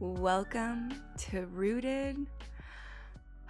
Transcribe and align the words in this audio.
Welcome 0.00 0.94
to 1.28 1.44
Rooted. 1.48 2.26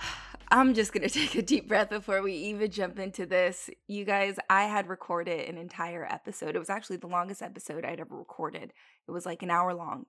I'm 0.51 0.75
just 0.75 0.93
going 0.93 1.09
to 1.09 1.09
take 1.09 1.37
a 1.37 1.43
deep 1.43 1.69
breath 1.69 1.91
before 1.91 2.23
we 2.23 2.33
even 2.33 2.73
jump 2.73 2.99
into 2.99 3.25
this. 3.25 3.71
You 3.87 4.05
guys, 4.05 4.37
I 4.51 4.65
had 4.65 4.89
recorded 4.89 5.49
an 5.49 5.57
entire 5.57 6.05
episode. 6.05 6.57
It 6.57 6.59
was 6.59 6.69
actually 6.69 6.97
the 6.97 7.07
longest 7.07 7.41
episode 7.41 7.85
I'd 7.85 8.01
ever 8.01 8.17
recorded. 8.17 8.73
It 9.07 9.13
was 9.13 9.25
like 9.25 9.45
an 9.45 9.51
hour 9.53 9.73
long. 9.73 10.07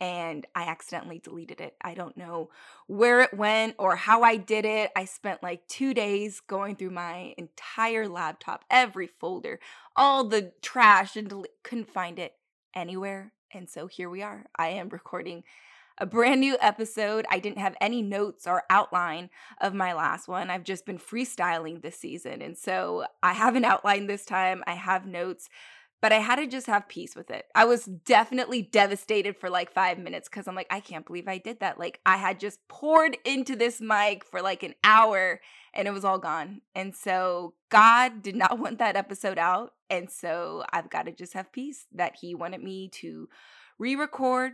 And 0.00 0.44
I 0.56 0.64
accidentally 0.64 1.20
deleted 1.20 1.60
it. 1.60 1.76
I 1.80 1.94
don't 1.94 2.16
know 2.16 2.50
where 2.88 3.20
it 3.20 3.32
went 3.32 3.76
or 3.78 3.94
how 3.94 4.24
I 4.24 4.38
did 4.38 4.64
it. 4.64 4.90
I 4.96 5.04
spent 5.04 5.40
like 5.40 5.68
two 5.68 5.94
days 5.94 6.40
going 6.40 6.74
through 6.74 6.90
my 6.90 7.32
entire 7.38 8.08
laptop, 8.08 8.64
every 8.72 9.06
folder, 9.06 9.60
all 9.94 10.24
the 10.24 10.52
trash, 10.62 11.14
and 11.14 11.28
del- 11.28 11.46
couldn't 11.62 11.92
find 11.92 12.18
it 12.18 12.32
anywhere. 12.74 13.34
And 13.54 13.70
so 13.70 13.86
here 13.86 14.10
we 14.10 14.22
are. 14.22 14.46
I 14.58 14.70
am 14.70 14.88
recording 14.88 15.44
a 15.98 16.06
brand 16.06 16.40
new 16.40 16.56
episode. 16.60 17.26
I 17.30 17.38
didn't 17.38 17.58
have 17.58 17.76
any 17.80 18.02
notes 18.02 18.46
or 18.46 18.64
outline 18.70 19.30
of 19.60 19.74
my 19.74 19.92
last 19.92 20.28
one. 20.28 20.50
I've 20.50 20.64
just 20.64 20.86
been 20.86 20.98
freestyling 20.98 21.82
this 21.82 21.98
season. 21.98 22.42
And 22.42 22.56
so 22.56 23.04
I 23.22 23.32
have 23.32 23.56
an 23.56 23.64
outline 23.64 24.06
this 24.06 24.24
time, 24.24 24.62
I 24.66 24.74
have 24.74 25.06
notes, 25.06 25.48
but 26.02 26.12
I 26.12 26.18
had 26.18 26.36
to 26.36 26.46
just 26.46 26.66
have 26.66 26.88
peace 26.88 27.16
with 27.16 27.30
it. 27.30 27.46
I 27.54 27.64
was 27.64 27.84
definitely 27.84 28.62
devastated 28.62 29.36
for 29.36 29.48
like 29.48 29.72
five 29.72 29.98
minutes 29.98 30.28
because 30.28 30.46
I'm 30.46 30.54
like, 30.54 30.66
I 30.70 30.80
can't 30.80 31.06
believe 31.06 31.26
I 31.26 31.38
did 31.38 31.60
that. 31.60 31.78
Like, 31.78 32.00
I 32.04 32.16
had 32.18 32.38
just 32.38 32.60
poured 32.68 33.16
into 33.24 33.56
this 33.56 33.80
mic 33.80 34.24
for 34.24 34.42
like 34.42 34.62
an 34.62 34.74
hour 34.84 35.40
and 35.72 35.88
it 35.88 35.92
was 35.92 36.04
all 36.04 36.18
gone. 36.18 36.60
And 36.74 36.94
so 36.94 37.54
God 37.70 38.22
did 38.22 38.36
not 38.36 38.58
want 38.60 38.78
that 38.78 38.96
episode 38.96 39.38
out. 39.38 39.72
And 39.88 40.10
so 40.10 40.64
I've 40.72 40.90
got 40.90 41.06
to 41.06 41.12
just 41.12 41.32
have 41.32 41.52
peace 41.52 41.86
that 41.92 42.16
He 42.20 42.34
wanted 42.34 42.62
me 42.62 42.88
to 43.00 43.28
re 43.78 43.96
record 43.96 44.52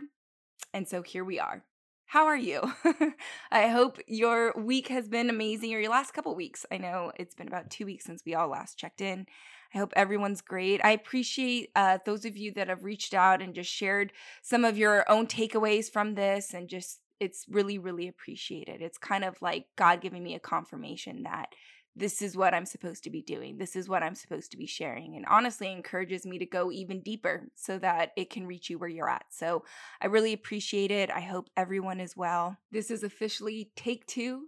and 0.73 0.87
so 0.87 1.01
here 1.01 1.23
we 1.23 1.39
are. 1.39 1.63
How 2.05 2.27
are 2.27 2.37
you? 2.37 2.61
I 3.51 3.69
hope 3.69 3.99
your 4.07 4.53
week 4.55 4.89
has 4.89 5.09
been 5.09 5.29
amazing 5.29 5.73
or 5.73 5.79
your 5.79 5.89
last 5.89 6.13
couple 6.13 6.35
weeks. 6.35 6.65
I 6.71 6.77
know 6.77 7.11
it's 7.15 7.33
been 7.33 7.47
about 7.47 7.71
two 7.71 7.85
weeks 7.85 8.05
since 8.05 8.21
we 8.25 8.35
all 8.35 8.49
last 8.49 8.77
checked 8.77 9.01
in. 9.01 9.25
I 9.73 9.79
hope 9.79 9.93
everyone's 9.95 10.41
great. 10.41 10.79
I 10.83 10.91
appreciate 10.91 11.71
uh, 11.75 11.97
those 12.05 12.25
of 12.25 12.37
you 12.37 12.51
that 12.53 12.67
have 12.67 12.83
reached 12.83 13.15
out 13.15 13.41
and 13.41 13.55
just 13.55 13.71
shared 13.71 14.13
some 14.43 14.63
of 14.63 14.77
your 14.77 15.09
own 15.09 15.25
takeaways 15.25 15.91
from 15.91 16.13
this 16.13 16.53
and 16.53 16.69
just 16.69 16.99
it's 17.19 17.45
really, 17.49 17.79
really 17.79 18.07
appreciated. 18.07 18.81
It's 18.81 18.97
kind 18.97 19.23
of 19.23 19.41
like 19.41 19.65
God 19.75 20.01
giving 20.01 20.23
me 20.23 20.35
a 20.35 20.39
confirmation 20.39 21.23
that 21.23 21.47
this 21.95 22.21
is 22.21 22.35
what 22.35 22.53
I'm 22.53 22.65
supposed 22.65 23.03
to 23.03 23.09
be 23.09 23.21
doing. 23.21 23.57
This 23.57 23.75
is 23.75 23.87
what 23.87 24.03
I'm 24.03 24.15
supposed 24.15 24.51
to 24.51 24.57
be 24.57 24.65
sharing. 24.65 25.15
And 25.15 25.25
honestly, 25.27 25.71
encourages 25.71 26.25
me 26.25 26.39
to 26.39 26.45
go 26.45 26.71
even 26.71 27.01
deeper 27.01 27.49
so 27.55 27.77
that 27.79 28.11
it 28.17 28.29
can 28.29 28.47
reach 28.47 28.69
you 28.69 28.79
where 28.79 28.89
you're 28.89 29.09
at. 29.09 29.25
So 29.29 29.63
I 30.01 30.07
really 30.07 30.33
appreciate 30.33 30.91
it. 30.91 31.11
I 31.11 31.21
hope 31.21 31.49
everyone 31.55 31.99
is 31.99 32.17
well. 32.17 32.57
This 32.71 32.89
is 32.89 33.03
officially 33.03 33.71
take 33.75 34.05
two 34.07 34.47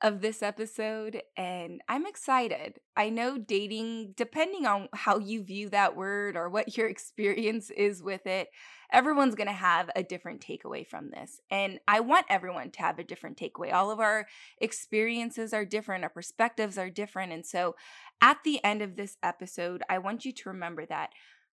of 0.00 0.20
this 0.20 0.42
episode, 0.42 1.22
and 1.36 1.80
I'm 1.88 2.06
excited. 2.06 2.78
I 2.96 3.08
know 3.10 3.36
dating, 3.36 4.14
depending 4.16 4.64
on 4.64 4.88
how 4.92 5.18
you 5.18 5.42
view 5.42 5.68
that 5.70 5.96
word 5.96 6.36
or 6.36 6.48
what 6.48 6.76
your 6.76 6.88
experience 6.90 7.70
is 7.70 8.02
with 8.02 8.26
it, 8.26 8.48
everyone's 8.92 9.34
going 9.34 9.48
to 9.48 9.52
have 9.52 9.90
a 9.96 10.02
different 10.02 10.40
takeaway 10.40 10.86
from 10.86 11.10
this. 11.10 11.40
And 11.50 11.80
I 11.88 12.00
want 12.00 12.26
everyone 12.28 12.70
to 12.70 12.80
have 12.80 12.98
a 12.98 13.04
different 13.04 13.36
takeaway. 13.36 13.72
All 13.72 13.90
of 13.90 14.00
our 14.00 14.26
experiences 14.60 15.52
are 15.52 15.64
different, 15.64 16.04
our 16.04 16.10
perspectives 16.10 16.78
are 16.78 16.90
different. 16.90 17.32
And 17.32 17.44
so 17.44 17.74
at 18.20 18.38
the 18.44 18.62
end 18.64 18.82
of 18.82 18.96
this 18.96 19.16
episode, 19.22 19.82
I 19.88 19.98
want 19.98 20.24
you 20.24 20.32
to 20.32 20.48
remember 20.48 20.86
that 20.86 21.10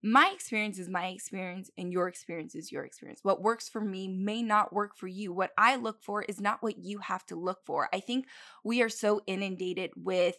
my 0.01 0.31
experience 0.33 0.79
is 0.79 0.87
my 0.87 1.07
experience 1.07 1.69
and 1.77 1.91
your 1.91 2.07
experience 2.07 2.55
is 2.55 2.71
your 2.71 2.85
experience. 2.85 3.19
What 3.21 3.41
works 3.41 3.67
for 3.67 3.81
me 3.81 4.07
may 4.07 4.41
not 4.41 4.71
work 4.71 4.95
for 4.95 5.07
you. 5.07 5.33
What 5.33 5.51
I 5.57 5.75
look 5.75 6.01
for 6.01 6.23
is 6.23 6.39
not 6.39 6.63
what 6.63 6.77
you 6.77 6.99
have 6.99 7.25
to 7.27 7.35
look 7.35 7.59
for. 7.65 7.89
I 7.93 7.99
think 7.99 8.25
we 8.63 8.81
are 8.81 8.89
so 8.89 9.21
inundated 9.27 9.91
with 9.97 10.35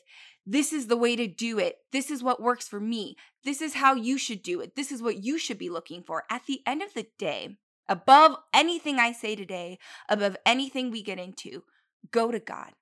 this 0.46 0.72
is 0.72 0.86
the 0.86 0.96
way 0.96 1.14
to 1.14 1.26
do 1.26 1.58
it. 1.58 1.76
This 1.92 2.10
is 2.10 2.22
what 2.22 2.42
works 2.42 2.66
for 2.68 2.80
me. 2.80 3.16
This 3.44 3.60
is 3.60 3.74
how 3.74 3.94
you 3.94 4.16
should 4.16 4.42
do 4.42 4.60
it. 4.60 4.76
This 4.76 4.90
is 4.90 5.02
what 5.02 5.22
you 5.22 5.38
should 5.38 5.58
be 5.58 5.68
looking 5.68 6.02
for. 6.02 6.24
At 6.30 6.46
the 6.46 6.62
end 6.66 6.80
of 6.80 6.94
the 6.94 7.06
day, 7.18 7.58
above 7.86 8.36
anything 8.54 8.98
I 8.98 9.12
say 9.12 9.36
today, 9.36 9.78
above 10.08 10.36
anything 10.46 10.90
we 10.90 11.02
get 11.02 11.18
into, 11.18 11.64
go 12.10 12.30
to 12.30 12.40
God. 12.40 12.72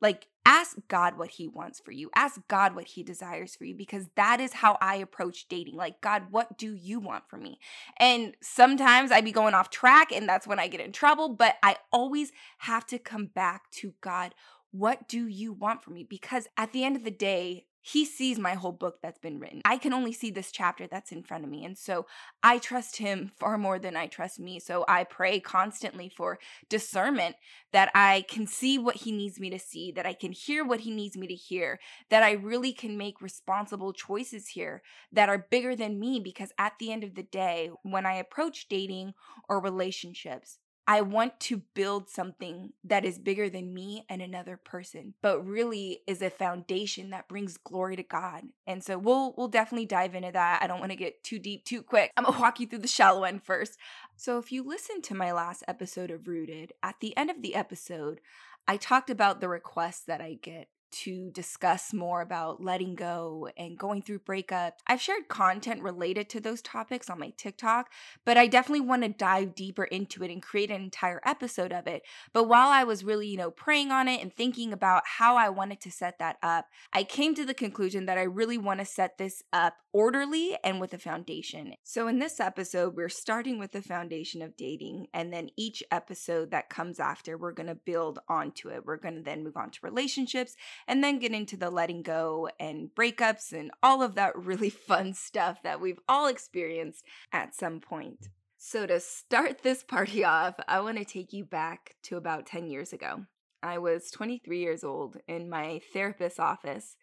Like, 0.00 0.26
ask 0.46 0.76
God 0.88 1.18
what 1.18 1.30
He 1.30 1.48
wants 1.48 1.80
for 1.80 1.92
you. 1.92 2.10
Ask 2.14 2.40
God 2.48 2.74
what 2.74 2.88
He 2.88 3.02
desires 3.02 3.56
for 3.56 3.64
you 3.64 3.74
because 3.74 4.06
that 4.16 4.40
is 4.40 4.54
how 4.54 4.76
I 4.80 4.96
approach 4.96 5.48
dating. 5.48 5.76
Like, 5.76 6.00
God, 6.00 6.24
what 6.30 6.58
do 6.58 6.74
you 6.74 7.00
want 7.00 7.28
from 7.28 7.42
me? 7.42 7.58
And 7.98 8.36
sometimes 8.42 9.10
I 9.10 9.20
be 9.20 9.32
going 9.32 9.54
off 9.54 9.70
track 9.70 10.12
and 10.12 10.28
that's 10.28 10.46
when 10.46 10.58
I 10.58 10.68
get 10.68 10.80
in 10.80 10.92
trouble, 10.92 11.30
but 11.30 11.56
I 11.62 11.76
always 11.92 12.32
have 12.58 12.86
to 12.86 12.98
come 12.98 13.26
back 13.26 13.70
to 13.72 13.94
God. 14.00 14.34
What 14.70 15.08
do 15.08 15.26
you 15.26 15.52
want 15.52 15.82
from 15.82 15.94
me? 15.94 16.04
Because 16.04 16.48
at 16.56 16.72
the 16.72 16.84
end 16.84 16.96
of 16.96 17.04
the 17.04 17.10
day, 17.10 17.66
he 17.86 18.06
sees 18.06 18.38
my 18.38 18.54
whole 18.54 18.72
book 18.72 18.96
that's 19.02 19.18
been 19.18 19.38
written. 19.38 19.60
I 19.66 19.76
can 19.76 19.92
only 19.92 20.14
see 20.14 20.30
this 20.30 20.50
chapter 20.50 20.86
that's 20.86 21.12
in 21.12 21.22
front 21.22 21.44
of 21.44 21.50
me. 21.50 21.66
And 21.66 21.76
so 21.76 22.06
I 22.42 22.56
trust 22.56 22.96
him 22.96 23.30
far 23.38 23.58
more 23.58 23.78
than 23.78 23.94
I 23.94 24.06
trust 24.06 24.40
me. 24.40 24.58
So 24.58 24.86
I 24.88 25.04
pray 25.04 25.38
constantly 25.38 26.08
for 26.08 26.38
discernment 26.70 27.36
that 27.72 27.90
I 27.94 28.24
can 28.26 28.46
see 28.46 28.78
what 28.78 28.96
he 28.96 29.12
needs 29.12 29.38
me 29.38 29.50
to 29.50 29.58
see, 29.58 29.92
that 29.92 30.06
I 30.06 30.14
can 30.14 30.32
hear 30.32 30.64
what 30.64 30.80
he 30.80 30.90
needs 30.90 31.14
me 31.14 31.26
to 31.26 31.34
hear, 31.34 31.78
that 32.08 32.22
I 32.22 32.32
really 32.32 32.72
can 32.72 32.96
make 32.96 33.20
responsible 33.20 33.92
choices 33.92 34.48
here 34.48 34.82
that 35.12 35.28
are 35.28 35.46
bigger 35.50 35.76
than 35.76 36.00
me. 36.00 36.20
Because 36.20 36.52
at 36.58 36.72
the 36.80 36.90
end 36.90 37.04
of 37.04 37.14
the 37.14 37.22
day, 37.22 37.70
when 37.82 38.06
I 38.06 38.14
approach 38.14 38.66
dating 38.66 39.12
or 39.46 39.60
relationships, 39.60 40.58
I 40.86 41.00
want 41.00 41.40
to 41.40 41.62
build 41.74 42.10
something 42.10 42.72
that 42.84 43.04
is 43.04 43.18
bigger 43.18 43.48
than 43.48 43.72
me 43.72 44.04
and 44.08 44.20
another 44.20 44.58
person, 44.58 45.14
but 45.22 45.46
really 45.46 46.00
is 46.06 46.20
a 46.20 46.28
foundation 46.28 47.10
that 47.10 47.28
brings 47.28 47.56
glory 47.56 47.96
to 47.96 48.02
God. 48.02 48.44
And 48.66 48.84
so 48.84 48.98
we'll 48.98 49.34
we'll 49.36 49.48
definitely 49.48 49.86
dive 49.86 50.14
into 50.14 50.32
that. 50.32 50.62
I 50.62 50.66
don't 50.66 50.80
want 50.80 50.92
to 50.92 50.96
get 50.96 51.24
too 51.24 51.38
deep 51.38 51.64
too 51.64 51.82
quick. 51.82 52.10
I'm 52.16 52.26
to 52.26 52.38
walk 52.38 52.60
you 52.60 52.66
through 52.66 52.80
the 52.80 52.88
shallow 52.88 53.24
end 53.24 53.42
first. 53.44 53.78
So 54.16 54.38
if 54.38 54.52
you 54.52 54.62
listen 54.62 55.00
to 55.02 55.14
my 55.14 55.32
last 55.32 55.64
episode 55.66 56.10
of 56.10 56.28
Rooted, 56.28 56.72
at 56.82 56.96
the 57.00 57.16
end 57.16 57.30
of 57.30 57.40
the 57.40 57.54
episode, 57.54 58.20
I 58.68 58.76
talked 58.76 59.10
about 59.10 59.40
the 59.40 59.48
requests 59.48 60.04
that 60.04 60.20
I 60.20 60.38
get 60.40 60.68
to 60.94 61.30
discuss 61.30 61.92
more 61.92 62.20
about 62.20 62.62
letting 62.62 62.94
go 62.94 63.48
and 63.56 63.78
going 63.78 64.02
through 64.02 64.20
breakups. 64.20 64.78
I've 64.86 65.00
shared 65.00 65.28
content 65.28 65.82
related 65.82 66.28
to 66.30 66.40
those 66.40 66.62
topics 66.62 67.10
on 67.10 67.18
my 67.18 67.30
TikTok, 67.36 67.90
but 68.24 68.36
I 68.36 68.46
definitely 68.46 68.86
want 68.86 69.02
to 69.02 69.08
dive 69.08 69.54
deeper 69.54 69.84
into 69.84 70.22
it 70.22 70.30
and 70.30 70.42
create 70.42 70.70
an 70.70 70.82
entire 70.82 71.20
episode 71.24 71.72
of 71.72 71.86
it. 71.86 72.02
But 72.32 72.48
while 72.48 72.68
I 72.68 72.84
was 72.84 73.04
really, 73.04 73.28
you 73.28 73.36
know, 73.36 73.50
praying 73.50 73.90
on 73.90 74.08
it 74.08 74.22
and 74.22 74.32
thinking 74.32 74.72
about 74.72 75.02
how 75.18 75.36
I 75.36 75.48
wanted 75.48 75.80
to 75.82 75.90
set 75.90 76.18
that 76.18 76.36
up, 76.42 76.66
I 76.92 77.04
came 77.04 77.34
to 77.34 77.44
the 77.44 77.54
conclusion 77.54 78.06
that 78.06 78.18
I 78.18 78.22
really 78.22 78.58
want 78.58 78.80
to 78.80 78.86
set 78.86 79.18
this 79.18 79.42
up 79.52 79.76
orderly 79.92 80.56
and 80.64 80.80
with 80.80 80.92
a 80.92 80.98
foundation. 80.98 81.74
So 81.84 82.08
in 82.08 82.18
this 82.18 82.40
episode, 82.40 82.96
we're 82.96 83.08
starting 83.08 83.58
with 83.58 83.72
the 83.72 83.82
foundation 83.82 84.42
of 84.42 84.56
dating, 84.56 85.06
and 85.14 85.32
then 85.32 85.50
each 85.56 85.82
episode 85.90 86.50
that 86.50 86.68
comes 86.68 86.98
after, 86.98 87.38
we're 87.38 87.52
going 87.52 87.68
to 87.68 87.74
build 87.76 88.18
onto 88.28 88.68
it. 88.68 88.84
We're 88.84 88.96
going 88.96 89.14
to 89.14 89.22
then 89.22 89.44
move 89.44 89.56
on 89.56 89.70
to 89.70 89.78
relationships 89.82 90.56
and 90.86 91.02
then 91.02 91.18
get 91.18 91.32
into 91.32 91.56
the 91.56 91.70
letting 91.70 92.02
go 92.02 92.48
and 92.58 92.90
breakups 92.94 93.52
and 93.52 93.70
all 93.82 94.02
of 94.02 94.14
that 94.14 94.36
really 94.44 94.70
fun 94.70 95.14
stuff 95.14 95.62
that 95.62 95.80
we've 95.80 96.00
all 96.08 96.26
experienced 96.26 97.04
at 97.32 97.54
some 97.54 97.80
point. 97.80 98.28
So, 98.56 98.86
to 98.86 98.98
start 99.00 99.62
this 99.62 99.82
party 99.82 100.24
off, 100.24 100.54
I 100.66 100.80
want 100.80 100.98
to 100.98 101.04
take 101.04 101.32
you 101.32 101.44
back 101.44 101.96
to 102.04 102.16
about 102.16 102.46
10 102.46 102.66
years 102.66 102.92
ago. 102.92 103.26
I 103.62 103.78
was 103.78 104.10
23 104.10 104.58
years 104.58 104.84
old 104.84 105.16
in 105.26 105.48
my 105.48 105.80
therapist's 105.92 106.38
office, 106.38 106.96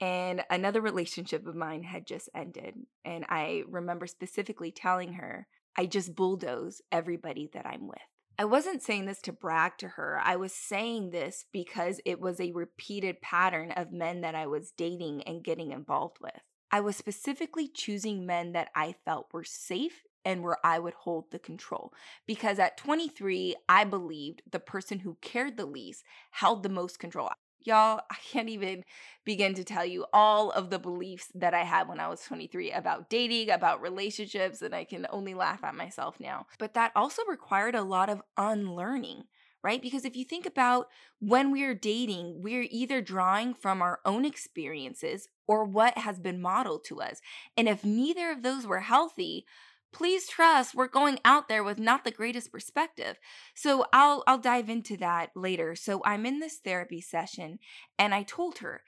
and 0.00 0.44
another 0.50 0.80
relationship 0.80 1.46
of 1.46 1.54
mine 1.54 1.82
had 1.82 2.06
just 2.06 2.28
ended. 2.34 2.74
And 3.04 3.24
I 3.28 3.64
remember 3.68 4.06
specifically 4.06 4.70
telling 4.70 5.14
her, 5.14 5.46
I 5.76 5.86
just 5.86 6.14
bulldoze 6.14 6.82
everybody 6.90 7.48
that 7.52 7.66
I'm 7.66 7.86
with. 7.86 7.98
I 8.40 8.44
wasn't 8.44 8.84
saying 8.84 9.06
this 9.06 9.20
to 9.22 9.32
brag 9.32 9.78
to 9.78 9.88
her. 9.88 10.20
I 10.22 10.36
was 10.36 10.52
saying 10.52 11.10
this 11.10 11.46
because 11.52 12.00
it 12.04 12.20
was 12.20 12.40
a 12.40 12.52
repeated 12.52 13.20
pattern 13.20 13.72
of 13.72 13.90
men 13.90 14.20
that 14.20 14.36
I 14.36 14.46
was 14.46 14.70
dating 14.70 15.24
and 15.24 15.42
getting 15.42 15.72
involved 15.72 16.18
with. 16.20 16.40
I 16.70 16.80
was 16.80 16.94
specifically 16.94 17.66
choosing 17.66 18.24
men 18.26 18.52
that 18.52 18.68
I 18.76 18.94
felt 19.04 19.32
were 19.32 19.42
safe 19.42 20.04
and 20.24 20.44
where 20.44 20.58
I 20.64 20.78
would 20.78 20.94
hold 20.94 21.32
the 21.32 21.40
control. 21.40 21.92
Because 22.28 22.60
at 22.60 22.76
23, 22.76 23.56
I 23.68 23.82
believed 23.82 24.42
the 24.48 24.60
person 24.60 25.00
who 25.00 25.16
cared 25.20 25.56
the 25.56 25.66
least 25.66 26.04
held 26.30 26.62
the 26.62 26.68
most 26.68 27.00
control. 27.00 27.30
Y'all, 27.64 28.00
I 28.10 28.16
can't 28.30 28.48
even 28.48 28.84
begin 29.24 29.54
to 29.54 29.64
tell 29.64 29.84
you 29.84 30.06
all 30.12 30.50
of 30.50 30.70
the 30.70 30.78
beliefs 30.78 31.28
that 31.34 31.54
I 31.54 31.64
had 31.64 31.88
when 31.88 32.00
I 32.00 32.08
was 32.08 32.22
23 32.22 32.72
about 32.72 33.10
dating, 33.10 33.50
about 33.50 33.82
relationships, 33.82 34.62
and 34.62 34.74
I 34.74 34.84
can 34.84 35.06
only 35.10 35.34
laugh 35.34 35.64
at 35.64 35.74
myself 35.74 36.20
now. 36.20 36.46
But 36.58 36.74
that 36.74 36.92
also 36.94 37.22
required 37.28 37.74
a 37.74 37.82
lot 37.82 38.08
of 38.08 38.22
unlearning, 38.36 39.24
right? 39.62 39.82
Because 39.82 40.04
if 40.04 40.16
you 40.16 40.24
think 40.24 40.46
about 40.46 40.86
when 41.18 41.50
we're 41.50 41.74
dating, 41.74 42.42
we're 42.42 42.68
either 42.70 43.00
drawing 43.00 43.54
from 43.54 43.82
our 43.82 44.00
own 44.04 44.24
experiences 44.24 45.28
or 45.46 45.64
what 45.64 45.98
has 45.98 46.18
been 46.20 46.40
modeled 46.40 46.84
to 46.84 47.00
us. 47.00 47.20
And 47.56 47.68
if 47.68 47.84
neither 47.84 48.30
of 48.30 48.42
those 48.42 48.66
were 48.66 48.80
healthy, 48.80 49.46
please 49.92 50.28
trust 50.28 50.74
we're 50.74 50.88
going 50.88 51.18
out 51.24 51.48
there 51.48 51.64
with 51.64 51.78
not 51.78 52.04
the 52.04 52.10
greatest 52.10 52.52
perspective. 52.52 53.18
So 53.54 53.86
I'll 53.92 54.22
I'll 54.26 54.38
dive 54.38 54.68
into 54.68 54.96
that 54.98 55.30
later. 55.34 55.74
So 55.74 56.02
I'm 56.04 56.26
in 56.26 56.40
this 56.40 56.58
therapy 56.58 57.00
session 57.00 57.58
and 57.98 58.14
I 58.14 58.22
told 58.22 58.58
her, 58.58 58.82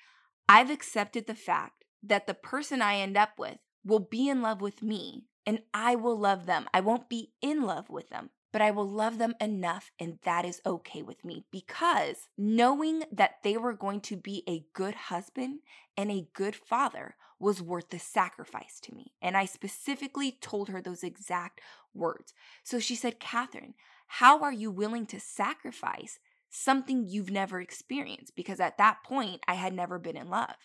I've 0.48 0.70
accepted 0.70 1.26
the 1.26 1.34
fact 1.34 1.84
that 2.02 2.26
the 2.26 2.34
person 2.34 2.82
I 2.82 2.96
end 2.96 3.16
up 3.16 3.38
with 3.38 3.58
will 3.84 4.00
be 4.00 4.28
in 4.28 4.42
love 4.42 4.60
with 4.60 4.82
me 4.82 5.24
and 5.46 5.60
I 5.72 5.94
will 5.94 6.18
love 6.18 6.46
them. 6.46 6.66
I 6.72 6.80
won't 6.80 7.08
be 7.08 7.32
in 7.40 7.62
love 7.62 7.88
with 7.88 8.08
them, 8.10 8.30
but 8.52 8.62
I 8.62 8.70
will 8.70 8.88
love 8.88 9.18
them 9.18 9.34
enough, 9.40 9.90
and 9.98 10.18
that 10.22 10.44
is 10.44 10.60
okay 10.66 11.02
with 11.02 11.24
me 11.24 11.44
because 11.50 12.28
knowing 12.36 13.04
that 13.10 13.36
they 13.42 13.56
were 13.56 13.72
going 13.72 14.00
to 14.02 14.16
be 14.16 14.42
a 14.48 14.64
good 14.74 14.94
husband 14.94 15.60
and 15.96 16.10
a 16.10 16.28
good 16.34 16.54
father 16.54 17.16
was 17.40 17.62
worth 17.62 17.90
the 17.90 17.98
sacrifice 17.98 18.78
to 18.82 18.94
me. 18.94 19.12
And 19.20 19.36
I 19.36 19.46
specifically 19.46 20.36
told 20.40 20.68
her 20.68 20.80
those 20.80 21.02
exact 21.02 21.60
words. 21.94 22.34
So 22.62 22.78
she 22.78 22.94
said, 22.94 23.18
Catherine, 23.18 23.74
how 24.06 24.42
are 24.42 24.52
you 24.52 24.70
willing 24.70 25.06
to 25.06 25.18
sacrifice 25.18 26.18
something 26.50 27.08
you've 27.08 27.30
never 27.30 27.60
experienced 27.60 28.34
because 28.34 28.60
at 28.60 28.76
that 28.76 28.98
point 29.04 29.40
I 29.46 29.54
had 29.54 29.72
never 29.72 29.98
been 29.98 30.16
in 30.16 30.28
love. 30.28 30.56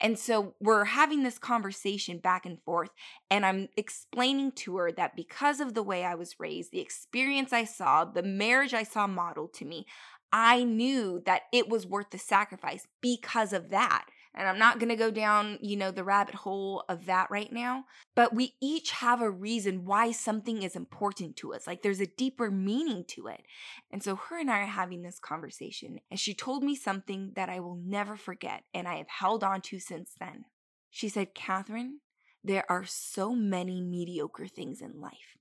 And 0.00 0.18
so 0.18 0.54
we're 0.60 0.84
having 0.84 1.22
this 1.22 1.38
conversation 1.38 2.18
back 2.18 2.44
and 2.44 2.60
forth, 2.62 2.90
and 3.30 3.46
I'm 3.46 3.68
explaining 3.76 4.52
to 4.52 4.76
her 4.76 4.92
that 4.92 5.16
because 5.16 5.60
of 5.60 5.74
the 5.74 5.82
way 5.82 6.04
I 6.04 6.14
was 6.14 6.38
raised, 6.38 6.72
the 6.72 6.80
experience 6.80 7.52
I 7.52 7.64
saw, 7.64 8.04
the 8.04 8.22
marriage 8.22 8.74
I 8.74 8.82
saw 8.82 9.06
modeled 9.06 9.54
to 9.54 9.64
me, 9.64 9.86
I 10.32 10.62
knew 10.62 11.22
that 11.24 11.42
it 11.52 11.68
was 11.68 11.86
worth 11.86 12.10
the 12.10 12.18
sacrifice 12.18 12.86
because 13.00 13.52
of 13.52 13.70
that. 13.70 14.06
And 14.34 14.48
I'm 14.48 14.58
not 14.58 14.78
going 14.78 14.90
to 14.90 14.96
go 14.96 15.10
down, 15.10 15.58
you 15.60 15.76
know, 15.76 15.90
the 15.90 16.04
rabbit 16.04 16.36
hole 16.36 16.84
of 16.88 17.06
that 17.06 17.30
right 17.30 17.52
now, 17.52 17.84
but 18.14 18.32
we 18.32 18.54
each 18.62 18.92
have 18.92 19.20
a 19.20 19.30
reason 19.30 19.84
why 19.84 20.12
something 20.12 20.62
is 20.62 20.76
important 20.76 21.36
to 21.36 21.52
us. 21.52 21.66
Like 21.66 21.82
there's 21.82 22.00
a 22.00 22.06
deeper 22.06 22.50
meaning 22.50 23.04
to 23.08 23.26
it. 23.26 23.42
And 23.90 24.02
so 24.02 24.14
her 24.16 24.38
and 24.38 24.50
I 24.50 24.60
are 24.60 24.66
having 24.66 25.02
this 25.02 25.18
conversation, 25.18 25.98
and 26.10 26.20
she 26.20 26.32
told 26.32 26.62
me 26.62 26.76
something 26.76 27.32
that 27.34 27.48
I 27.48 27.58
will 27.58 27.76
never 27.76 28.16
forget 28.16 28.62
and 28.72 28.86
I 28.86 28.96
have 28.96 29.08
held 29.08 29.42
on 29.42 29.62
to 29.62 29.80
since 29.80 30.12
then. 30.18 30.44
She 30.90 31.08
said, 31.08 31.34
Catherine, 31.34 32.00
there 32.42 32.64
are 32.70 32.84
so 32.86 33.34
many 33.34 33.80
mediocre 33.80 34.46
things 34.46 34.80
in 34.80 35.00
life. 35.00 35.36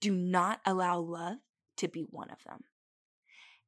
Do 0.00 0.12
not 0.12 0.60
allow 0.66 0.98
love 0.98 1.38
to 1.78 1.88
be 1.88 2.02
one 2.02 2.30
of 2.30 2.38
them. 2.44 2.64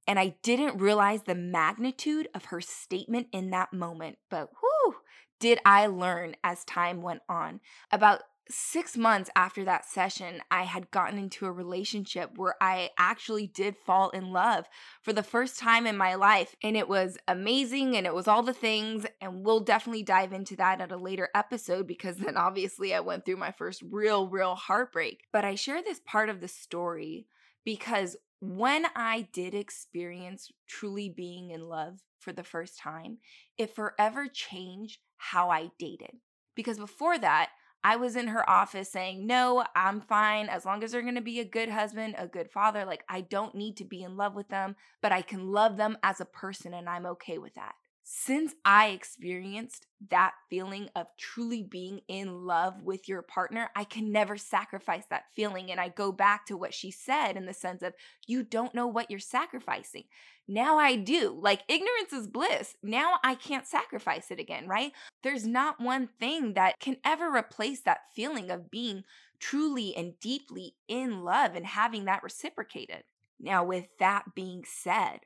And 0.06 0.18
I 0.18 0.36
didn't 0.42 0.78
realize 0.78 1.22
the 1.22 1.34
magnitude 1.34 2.28
of 2.34 2.46
her 2.46 2.60
statement 2.60 3.28
in 3.32 3.50
that 3.50 3.72
moment. 3.72 4.18
But 4.30 4.50
whew, 4.60 4.96
did 5.40 5.58
I 5.64 5.86
learn 5.86 6.36
as 6.42 6.64
time 6.64 7.02
went 7.02 7.22
on. 7.28 7.60
About 7.90 8.22
six 8.48 8.96
months 8.96 9.28
after 9.34 9.64
that 9.64 9.84
session, 9.84 10.40
I 10.50 10.62
had 10.62 10.90
gotten 10.90 11.18
into 11.18 11.46
a 11.46 11.52
relationship 11.52 12.30
where 12.36 12.54
I 12.60 12.90
actually 12.96 13.48
did 13.48 13.76
fall 13.76 14.10
in 14.10 14.30
love 14.30 14.66
for 15.02 15.12
the 15.12 15.22
first 15.22 15.58
time 15.58 15.86
in 15.86 15.96
my 15.96 16.14
life. 16.14 16.54
And 16.62 16.76
it 16.76 16.88
was 16.88 17.18
amazing 17.26 17.96
and 17.96 18.06
it 18.06 18.14
was 18.14 18.28
all 18.28 18.42
the 18.42 18.52
things. 18.52 19.04
And 19.20 19.44
we'll 19.44 19.60
definitely 19.60 20.04
dive 20.04 20.32
into 20.32 20.56
that 20.56 20.80
at 20.80 20.92
a 20.92 20.96
later 20.96 21.28
episode 21.34 21.86
because 21.86 22.16
then 22.16 22.36
obviously 22.36 22.94
I 22.94 23.00
went 23.00 23.24
through 23.24 23.36
my 23.36 23.50
first 23.50 23.82
real, 23.90 24.28
real 24.28 24.54
heartbreak. 24.54 25.24
But 25.32 25.44
I 25.44 25.54
share 25.54 25.82
this 25.82 26.00
part 26.04 26.28
of 26.28 26.40
the 26.40 26.48
story 26.48 27.26
because 27.64 28.16
when 28.40 28.86
I 28.94 29.28
did 29.32 29.54
experience 29.54 30.50
truly 30.66 31.08
being 31.08 31.50
in 31.50 31.68
love 31.68 32.00
for 32.18 32.32
the 32.32 32.44
first 32.44 32.78
time, 32.78 33.18
it 33.56 33.74
forever 33.74 34.26
changed 34.28 34.98
how 35.16 35.50
I 35.50 35.70
dated. 35.78 36.16
Because 36.54 36.78
before 36.78 37.18
that, 37.18 37.50
I 37.84 37.96
was 37.96 38.16
in 38.16 38.28
her 38.28 38.48
office 38.48 38.90
saying, 38.90 39.26
No, 39.26 39.64
I'm 39.74 40.00
fine 40.00 40.48
as 40.48 40.64
long 40.64 40.82
as 40.82 40.92
they're 40.92 41.02
gonna 41.02 41.20
be 41.20 41.40
a 41.40 41.44
good 41.44 41.68
husband, 41.68 42.16
a 42.18 42.26
good 42.26 42.50
father. 42.50 42.84
Like, 42.84 43.04
I 43.08 43.20
don't 43.20 43.54
need 43.54 43.76
to 43.76 43.84
be 43.84 44.02
in 44.02 44.16
love 44.16 44.34
with 44.34 44.48
them, 44.48 44.76
but 45.02 45.12
I 45.12 45.22
can 45.22 45.52
love 45.52 45.76
them 45.76 45.96
as 46.02 46.20
a 46.20 46.24
person 46.24 46.74
and 46.74 46.88
I'm 46.88 47.06
okay 47.06 47.38
with 47.38 47.54
that 47.54 47.74
since 48.08 48.54
I 48.64 48.90
experienced 48.90 49.88
that 50.10 50.34
feeling 50.48 50.88
of 50.94 51.08
truly 51.18 51.64
being 51.64 52.02
in 52.06 52.44
love 52.46 52.84
with 52.84 53.08
your 53.08 53.20
partner, 53.20 53.68
I 53.74 53.82
can 53.82 54.12
never 54.12 54.36
sacrifice 54.36 55.02
that 55.10 55.24
feeling. 55.34 55.72
And 55.72 55.80
I 55.80 55.88
go 55.88 56.12
back 56.12 56.46
to 56.46 56.56
what 56.56 56.72
she 56.72 56.92
said 56.92 57.32
in 57.32 57.46
the 57.46 57.52
sense 57.52 57.82
of, 57.82 57.94
you 58.24 58.44
don't 58.44 58.76
know 58.76 58.86
what 58.86 59.10
you're 59.10 59.18
sacrificing. 59.18 60.04
Now 60.46 60.78
I 60.78 60.94
do. 60.94 61.36
Like, 61.42 61.62
ignorance 61.66 62.12
is 62.12 62.28
bliss. 62.28 62.76
Now 62.80 63.14
I 63.24 63.34
can't 63.34 63.66
sacrifice 63.66 64.30
it 64.30 64.38
again, 64.38 64.68
right? 64.68 64.92
There's 65.24 65.44
not 65.44 65.80
one 65.80 66.06
thing 66.06 66.54
that 66.54 66.78
can 66.78 66.98
ever 67.04 67.34
replace 67.34 67.80
that 67.80 68.12
feeling 68.14 68.52
of 68.52 68.70
being 68.70 69.02
truly 69.40 69.96
and 69.96 70.14
deeply 70.20 70.76
in 70.86 71.24
love 71.24 71.56
and 71.56 71.66
having 71.66 72.04
that 72.04 72.22
reciprocated. 72.22 73.02
Now, 73.40 73.64
with 73.64 73.88
that 73.98 74.36
being 74.36 74.62
said, 74.64 75.22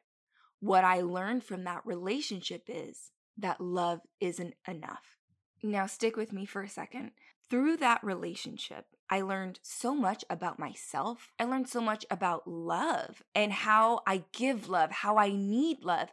what 0.60 0.84
I 0.84 1.00
learned 1.00 1.44
from 1.44 1.64
that 1.64 1.84
relationship 1.84 2.64
is 2.68 3.10
that 3.38 3.60
love 3.60 4.00
isn't 4.20 4.54
enough. 4.68 5.16
Now, 5.62 5.86
stick 5.86 6.16
with 6.16 6.32
me 6.32 6.46
for 6.46 6.62
a 6.62 6.68
second. 6.68 7.12
Through 7.48 7.78
that 7.78 8.04
relationship, 8.04 8.84
I 9.10 9.22
learned 9.22 9.58
so 9.62 9.94
much 9.94 10.24
about 10.30 10.58
myself. 10.58 11.32
I 11.38 11.44
learned 11.44 11.68
so 11.68 11.80
much 11.80 12.06
about 12.10 12.46
love 12.46 13.22
and 13.34 13.52
how 13.52 14.00
I 14.06 14.24
give 14.32 14.68
love, 14.68 14.92
how 14.92 15.18
I 15.18 15.30
need 15.30 15.84
love. 15.84 16.10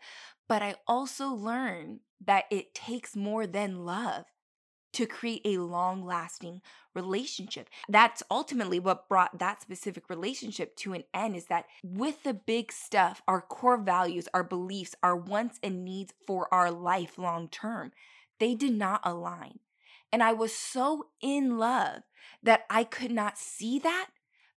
But 0.50 0.64
I 0.64 0.76
also 0.88 1.28
learned 1.30 2.00
that 2.26 2.46
it 2.50 2.74
takes 2.74 3.16
more 3.16 3.46
than 3.46 3.86
love 3.86 4.26
to 4.98 5.06
create 5.06 5.42
a 5.46 5.60
long 5.60 6.04
lasting 6.04 6.60
relationship. 6.96 7.70
That's 7.88 8.24
ultimately 8.32 8.80
what 8.80 9.08
brought 9.08 9.38
that 9.38 9.62
specific 9.62 10.10
relationship 10.10 10.76
to 10.78 10.94
an 10.94 11.04
end 11.14 11.36
is 11.36 11.46
that 11.46 11.66
with 11.84 12.24
the 12.24 12.34
big 12.34 12.72
stuff, 12.72 13.22
our 13.28 13.40
core 13.40 13.78
values, 13.78 14.28
our 14.34 14.44
beliefs, 14.44 14.96
our 15.04 15.16
wants 15.16 15.60
and 15.62 15.86
needs 15.86 16.14
for 16.26 16.52
our 16.52 16.72
life 16.72 17.20
long 17.20 17.48
term, 17.48 17.92
they 18.40 18.56
did 18.56 18.74
not 18.74 19.02
align. 19.04 19.60
And 20.12 20.24
I 20.24 20.34
was 20.34 20.56
so 20.56 21.10
in 21.22 21.60
love 21.60 22.02
that 22.42 22.62
I 22.68 22.84
could 22.84 23.12
not 23.12 23.38
see 23.38 23.78
that, 23.78 24.08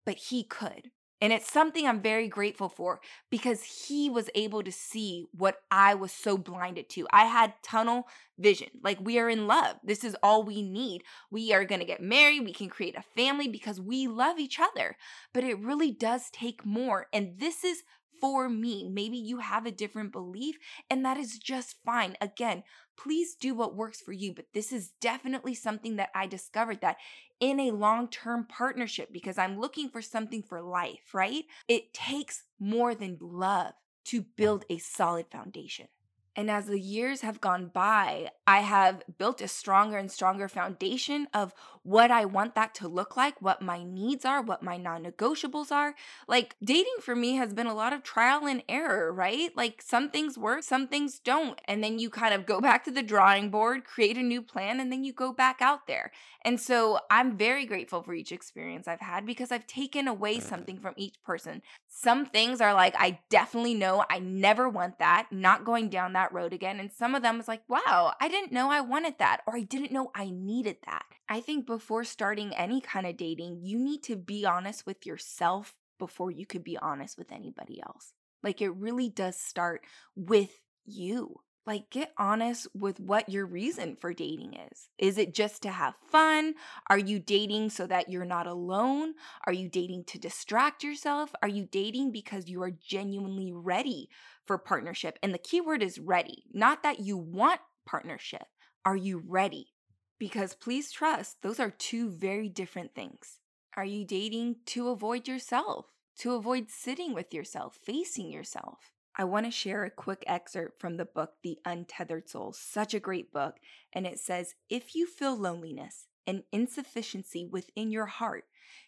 but 0.06 0.16
he 0.16 0.42
could. 0.42 0.90
And 1.20 1.32
it's 1.32 1.52
something 1.52 1.86
I'm 1.86 2.00
very 2.00 2.28
grateful 2.28 2.68
for 2.68 3.00
because 3.30 3.62
he 3.62 4.08
was 4.08 4.30
able 4.34 4.62
to 4.62 4.72
see 4.72 5.26
what 5.32 5.56
I 5.70 5.94
was 5.94 6.12
so 6.12 6.38
blinded 6.38 6.88
to. 6.90 7.06
I 7.12 7.24
had 7.24 7.54
tunnel 7.62 8.08
vision. 8.38 8.68
Like, 8.82 8.98
we 9.00 9.18
are 9.18 9.28
in 9.28 9.46
love. 9.46 9.76
This 9.84 10.02
is 10.02 10.16
all 10.22 10.42
we 10.42 10.62
need. 10.62 11.02
We 11.30 11.52
are 11.52 11.64
going 11.64 11.80
to 11.80 11.86
get 11.86 12.00
married. 12.00 12.44
We 12.44 12.54
can 12.54 12.68
create 12.70 12.96
a 12.96 13.04
family 13.14 13.48
because 13.48 13.80
we 13.80 14.08
love 14.08 14.38
each 14.38 14.58
other. 14.58 14.96
But 15.34 15.44
it 15.44 15.60
really 15.60 15.90
does 15.92 16.30
take 16.30 16.64
more. 16.64 17.06
And 17.12 17.38
this 17.38 17.64
is 17.64 17.82
for 18.20 18.48
me. 18.48 18.88
Maybe 18.88 19.16
you 19.16 19.38
have 19.38 19.66
a 19.66 19.70
different 19.70 20.12
belief, 20.12 20.56
and 20.88 21.04
that 21.04 21.16
is 21.16 21.38
just 21.38 21.76
fine. 21.84 22.16
Again, 22.20 22.62
please 22.96 23.34
do 23.34 23.54
what 23.54 23.76
works 23.76 24.00
for 24.00 24.12
you. 24.12 24.34
But 24.34 24.46
this 24.52 24.72
is 24.72 24.92
definitely 25.00 25.54
something 25.54 25.96
that 25.96 26.10
I 26.14 26.26
discovered 26.26 26.80
that 26.80 26.96
in 27.40 27.58
a 27.58 27.70
long 27.70 28.08
term 28.08 28.46
partnership, 28.46 29.12
because 29.12 29.38
I'm 29.38 29.58
looking 29.58 29.88
for 29.88 30.02
something 30.02 30.42
for 30.42 30.60
life, 30.60 31.14
right? 31.14 31.44
It 31.68 31.94
takes 31.94 32.44
more 32.58 32.94
than 32.94 33.18
love 33.20 33.72
to 34.06 34.22
build 34.36 34.64
a 34.68 34.78
solid 34.78 35.26
foundation. 35.30 35.88
And 36.36 36.50
as 36.50 36.66
the 36.66 36.78
years 36.78 37.22
have 37.22 37.40
gone 37.40 37.66
by, 37.66 38.30
I 38.46 38.60
have 38.60 39.02
built 39.18 39.40
a 39.40 39.48
stronger 39.48 39.98
and 39.98 40.10
stronger 40.10 40.48
foundation 40.48 41.26
of 41.34 41.52
what 41.82 42.10
I 42.10 42.24
want 42.24 42.54
that 42.54 42.74
to 42.76 42.88
look 42.88 43.16
like, 43.16 43.40
what 43.40 43.62
my 43.62 43.82
needs 43.82 44.24
are, 44.24 44.42
what 44.42 44.62
my 44.62 44.76
non 44.76 45.04
negotiables 45.04 45.72
are. 45.72 45.94
Like, 46.28 46.56
dating 46.62 46.96
for 47.00 47.16
me 47.16 47.36
has 47.36 47.52
been 47.52 47.66
a 47.66 47.74
lot 47.74 47.92
of 47.92 48.02
trial 48.02 48.46
and 48.46 48.62
error, 48.68 49.12
right? 49.12 49.50
Like, 49.56 49.82
some 49.82 50.10
things 50.10 50.36
work, 50.36 50.62
some 50.62 50.88
things 50.88 51.18
don't. 51.18 51.60
And 51.64 51.82
then 51.82 51.98
you 51.98 52.10
kind 52.10 52.34
of 52.34 52.46
go 52.46 52.60
back 52.70 52.84
to 52.84 52.90
the 52.90 53.02
drawing 53.02 53.50
board, 53.50 53.84
create 53.84 54.18
a 54.18 54.22
new 54.22 54.42
plan, 54.42 54.78
and 54.78 54.92
then 54.92 55.04
you 55.04 55.12
go 55.12 55.32
back 55.32 55.60
out 55.60 55.86
there. 55.86 56.12
And 56.42 56.60
so 56.60 57.00
I'm 57.10 57.36
very 57.36 57.66
grateful 57.66 58.02
for 58.02 58.14
each 58.14 58.32
experience 58.32 58.88
I've 58.88 59.00
had 59.00 59.26
because 59.26 59.50
I've 59.50 59.66
taken 59.66 60.06
away 60.06 60.40
something 60.40 60.78
from 60.78 60.94
each 60.96 61.22
person. 61.22 61.62
Some 61.88 62.26
things 62.26 62.60
are 62.60 62.72
like, 62.72 62.94
I 62.98 63.20
definitely 63.30 63.74
know 63.74 64.04
I 64.08 64.18
never 64.20 64.68
want 64.68 64.98
that, 64.98 65.28
not 65.30 65.64
going 65.64 65.88
down 65.88 66.14
that 66.14 66.19
that 66.20 66.32
road 66.32 66.52
again. 66.52 66.78
And 66.78 66.92
some 66.92 67.14
of 67.14 67.22
them 67.22 67.38
was 67.38 67.48
like, 67.48 67.62
wow, 67.68 68.14
I 68.20 68.28
didn't 68.28 68.52
know 68.52 68.70
I 68.70 68.80
wanted 68.80 69.18
that, 69.18 69.40
or 69.46 69.56
I 69.56 69.62
didn't 69.62 69.92
know 69.92 70.10
I 70.14 70.30
needed 70.30 70.76
that. 70.86 71.04
I 71.28 71.40
think 71.40 71.66
before 71.66 72.04
starting 72.04 72.54
any 72.54 72.80
kind 72.80 73.06
of 73.06 73.16
dating, 73.16 73.60
you 73.62 73.78
need 73.78 74.02
to 74.04 74.16
be 74.16 74.44
honest 74.44 74.86
with 74.86 75.06
yourself 75.06 75.74
before 75.98 76.30
you 76.30 76.46
could 76.46 76.64
be 76.64 76.76
honest 76.78 77.16
with 77.16 77.32
anybody 77.32 77.80
else. 77.82 78.12
Like 78.42 78.60
it 78.60 78.70
really 78.70 79.08
does 79.08 79.36
start 79.36 79.82
with 80.16 80.60
you. 80.84 81.40
Like, 81.66 81.90
get 81.90 82.12
honest 82.16 82.68
with 82.74 82.98
what 82.98 83.28
your 83.28 83.44
reason 83.44 83.96
for 84.00 84.14
dating 84.14 84.54
is. 84.54 84.88
Is 84.98 85.18
it 85.18 85.34
just 85.34 85.62
to 85.62 85.70
have 85.70 85.94
fun? 86.10 86.54
Are 86.88 86.98
you 86.98 87.18
dating 87.18 87.70
so 87.70 87.86
that 87.86 88.08
you're 88.08 88.24
not 88.24 88.46
alone? 88.46 89.14
Are 89.46 89.52
you 89.52 89.68
dating 89.68 90.04
to 90.04 90.18
distract 90.18 90.82
yourself? 90.82 91.34
Are 91.42 91.48
you 91.48 91.66
dating 91.70 92.12
because 92.12 92.48
you 92.48 92.62
are 92.62 92.70
genuinely 92.70 93.52
ready 93.52 94.08
for 94.46 94.56
partnership? 94.56 95.18
And 95.22 95.34
the 95.34 95.38
key 95.38 95.60
word 95.60 95.82
is 95.82 95.98
ready, 95.98 96.44
not 96.52 96.82
that 96.82 97.00
you 97.00 97.18
want 97.18 97.60
partnership. 97.86 98.46
Are 98.84 98.96
you 98.96 99.22
ready? 99.24 99.74
Because 100.18 100.54
please 100.54 100.90
trust, 100.90 101.42
those 101.42 101.60
are 101.60 101.70
two 101.70 102.10
very 102.10 102.48
different 102.48 102.94
things. 102.94 103.40
Are 103.76 103.84
you 103.84 104.04
dating 104.06 104.56
to 104.66 104.88
avoid 104.88 105.28
yourself, 105.28 105.86
to 106.18 106.32
avoid 106.32 106.70
sitting 106.70 107.14
with 107.14 107.32
yourself, 107.32 107.78
facing 107.84 108.30
yourself? 108.30 108.92
I 109.20 109.24
want 109.24 109.44
to 109.44 109.52
share 109.52 109.84
a 109.84 109.90
quick 109.90 110.24
excerpt 110.26 110.80
from 110.80 110.96
the 110.96 111.04
book, 111.04 111.32
The 111.42 111.58
Untethered 111.66 112.30
Soul. 112.30 112.54
Such 112.54 112.94
a 112.94 113.00
great 113.00 113.34
book. 113.34 113.56
And 113.92 114.06
it 114.06 114.18
says 114.18 114.54
If 114.70 114.94
you 114.94 115.06
feel 115.06 115.36
loneliness 115.36 116.06
and 116.26 116.44
insufficiency 116.52 117.44
within 117.44 117.90
your 117.90 118.06
heart, 118.06 118.44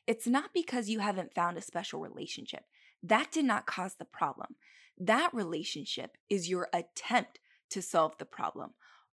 it's 0.07 0.27
not 0.27 0.55
because 0.55 0.89
you 0.89 1.01
haven't 1.01 1.35
found 1.35 1.59
a 1.59 1.61
special 1.61 2.01
relationship. 2.01 2.63
That 3.03 3.31
did 3.31 3.45
not 3.45 3.67
cause 3.67 3.97
the 3.97 4.07
problem. 4.07 4.57
That 4.97 5.35
relationship 5.35 6.17
is 6.31 6.49
your 6.49 6.71
attempt 6.73 7.39
to 7.69 7.83
solve 7.83 8.17
the 8.17 8.25
problem. 8.25 8.71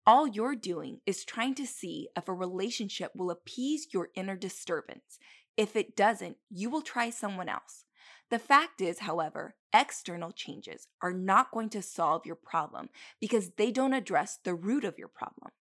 All 0.06 0.26
you're 0.26 0.54
doing 0.54 1.00
is 1.06 1.25
trying 1.25 1.54
to 1.54 1.66
see 1.66 2.11
if 2.14 2.28
a 2.28 2.35
relationship 2.35 3.12
will 3.16 3.30
appease 3.30 3.88
your 3.90 4.11
inner 4.16 4.37
disturbance. 4.37 5.18
If 5.56 5.76
it 5.76 5.96
doesn't, 5.96 6.37
you 6.50 6.68
will 6.68 6.82
try 6.82 7.08
someone 7.08 7.49
else. 7.49 7.86
The 8.30 8.38
fact 8.40 8.80
is, 8.80 9.00
however, 9.00 9.54
external 9.73 10.33
changes 10.33 10.88
are 11.00 11.12
not 11.12 11.52
going 11.52 11.68
to 11.71 11.83
solve 11.83 12.26
your 12.26 12.35
problem 12.37 12.88
because 13.21 13.50
they 13.56 13.71
don't 13.71 13.92
address 13.92 14.38
the 14.42 14.54
root 14.54 14.85
of 14.85 14.99
your 14.99 15.09
problem. 15.09 15.52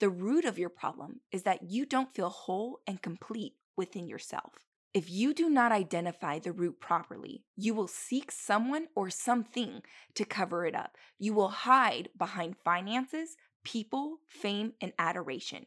The 0.00 0.08
root 0.08 0.44
of 0.44 0.58
your 0.58 0.70
problem 0.70 1.20
is 1.30 1.42
that 1.42 1.70
you 1.70 1.84
don't 1.84 2.14
feel 2.14 2.30
whole 2.30 2.80
and 2.86 3.02
complete 3.02 3.54
within 3.76 4.08
yourself. 4.08 4.52
If 4.94 5.10
you 5.10 5.34
do 5.34 5.50
not 5.50 5.72
identify 5.72 6.38
the 6.38 6.52
root 6.52 6.80
properly, 6.80 7.42
you 7.56 7.74
will 7.74 7.88
seek 7.88 8.30
someone 8.30 8.86
or 8.94 9.10
something 9.10 9.82
to 10.14 10.24
cover 10.24 10.64
it 10.64 10.74
up. 10.74 10.96
You 11.18 11.34
will 11.34 11.48
hide 11.48 12.10
behind 12.16 12.56
finances, 12.64 13.36
people, 13.64 14.18
fame, 14.28 14.74
and 14.80 14.92
adoration. 14.98 15.66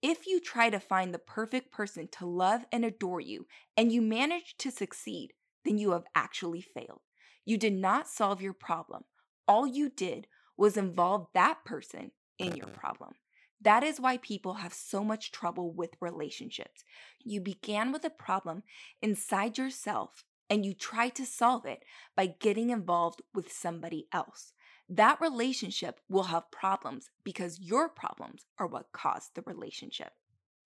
If 0.00 0.28
you 0.28 0.40
try 0.40 0.70
to 0.70 0.78
find 0.78 1.12
the 1.12 1.18
perfect 1.18 1.72
person 1.72 2.08
to 2.12 2.26
love 2.26 2.64
and 2.70 2.84
adore 2.84 3.20
you 3.20 3.46
and 3.76 3.90
you 3.90 4.00
manage 4.00 4.56
to 4.58 4.70
succeed, 4.70 5.32
then 5.68 5.78
you 5.78 5.90
have 5.90 6.04
actually 6.14 6.62
failed. 6.62 7.02
You 7.44 7.58
did 7.58 7.74
not 7.74 8.08
solve 8.08 8.40
your 8.40 8.54
problem. 8.54 9.04
All 9.46 9.66
you 9.66 9.90
did 9.90 10.26
was 10.56 10.76
involve 10.76 11.28
that 11.34 11.64
person 11.64 12.12
in 12.38 12.56
your 12.56 12.66
mm-hmm. 12.66 12.80
problem. 12.80 13.12
That 13.60 13.82
is 13.82 14.00
why 14.00 14.16
people 14.18 14.54
have 14.54 14.72
so 14.72 15.04
much 15.04 15.30
trouble 15.30 15.72
with 15.72 15.90
relationships. 16.00 16.84
You 17.22 17.40
began 17.40 17.92
with 17.92 18.04
a 18.04 18.10
problem 18.10 18.62
inside 19.02 19.58
yourself 19.58 20.24
and 20.48 20.64
you 20.64 20.72
try 20.72 21.10
to 21.10 21.26
solve 21.26 21.66
it 21.66 21.82
by 22.16 22.26
getting 22.26 22.70
involved 22.70 23.20
with 23.34 23.52
somebody 23.52 24.06
else. 24.12 24.52
That 24.88 25.20
relationship 25.20 26.00
will 26.08 26.24
have 26.24 26.50
problems 26.50 27.10
because 27.24 27.60
your 27.60 27.90
problems 27.90 28.46
are 28.58 28.66
what 28.66 28.92
caused 28.92 29.34
the 29.34 29.42
relationship. 29.42 30.12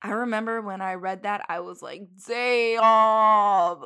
I 0.05 0.11
remember 0.11 0.61
when 0.61 0.81
I 0.81 0.95
read 0.95 1.23
that, 1.23 1.45
I 1.49 1.61
was 1.61 1.81
like, 1.81 2.03
damn. 2.27 2.83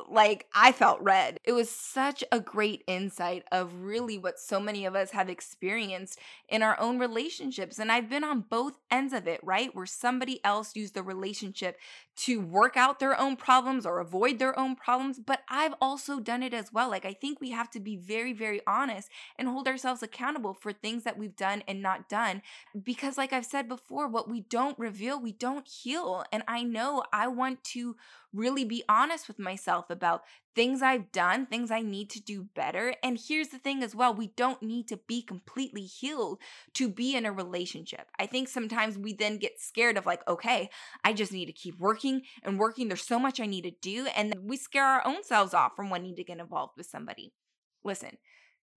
Like, 0.09 0.47
I 0.51 0.71
felt 0.71 0.99
read. 0.99 1.39
It 1.43 1.51
was 1.51 1.69
such 1.69 2.23
a 2.31 2.39
great 2.39 2.83
insight 2.87 3.43
of 3.51 3.81
really 3.81 4.17
what 4.17 4.39
so 4.39 4.59
many 4.59 4.87
of 4.87 4.95
us 4.95 5.11
have 5.11 5.29
experienced 5.29 6.17
in 6.49 6.63
our 6.63 6.79
own 6.79 6.97
relationships. 6.97 7.77
And 7.77 7.91
I've 7.91 8.09
been 8.09 8.23
on 8.23 8.45
both 8.49 8.79
ends 8.89 9.13
of 9.13 9.27
it, 9.27 9.39
right? 9.43 9.75
Where 9.75 9.85
somebody 9.85 10.43
else 10.43 10.75
used 10.75 10.95
the 10.95 11.03
relationship 11.03 11.77
to 12.17 12.41
work 12.41 12.75
out 12.75 12.99
their 12.99 13.19
own 13.19 13.35
problems 13.35 13.85
or 13.85 13.99
avoid 13.99 14.39
their 14.39 14.57
own 14.57 14.75
problems. 14.75 15.19
But 15.19 15.41
I've 15.47 15.75
also 15.79 16.19
done 16.19 16.41
it 16.41 16.53
as 16.53 16.73
well. 16.73 16.89
Like, 16.89 17.05
I 17.05 17.13
think 17.13 17.39
we 17.39 17.51
have 17.51 17.69
to 17.71 17.79
be 17.79 17.95
very, 17.95 18.33
very 18.33 18.61
honest 18.65 19.09
and 19.37 19.47
hold 19.47 19.67
ourselves 19.67 20.01
accountable 20.01 20.55
for 20.55 20.73
things 20.73 21.03
that 21.03 21.19
we've 21.19 21.35
done 21.35 21.61
and 21.67 21.79
not 21.79 22.09
done. 22.09 22.41
Because, 22.83 23.19
like 23.19 23.33
I've 23.33 23.45
said 23.45 23.67
before, 23.67 24.07
what 24.07 24.27
we 24.27 24.41
don't 24.41 24.79
reveal, 24.79 25.21
we 25.21 25.31
don't 25.31 25.67
heal 25.67 26.06
and 26.31 26.43
I 26.47 26.63
know 26.63 27.03
I 27.11 27.27
want 27.27 27.63
to 27.65 27.95
really 28.33 28.65
be 28.65 28.83
honest 28.87 29.27
with 29.27 29.39
myself 29.39 29.89
about 29.89 30.23
things 30.55 30.81
I've 30.81 31.11
done, 31.11 31.45
things 31.45 31.69
I 31.71 31.81
need 31.81 32.09
to 32.11 32.19
do 32.19 32.47
better. 32.55 32.95
And 33.03 33.19
here's 33.27 33.49
the 33.49 33.59
thing 33.59 33.83
as 33.83 33.95
well 33.95 34.13
we 34.13 34.27
don't 34.35 34.61
need 34.63 34.87
to 34.87 34.97
be 34.97 35.21
completely 35.21 35.83
healed 35.83 36.39
to 36.73 36.89
be 36.89 37.15
in 37.15 37.25
a 37.25 37.31
relationship. 37.31 38.07
I 38.19 38.25
think 38.25 38.47
sometimes 38.47 38.97
we 38.97 39.13
then 39.13 39.37
get 39.37 39.59
scared 39.59 39.97
of, 39.97 40.05
like, 40.05 40.27
okay, 40.27 40.69
I 41.03 41.13
just 41.13 41.31
need 41.31 41.45
to 41.45 41.53
keep 41.53 41.79
working 41.79 42.23
and 42.43 42.59
working. 42.59 42.87
There's 42.87 43.03
so 43.03 43.19
much 43.19 43.39
I 43.39 43.45
need 43.45 43.63
to 43.63 43.71
do. 43.81 44.07
And 44.15 44.35
we 44.41 44.57
scare 44.57 44.85
our 44.85 45.05
own 45.05 45.23
selves 45.23 45.53
off 45.53 45.75
from 45.75 45.89
wanting 45.89 46.15
to 46.15 46.23
get 46.23 46.39
involved 46.39 46.73
with 46.77 46.87
somebody. 46.87 47.33
Listen, 47.83 48.17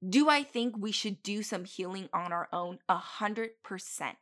do 0.06 0.28
I 0.28 0.42
think 0.42 0.76
we 0.78 0.92
should 0.92 1.22
do 1.22 1.42
some 1.42 1.64
healing 1.64 2.08
on 2.12 2.32
our 2.32 2.48
own? 2.52 2.78
A 2.88 2.96
hundred 2.96 3.50
percent. 3.62 4.16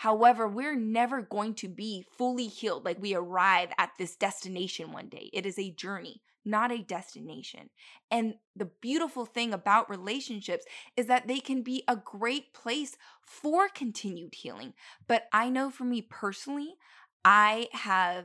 However, 0.00 0.48
we're 0.48 0.76
never 0.76 1.20
going 1.20 1.52
to 1.56 1.68
be 1.68 2.06
fully 2.16 2.46
healed 2.46 2.86
like 2.86 3.02
we 3.02 3.14
arrive 3.14 3.68
at 3.76 3.90
this 3.98 4.16
destination 4.16 4.92
one 4.92 5.10
day. 5.10 5.28
It 5.34 5.44
is 5.44 5.58
a 5.58 5.72
journey, 5.72 6.22
not 6.42 6.72
a 6.72 6.82
destination. 6.82 7.68
And 8.10 8.36
the 8.56 8.70
beautiful 8.80 9.26
thing 9.26 9.52
about 9.52 9.90
relationships 9.90 10.64
is 10.96 11.04
that 11.08 11.28
they 11.28 11.38
can 11.38 11.62
be 11.62 11.84
a 11.86 11.96
great 11.96 12.54
place 12.54 12.96
for 13.26 13.68
continued 13.68 14.36
healing. 14.36 14.72
But 15.06 15.24
I 15.34 15.50
know 15.50 15.68
for 15.68 15.84
me 15.84 16.00
personally, 16.00 16.76
I 17.22 17.68
have 17.72 18.24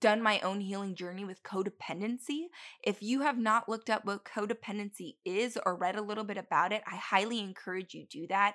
done 0.00 0.22
my 0.22 0.40
own 0.40 0.62
healing 0.62 0.94
journey 0.94 1.26
with 1.26 1.42
codependency. 1.42 2.46
If 2.82 3.02
you 3.02 3.20
have 3.20 3.36
not 3.36 3.68
looked 3.68 3.90
up 3.90 4.06
what 4.06 4.24
codependency 4.24 5.16
is 5.26 5.58
or 5.66 5.76
read 5.76 5.96
a 5.96 6.02
little 6.02 6.24
bit 6.24 6.38
about 6.38 6.72
it, 6.72 6.82
I 6.90 6.96
highly 6.96 7.38
encourage 7.38 7.92
you 7.92 8.06
do 8.08 8.26
that. 8.28 8.54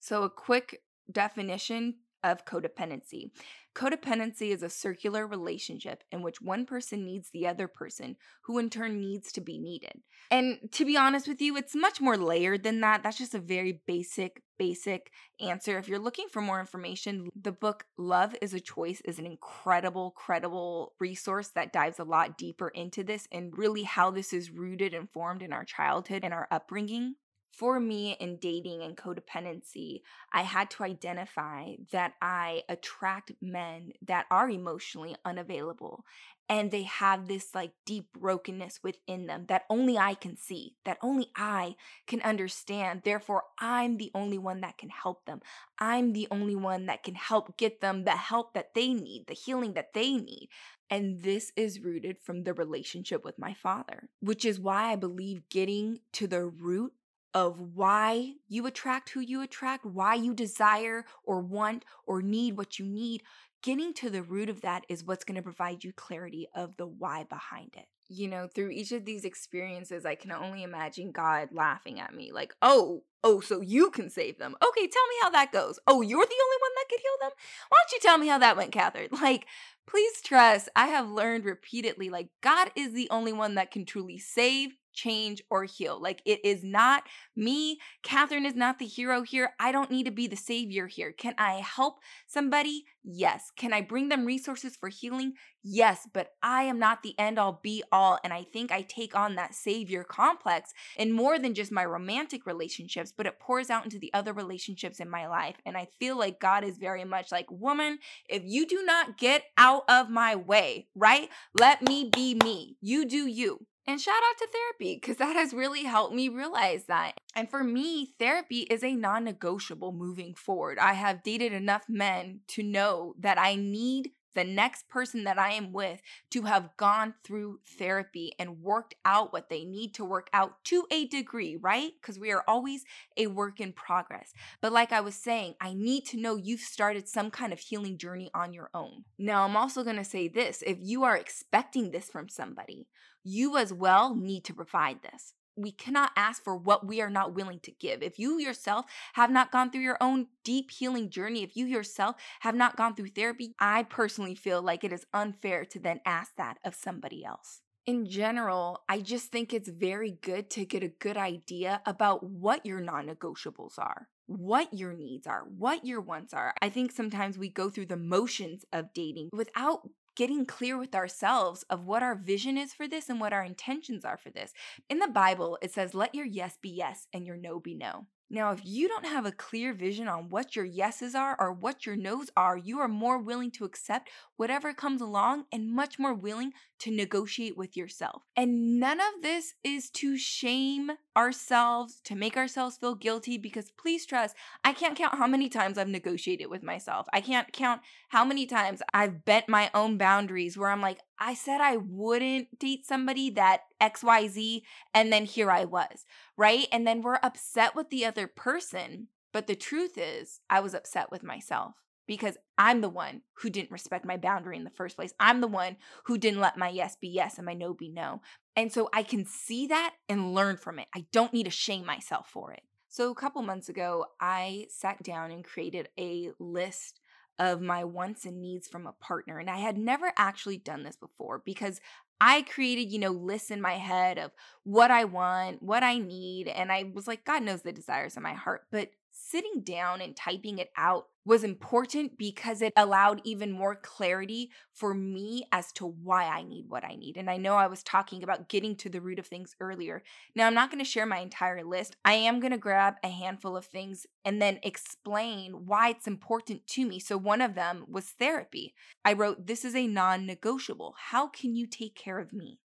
So 0.00 0.22
a 0.22 0.30
quick 0.30 0.80
definition 1.10 1.94
of 2.24 2.44
codependency. 2.44 3.30
Codependency 3.74 4.50
is 4.50 4.62
a 4.62 4.68
circular 4.68 5.26
relationship 5.26 6.02
in 6.10 6.22
which 6.22 6.40
one 6.40 6.66
person 6.66 7.04
needs 7.04 7.30
the 7.30 7.46
other 7.46 7.68
person, 7.68 8.16
who 8.42 8.58
in 8.58 8.70
turn 8.70 9.00
needs 9.00 9.30
to 9.32 9.40
be 9.40 9.58
needed. 9.58 10.00
And 10.30 10.58
to 10.72 10.84
be 10.84 10.96
honest 10.96 11.28
with 11.28 11.40
you, 11.40 11.56
it's 11.56 11.76
much 11.76 12.00
more 12.00 12.16
layered 12.16 12.64
than 12.64 12.80
that. 12.80 13.02
That's 13.02 13.18
just 13.18 13.34
a 13.34 13.38
very 13.38 13.82
basic, 13.86 14.42
basic 14.58 15.12
answer. 15.40 15.78
If 15.78 15.86
you're 15.86 16.00
looking 16.00 16.26
for 16.28 16.42
more 16.42 16.58
information, 16.58 17.28
the 17.40 17.52
book 17.52 17.84
Love 17.96 18.34
is 18.42 18.52
a 18.52 18.60
Choice 18.60 19.00
is 19.04 19.20
an 19.20 19.26
incredible, 19.26 20.10
credible 20.10 20.94
resource 20.98 21.48
that 21.54 21.72
dives 21.72 22.00
a 22.00 22.04
lot 22.04 22.36
deeper 22.36 22.68
into 22.68 23.04
this 23.04 23.28
and 23.30 23.56
really 23.56 23.84
how 23.84 24.10
this 24.10 24.32
is 24.32 24.50
rooted 24.50 24.92
and 24.92 25.08
formed 25.10 25.42
in 25.42 25.52
our 25.52 25.64
childhood 25.64 26.24
and 26.24 26.34
our 26.34 26.48
upbringing 26.50 27.14
for 27.50 27.80
me 27.80 28.16
in 28.20 28.36
dating 28.36 28.82
and 28.82 28.96
codependency, 28.96 30.02
I 30.32 30.42
had 30.42 30.70
to 30.70 30.84
identify 30.84 31.74
that 31.92 32.14
I 32.22 32.62
attract 32.68 33.32
men 33.40 33.92
that 34.02 34.26
are 34.30 34.48
emotionally 34.48 35.16
unavailable 35.24 36.04
and 36.48 36.70
they 36.70 36.84
have 36.84 37.28
this 37.28 37.54
like 37.54 37.72
deep 37.84 38.06
brokenness 38.12 38.80
within 38.82 39.26
them 39.26 39.44
that 39.48 39.64
only 39.68 39.98
I 39.98 40.14
can 40.14 40.36
see, 40.36 40.76
that 40.84 40.98
only 41.02 41.30
I 41.36 41.76
can 42.06 42.22
understand. 42.22 43.02
Therefore, 43.04 43.44
I'm 43.58 43.98
the 43.98 44.10
only 44.14 44.38
one 44.38 44.62
that 44.62 44.78
can 44.78 44.88
help 44.88 45.26
them. 45.26 45.40
I'm 45.78 46.12
the 46.12 46.26
only 46.30 46.56
one 46.56 46.86
that 46.86 47.02
can 47.02 47.14
help 47.14 47.58
get 47.58 47.80
them 47.80 48.04
the 48.04 48.12
help 48.12 48.54
that 48.54 48.74
they 48.74 48.94
need, 48.94 49.26
the 49.26 49.34
healing 49.34 49.74
that 49.74 49.92
they 49.92 50.14
need. 50.14 50.48
And 50.90 51.20
this 51.20 51.52
is 51.54 51.80
rooted 51.80 52.18
from 52.18 52.44
the 52.44 52.54
relationship 52.54 53.22
with 53.22 53.38
my 53.38 53.52
father, 53.52 54.08
which 54.20 54.46
is 54.46 54.58
why 54.58 54.92
I 54.92 54.96
believe 54.96 55.50
getting 55.50 56.00
to 56.12 56.26
the 56.26 56.46
root 56.46 56.94
of 57.34 57.60
why 57.74 58.34
you 58.48 58.66
attract 58.66 59.10
who 59.10 59.20
you 59.20 59.42
attract, 59.42 59.84
why 59.84 60.14
you 60.14 60.34
desire 60.34 61.04
or 61.24 61.40
want 61.40 61.84
or 62.06 62.22
need 62.22 62.56
what 62.56 62.78
you 62.78 62.86
need, 62.86 63.22
getting 63.62 63.92
to 63.94 64.10
the 64.10 64.22
root 64.22 64.48
of 64.48 64.60
that 64.62 64.84
is 64.88 65.04
what's 65.04 65.24
going 65.24 65.36
to 65.36 65.42
provide 65.42 65.84
you 65.84 65.92
clarity 65.92 66.48
of 66.54 66.76
the 66.76 66.86
why 66.86 67.24
behind 67.24 67.70
it. 67.76 67.86
You 68.08 68.28
know, 68.28 68.48
through 68.48 68.70
each 68.70 68.92
of 68.92 69.04
these 69.04 69.24
experiences, 69.24 70.06
I 70.06 70.14
can 70.14 70.32
only 70.32 70.62
imagine 70.62 71.12
God 71.12 71.50
laughing 71.52 72.00
at 72.00 72.14
me, 72.14 72.32
like, 72.32 72.54
oh, 72.62 73.02
oh, 73.22 73.40
so 73.40 73.60
you 73.60 73.90
can 73.90 74.08
save 74.08 74.38
them. 74.38 74.56
Okay, 74.66 74.86
tell 74.86 75.06
me 75.08 75.14
how 75.22 75.30
that 75.30 75.52
goes. 75.52 75.78
Oh, 75.86 76.00
you're 76.00 76.24
the 76.24 76.42
only 76.44 76.56
one 76.60 76.70
that 76.76 76.88
could 76.88 77.00
heal 77.00 77.10
them? 77.20 77.30
Why 77.68 77.78
don't 77.78 77.92
you 77.92 77.98
tell 78.00 78.16
me 78.18 78.28
how 78.28 78.38
that 78.38 78.56
went, 78.56 78.72
Catherine? 78.72 79.08
Like, 79.20 79.46
please 79.86 80.22
trust, 80.22 80.70
I 80.74 80.86
have 80.86 81.10
learned 81.10 81.44
repeatedly, 81.44 82.08
like, 82.08 82.28
God 82.40 82.70
is 82.74 82.94
the 82.94 83.08
only 83.10 83.32
one 83.32 83.56
that 83.56 83.70
can 83.70 83.84
truly 83.84 84.18
save, 84.18 84.70
change, 84.98 85.42
or 85.50 85.64
heal. 85.64 86.00
Like 86.00 86.20
it 86.24 86.40
is 86.44 86.64
not 86.64 87.04
me. 87.36 87.78
Catherine 88.02 88.44
is 88.44 88.56
not 88.56 88.78
the 88.78 88.86
hero 88.86 89.22
here. 89.22 89.50
I 89.60 89.70
don't 89.72 89.90
need 89.90 90.04
to 90.04 90.10
be 90.10 90.26
the 90.26 90.36
savior 90.36 90.88
here. 90.88 91.12
Can 91.12 91.34
I 91.38 91.54
help 91.54 91.98
somebody? 92.26 92.84
Yes. 93.04 93.50
Can 93.56 93.72
I 93.72 93.80
bring 93.80 94.08
them 94.08 94.26
resources 94.26 94.76
for 94.76 94.88
healing? 94.88 95.34
Yes. 95.62 96.06
But 96.12 96.32
I 96.42 96.64
am 96.64 96.78
not 96.78 97.02
the 97.02 97.18
end 97.18 97.38
all 97.38 97.60
be 97.62 97.82
all. 97.90 98.18
And 98.24 98.32
I 98.32 98.42
think 98.42 98.70
I 98.70 98.82
take 98.82 99.14
on 99.16 99.36
that 99.36 99.54
savior 99.54 100.04
complex 100.04 100.72
in 100.96 101.12
more 101.12 101.38
than 101.38 101.54
just 101.54 101.72
my 101.72 101.84
romantic 101.84 102.44
relationships, 102.44 103.12
but 103.16 103.26
it 103.26 103.40
pours 103.40 103.70
out 103.70 103.84
into 103.84 103.98
the 103.98 104.12
other 104.12 104.32
relationships 104.32 105.00
in 105.00 105.08
my 105.08 105.26
life. 105.26 105.56
And 105.64 105.76
I 105.76 105.88
feel 105.98 106.18
like 106.18 106.40
God 106.40 106.64
is 106.64 106.76
very 106.76 107.04
much 107.04 107.32
like, 107.32 107.50
woman, 107.50 107.98
if 108.28 108.42
you 108.44 108.66
do 108.66 108.82
not 108.84 109.16
get 109.16 109.44
out 109.56 109.84
of 109.88 110.10
my 110.10 110.34
way, 110.36 110.88
right? 110.94 111.28
Let 111.58 111.82
me 111.82 112.10
be 112.12 112.34
me. 112.34 112.76
You 112.80 113.06
do 113.06 113.26
you. 113.26 113.66
And 113.88 113.98
shout 113.98 114.14
out 114.16 114.36
to 114.36 114.48
therapy 114.52 114.96
because 114.96 115.16
that 115.16 115.34
has 115.34 115.54
really 115.54 115.84
helped 115.84 116.14
me 116.14 116.28
realize 116.28 116.84
that. 116.84 117.12
And 117.34 117.48
for 117.48 117.64
me, 117.64 118.12
therapy 118.18 118.60
is 118.70 118.84
a 118.84 118.94
non 118.94 119.24
negotiable 119.24 119.92
moving 119.92 120.34
forward. 120.34 120.78
I 120.78 120.92
have 120.92 121.22
dated 121.22 121.54
enough 121.54 121.84
men 121.88 122.40
to 122.48 122.62
know 122.62 123.14
that 123.18 123.38
I 123.38 123.54
need 123.54 124.10
the 124.34 124.44
next 124.44 124.88
person 124.88 125.24
that 125.24 125.38
I 125.38 125.52
am 125.52 125.72
with 125.72 126.00
to 126.30 126.42
have 126.42 126.76
gone 126.76 127.14
through 127.24 127.60
therapy 127.66 128.34
and 128.38 128.62
worked 128.62 128.94
out 129.04 129.32
what 129.32 129.48
they 129.48 129.64
need 129.64 129.94
to 129.94 130.04
work 130.04 130.28
out 130.32 130.62
to 130.66 130.86
a 130.90 131.06
degree, 131.06 131.56
right? 131.56 131.90
Because 132.00 132.20
we 132.20 132.30
are 132.30 132.44
always 132.46 132.84
a 133.16 133.26
work 133.26 133.58
in 133.58 133.72
progress. 133.72 134.32
But 134.60 134.72
like 134.72 134.92
I 134.92 135.00
was 135.00 135.14
saying, 135.16 135.54
I 135.60 135.72
need 135.74 136.04
to 136.08 136.20
know 136.20 136.36
you've 136.36 136.60
started 136.60 137.08
some 137.08 137.30
kind 137.30 137.52
of 137.52 137.58
healing 137.58 137.98
journey 137.98 138.30
on 138.34 138.52
your 138.52 138.70
own. 138.74 139.06
Now, 139.18 139.44
I'm 139.44 139.56
also 139.56 139.82
to 139.82 140.04
say 140.04 140.28
this 140.28 140.62
if 140.64 140.76
you 140.80 141.04
are 141.04 141.16
expecting 141.16 141.90
this 141.90 142.08
from 142.08 142.28
somebody, 142.28 142.86
you 143.28 143.56
as 143.56 143.72
well 143.72 144.14
need 144.14 144.44
to 144.44 144.54
provide 144.54 145.02
this 145.02 145.34
we 145.58 145.72
cannot 145.72 146.12
ask 146.16 146.42
for 146.42 146.56
what 146.56 146.86
we 146.86 147.00
are 147.00 147.10
not 147.10 147.34
willing 147.34 147.58
to 147.60 147.72
give. 147.72 148.02
If 148.02 148.18
you 148.18 148.38
yourself 148.38 148.86
have 149.14 149.30
not 149.30 149.50
gone 149.50 149.70
through 149.70 149.82
your 149.82 149.98
own 150.00 150.28
deep 150.44 150.70
healing 150.70 151.10
journey, 151.10 151.42
if 151.42 151.56
you 151.56 151.66
yourself 151.66 152.16
have 152.40 152.54
not 152.54 152.76
gone 152.76 152.94
through 152.94 153.08
therapy, 153.08 153.54
I 153.58 153.82
personally 153.82 154.36
feel 154.36 154.62
like 154.62 154.84
it 154.84 154.92
is 154.92 155.06
unfair 155.12 155.64
to 155.66 155.80
then 155.80 156.00
ask 156.06 156.36
that 156.36 156.58
of 156.64 156.74
somebody 156.74 157.24
else. 157.24 157.60
In 157.86 158.06
general, 158.06 158.82
I 158.88 159.00
just 159.00 159.32
think 159.32 159.52
it's 159.52 159.68
very 159.68 160.12
good 160.12 160.50
to 160.50 160.64
get 160.64 160.82
a 160.82 160.88
good 160.88 161.16
idea 161.16 161.80
about 161.86 162.22
what 162.22 162.64
your 162.64 162.80
non 162.80 163.06
negotiables 163.06 163.78
are, 163.78 164.08
what 164.26 164.74
your 164.74 164.92
needs 164.92 165.26
are, 165.26 165.44
what 165.56 165.86
your 165.86 166.02
wants 166.02 166.34
are. 166.34 166.52
I 166.60 166.68
think 166.68 166.92
sometimes 166.92 167.38
we 167.38 167.48
go 167.48 167.70
through 167.70 167.86
the 167.86 167.96
motions 167.96 168.64
of 168.74 168.92
dating 168.92 169.30
without 169.32 169.88
getting 170.18 170.44
clear 170.44 170.76
with 170.76 170.96
ourselves 170.96 171.62
of 171.70 171.86
what 171.86 172.02
our 172.02 172.16
vision 172.16 172.58
is 172.58 172.74
for 172.74 172.88
this 172.88 173.08
and 173.08 173.20
what 173.20 173.32
our 173.32 173.44
intentions 173.44 174.04
are 174.04 174.16
for 174.16 174.30
this. 174.30 174.52
In 174.90 174.98
the 174.98 175.06
Bible, 175.06 175.56
it 175.62 175.70
says, 175.72 175.94
let 175.94 176.12
your 176.12 176.26
yes 176.26 176.58
be 176.60 176.70
yes 176.70 177.06
and 177.14 177.24
your 177.24 177.36
no 177.36 177.60
be 177.60 177.76
no. 177.76 178.06
Now, 178.28 178.50
if 178.50 178.60
you 178.64 178.88
don't 178.88 179.06
have 179.06 179.24
a 179.26 179.32
clear 179.32 179.72
vision 179.72 180.08
on 180.08 180.28
what 180.28 180.56
your 180.56 180.64
yeses 180.64 181.14
are 181.14 181.36
or 181.38 181.52
what 181.52 181.86
your 181.86 181.94
nos 181.94 182.30
are, 182.36 182.56
you 182.56 182.80
are 182.80 182.88
more 182.88 183.18
willing 183.18 183.52
to 183.52 183.64
accept 183.64 184.10
whatever 184.36 184.74
comes 184.74 185.00
along 185.00 185.44
and 185.52 185.70
much 185.70 186.00
more 186.00 186.14
willing 186.14 186.52
to 186.80 186.90
negotiate 186.90 187.56
with 187.56 187.76
yourself. 187.76 188.22
And 188.36 188.78
none 188.78 189.00
of 189.00 189.22
this 189.22 189.54
is 189.64 189.90
to 189.90 190.16
shame 190.16 190.92
ourselves, 191.16 192.00
to 192.04 192.14
make 192.14 192.36
ourselves 192.36 192.76
feel 192.76 192.94
guilty, 192.94 193.38
because 193.38 193.70
please 193.70 194.06
trust, 194.06 194.36
I 194.64 194.72
can't 194.72 194.96
count 194.96 195.16
how 195.16 195.26
many 195.26 195.48
times 195.48 195.78
I've 195.78 195.88
negotiated 195.88 196.48
with 196.48 196.62
myself. 196.62 197.06
I 197.12 197.20
can't 197.20 197.52
count 197.52 197.80
how 198.10 198.24
many 198.24 198.46
times 198.46 198.82
I've 198.94 199.24
bent 199.24 199.48
my 199.48 199.70
own 199.74 199.98
boundaries 199.98 200.56
where 200.56 200.70
I'm 200.70 200.82
like, 200.82 201.00
I 201.18 201.34
said 201.34 201.60
I 201.60 201.76
wouldn't 201.76 202.58
date 202.58 202.86
somebody 202.86 203.30
that 203.30 203.62
XYZ, 203.80 204.62
and 204.94 205.12
then 205.12 205.24
here 205.24 205.50
I 205.50 205.64
was, 205.64 206.04
right? 206.36 206.66
And 206.70 206.86
then 206.86 207.02
we're 207.02 207.18
upset 207.22 207.74
with 207.74 207.90
the 207.90 208.04
other 208.04 208.26
person. 208.26 209.08
But 209.32 209.46
the 209.46 209.56
truth 209.56 209.98
is, 209.98 210.40
I 210.48 210.60
was 210.60 210.74
upset 210.74 211.10
with 211.10 211.22
myself 211.22 211.74
because 212.08 212.36
I'm 212.56 212.80
the 212.80 212.88
one 212.88 213.22
who 213.34 213.50
didn't 213.50 213.70
respect 213.70 214.04
my 214.04 214.16
boundary 214.16 214.56
in 214.56 214.64
the 214.64 214.70
first 214.70 214.96
place. 214.96 215.12
I'm 215.20 215.40
the 215.40 215.46
one 215.46 215.76
who 216.06 216.18
didn't 216.18 216.40
let 216.40 216.56
my 216.58 216.70
yes 216.70 216.96
be 217.00 217.08
yes 217.08 217.36
and 217.36 217.46
my 217.46 217.54
no 217.54 217.74
be 217.74 217.88
no. 217.88 218.22
And 218.56 218.72
so 218.72 218.88
I 218.92 219.04
can 219.04 219.24
see 219.24 219.68
that 219.68 219.94
and 220.08 220.34
learn 220.34 220.56
from 220.56 220.80
it. 220.80 220.88
I 220.96 221.04
don't 221.12 221.32
need 221.32 221.44
to 221.44 221.50
shame 221.50 221.86
myself 221.86 222.28
for 222.28 222.52
it. 222.52 222.62
So 222.88 223.10
a 223.10 223.14
couple 223.14 223.42
months 223.42 223.68
ago, 223.68 224.06
I 224.20 224.66
sat 224.70 225.02
down 225.02 225.30
and 225.30 225.44
created 225.44 225.90
a 225.98 226.30
list 226.40 227.00
of 227.38 227.60
my 227.60 227.84
wants 227.84 228.24
and 228.24 228.40
needs 228.40 228.66
from 228.66 228.86
a 228.86 228.92
partner. 228.92 229.38
And 229.38 229.48
I 229.48 229.58
had 229.58 229.78
never 229.78 230.12
actually 230.16 230.56
done 230.56 230.82
this 230.82 230.96
before 230.96 231.40
because 231.44 231.80
I 232.20 232.42
created, 232.42 232.90
you 232.90 232.98
know, 232.98 233.10
lists 233.10 233.50
in 233.50 233.60
my 233.60 233.74
head 233.74 234.18
of 234.18 234.32
what 234.64 234.90
I 234.90 235.04
want, 235.04 235.62
what 235.62 235.84
I 235.84 235.98
need. 235.98 236.48
And 236.48 236.72
I 236.72 236.90
was 236.92 237.06
like, 237.06 237.24
God 237.24 237.44
knows 237.44 237.62
the 237.62 237.72
desires 237.72 238.16
of 238.16 238.24
my 238.24 238.34
heart. 238.34 238.62
But 238.72 238.90
sitting 239.18 239.62
down 239.62 240.00
and 240.00 240.16
typing 240.16 240.58
it 240.58 240.70
out 240.76 241.06
was 241.24 241.44
important 241.44 242.16
because 242.16 242.62
it 242.62 242.72
allowed 242.76 243.20
even 243.24 243.52
more 243.52 243.74
clarity 243.74 244.50
for 244.72 244.94
me 244.94 245.44
as 245.52 245.70
to 245.72 245.84
why 245.86 246.24
I 246.24 246.42
need 246.42 246.66
what 246.68 246.84
I 246.84 246.94
need. 246.94 247.16
And 247.18 247.28
I 247.28 247.36
know 247.36 247.54
I 247.56 247.66
was 247.66 247.82
talking 247.82 248.22
about 248.22 248.48
getting 248.48 248.74
to 248.76 248.88
the 248.88 249.00
root 249.00 249.18
of 249.18 249.26
things 249.26 249.54
earlier. 249.60 250.02
Now, 250.34 250.46
I'm 250.46 250.54
not 250.54 250.70
going 250.70 250.82
to 250.82 250.90
share 250.90 251.04
my 251.04 251.18
entire 251.18 251.62
list. 251.64 251.96
I 252.04 252.14
am 252.14 252.40
going 252.40 252.52
to 252.52 252.58
grab 252.58 252.94
a 253.04 253.08
handful 253.08 253.56
of 253.56 253.66
things 253.66 254.06
and 254.24 254.40
then 254.40 254.58
explain 254.62 255.66
why 255.66 255.90
it's 255.90 256.06
important 256.06 256.66
to 256.68 256.86
me. 256.86 256.98
So, 256.98 257.18
one 257.18 257.42
of 257.42 257.54
them 257.54 257.84
was 257.86 258.06
therapy. 258.06 258.74
I 259.04 259.12
wrote, 259.12 259.46
This 259.46 259.64
is 259.64 259.74
a 259.74 259.86
non 259.86 260.24
negotiable. 260.24 260.94
How 261.10 261.26
can 261.26 261.54
you 261.54 261.66
take 261.66 261.94
care 261.94 262.18
of 262.18 262.32
me 262.32 262.60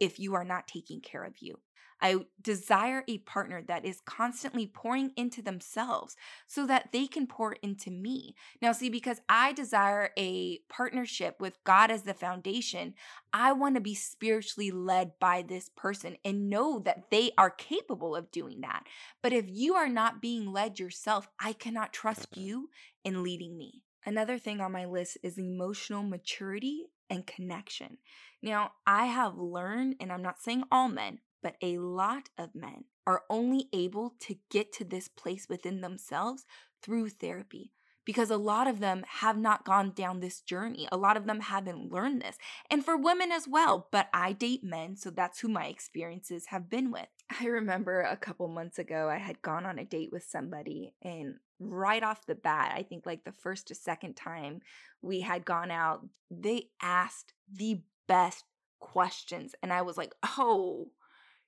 if 0.00 0.18
you 0.18 0.34
are 0.34 0.44
not 0.44 0.68
taking 0.68 1.00
care 1.00 1.24
of 1.24 1.34
you? 1.38 1.58
I 2.04 2.16
desire 2.42 3.02
a 3.08 3.18
partner 3.18 3.62
that 3.66 3.86
is 3.86 4.02
constantly 4.04 4.66
pouring 4.66 5.12
into 5.16 5.40
themselves 5.40 6.16
so 6.46 6.66
that 6.66 6.90
they 6.92 7.06
can 7.06 7.26
pour 7.26 7.52
into 7.62 7.90
me. 7.90 8.34
Now, 8.60 8.72
see, 8.72 8.90
because 8.90 9.22
I 9.26 9.54
desire 9.54 10.10
a 10.18 10.58
partnership 10.68 11.40
with 11.40 11.56
God 11.64 11.90
as 11.90 12.02
the 12.02 12.12
foundation, 12.12 12.92
I 13.32 13.52
want 13.52 13.76
to 13.76 13.80
be 13.80 13.94
spiritually 13.94 14.70
led 14.70 15.12
by 15.18 15.42
this 15.42 15.70
person 15.76 16.16
and 16.24 16.50
know 16.50 16.78
that 16.80 17.10
they 17.10 17.30
are 17.38 17.50
capable 17.50 18.14
of 18.14 18.30
doing 18.30 18.60
that. 18.60 18.84
But 19.22 19.32
if 19.32 19.46
you 19.48 19.74
are 19.74 19.88
not 19.88 20.20
being 20.20 20.52
led 20.52 20.78
yourself, 20.78 21.28
I 21.40 21.54
cannot 21.54 21.94
trust 21.94 22.28
you 22.36 22.68
in 23.04 23.22
leading 23.22 23.56
me. 23.56 23.82
Another 24.06 24.36
thing 24.36 24.60
on 24.60 24.72
my 24.72 24.84
list 24.84 25.16
is 25.22 25.38
emotional 25.38 26.02
maturity 26.02 26.84
and 27.10 27.26
connection. 27.26 27.98
Now, 28.42 28.72
I 28.86 29.06
have 29.06 29.38
learned, 29.38 29.96
and 30.00 30.12
I'm 30.12 30.22
not 30.22 30.40
saying 30.40 30.64
all 30.70 30.88
men, 30.88 31.20
but 31.42 31.56
a 31.62 31.78
lot 31.78 32.30
of 32.38 32.54
men 32.54 32.84
are 33.06 33.22
only 33.28 33.68
able 33.72 34.14
to 34.20 34.36
get 34.50 34.72
to 34.74 34.84
this 34.84 35.08
place 35.08 35.48
within 35.48 35.80
themselves 35.80 36.44
through 36.82 37.10
therapy 37.10 37.72
because 38.04 38.30
a 38.30 38.36
lot 38.36 38.66
of 38.66 38.80
them 38.80 39.04
have 39.20 39.38
not 39.38 39.64
gone 39.64 39.90
down 39.90 40.20
this 40.20 40.40
journey. 40.40 40.88
A 40.92 40.96
lot 40.96 41.16
of 41.16 41.26
them 41.26 41.40
haven't 41.40 41.90
learned 41.90 42.22
this. 42.22 42.36
And 42.70 42.84
for 42.84 42.96
women 42.96 43.32
as 43.32 43.48
well, 43.48 43.88
but 43.90 44.08
I 44.12 44.32
date 44.32 44.62
men, 44.62 44.96
so 44.96 45.10
that's 45.10 45.40
who 45.40 45.48
my 45.48 45.66
experiences 45.66 46.46
have 46.46 46.68
been 46.68 46.90
with. 46.90 47.08
I 47.40 47.46
remember 47.46 48.02
a 48.02 48.16
couple 48.16 48.48
months 48.48 48.78
ago, 48.78 49.08
I 49.08 49.18
had 49.18 49.42
gone 49.42 49.64
on 49.64 49.78
a 49.78 49.84
date 49.84 50.10
with 50.12 50.24
somebody, 50.24 50.92
and 51.02 51.36
right 51.58 52.02
off 52.02 52.26
the 52.26 52.34
bat, 52.34 52.72
I 52.76 52.82
think 52.82 53.06
like 53.06 53.24
the 53.24 53.32
first 53.32 53.70
or 53.70 53.74
second 53.74 54.14
time 54.14 54.60
we 55.02 55.20
had 55.20 55.44
gone 55.44 55.70
out, 55.70 56.06
they 56.30 56.68
asked 56.80 57.32
the 57.52 57.82
best 58.06 58.44
questions. 58.80 59.54
And 59.62 59.72
I 59.72 59.82
was 59.82 59.96
like, 59.96 60.14
oh, 60.38 60.88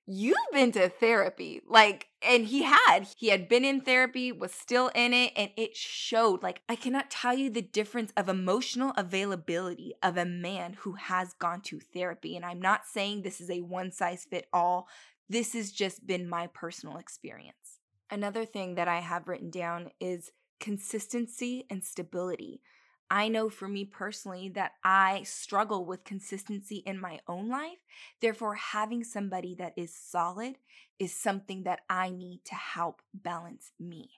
you've 0.09 0.37
been 0.53 0.71
to 0.71 0.87
therapy 0.87 1.61
like 1.67 2.07
and 2.21 2.45
he 2.45 2.63
had 2.63 3.05
he 3.17 3.27
had 3.27 3.49
been 3.49 3.65
in 3.65 3.81
therapy 3.81 4.31
was 4.31 4.53
still 4.53 4.89
in 4.95 5.13
it 5.13 5.33
and 5.35 5.49
it 5.57 5.75
showed 5.75 6.41
like 6.41 6.61
i 6.69 6.77
cannot 6.77 7.11
tell 7.11 7.33
you 7.33 7.49
the 7.49 7.61
difference 7.61 8.13
of 8.15 8.29
emotional 8.29 8.93
availability 8.95 9.93
of 10.01 10.15
a 10.15 10.23
man 10.23 10.77
who 10.79 10.93
has 10.93 11.33
gone 11.33 11.59
to 11.59 11.77
therapy 11.93 12.37
and 12.37 12.45
i'm 12.45 12.61
not 12.61 12.85
saying 12.85 13.21
this 13.21 13.41
is 13.41 13.49
a 13.49 13.59
one 13.59 13.91
size 13.91 14.25
fit 14.29 14.47
all 14.53 14.87
this 15.29 15.51
has 15.51 15.73
just 15.73 16.07
been 16.07 16.29
my 16.29 16.47
personal 16.47 16.95
experience 16.95 17.66
another 18.09 18.45
thing 18.45 18.75
that 18.75 18.87
i 18.87 18.99
have 18.99 19.27
written 19.27 19.49
down 19.49 19.89
is 19.99 20.31
consistency 20.59 21.65
and 21.69 21.83
stability 21.83 22.61
I 23.09 23.29
know 23.29 23.49
for 23.49 23.67
me 23.67 23.85
personally 23.85 24.49
that 24.49 24.73
I 24.83 25.23
struggle 25.23 25.85
with 25.85 26.03
consistency 26.03 26.83
in 26.85 26.99
my 26.99 27.19
own 27.27 27.47
life. 27.47 27.77
Therefore, 28.21 28.55
having 28.55 29.03
somebody 29.03 29.55
that 29.55 29.73
is 29.77 29.95
solid 29.95 30.57
is 30.99 31.13
something 31.13 31.63
that 31.63 31.81
I 31.89 32.09
need 32.09 32.41
to 32.45 32.55
help 32.55 33.01
balance 33.13 33.71
me. 33.79 34.09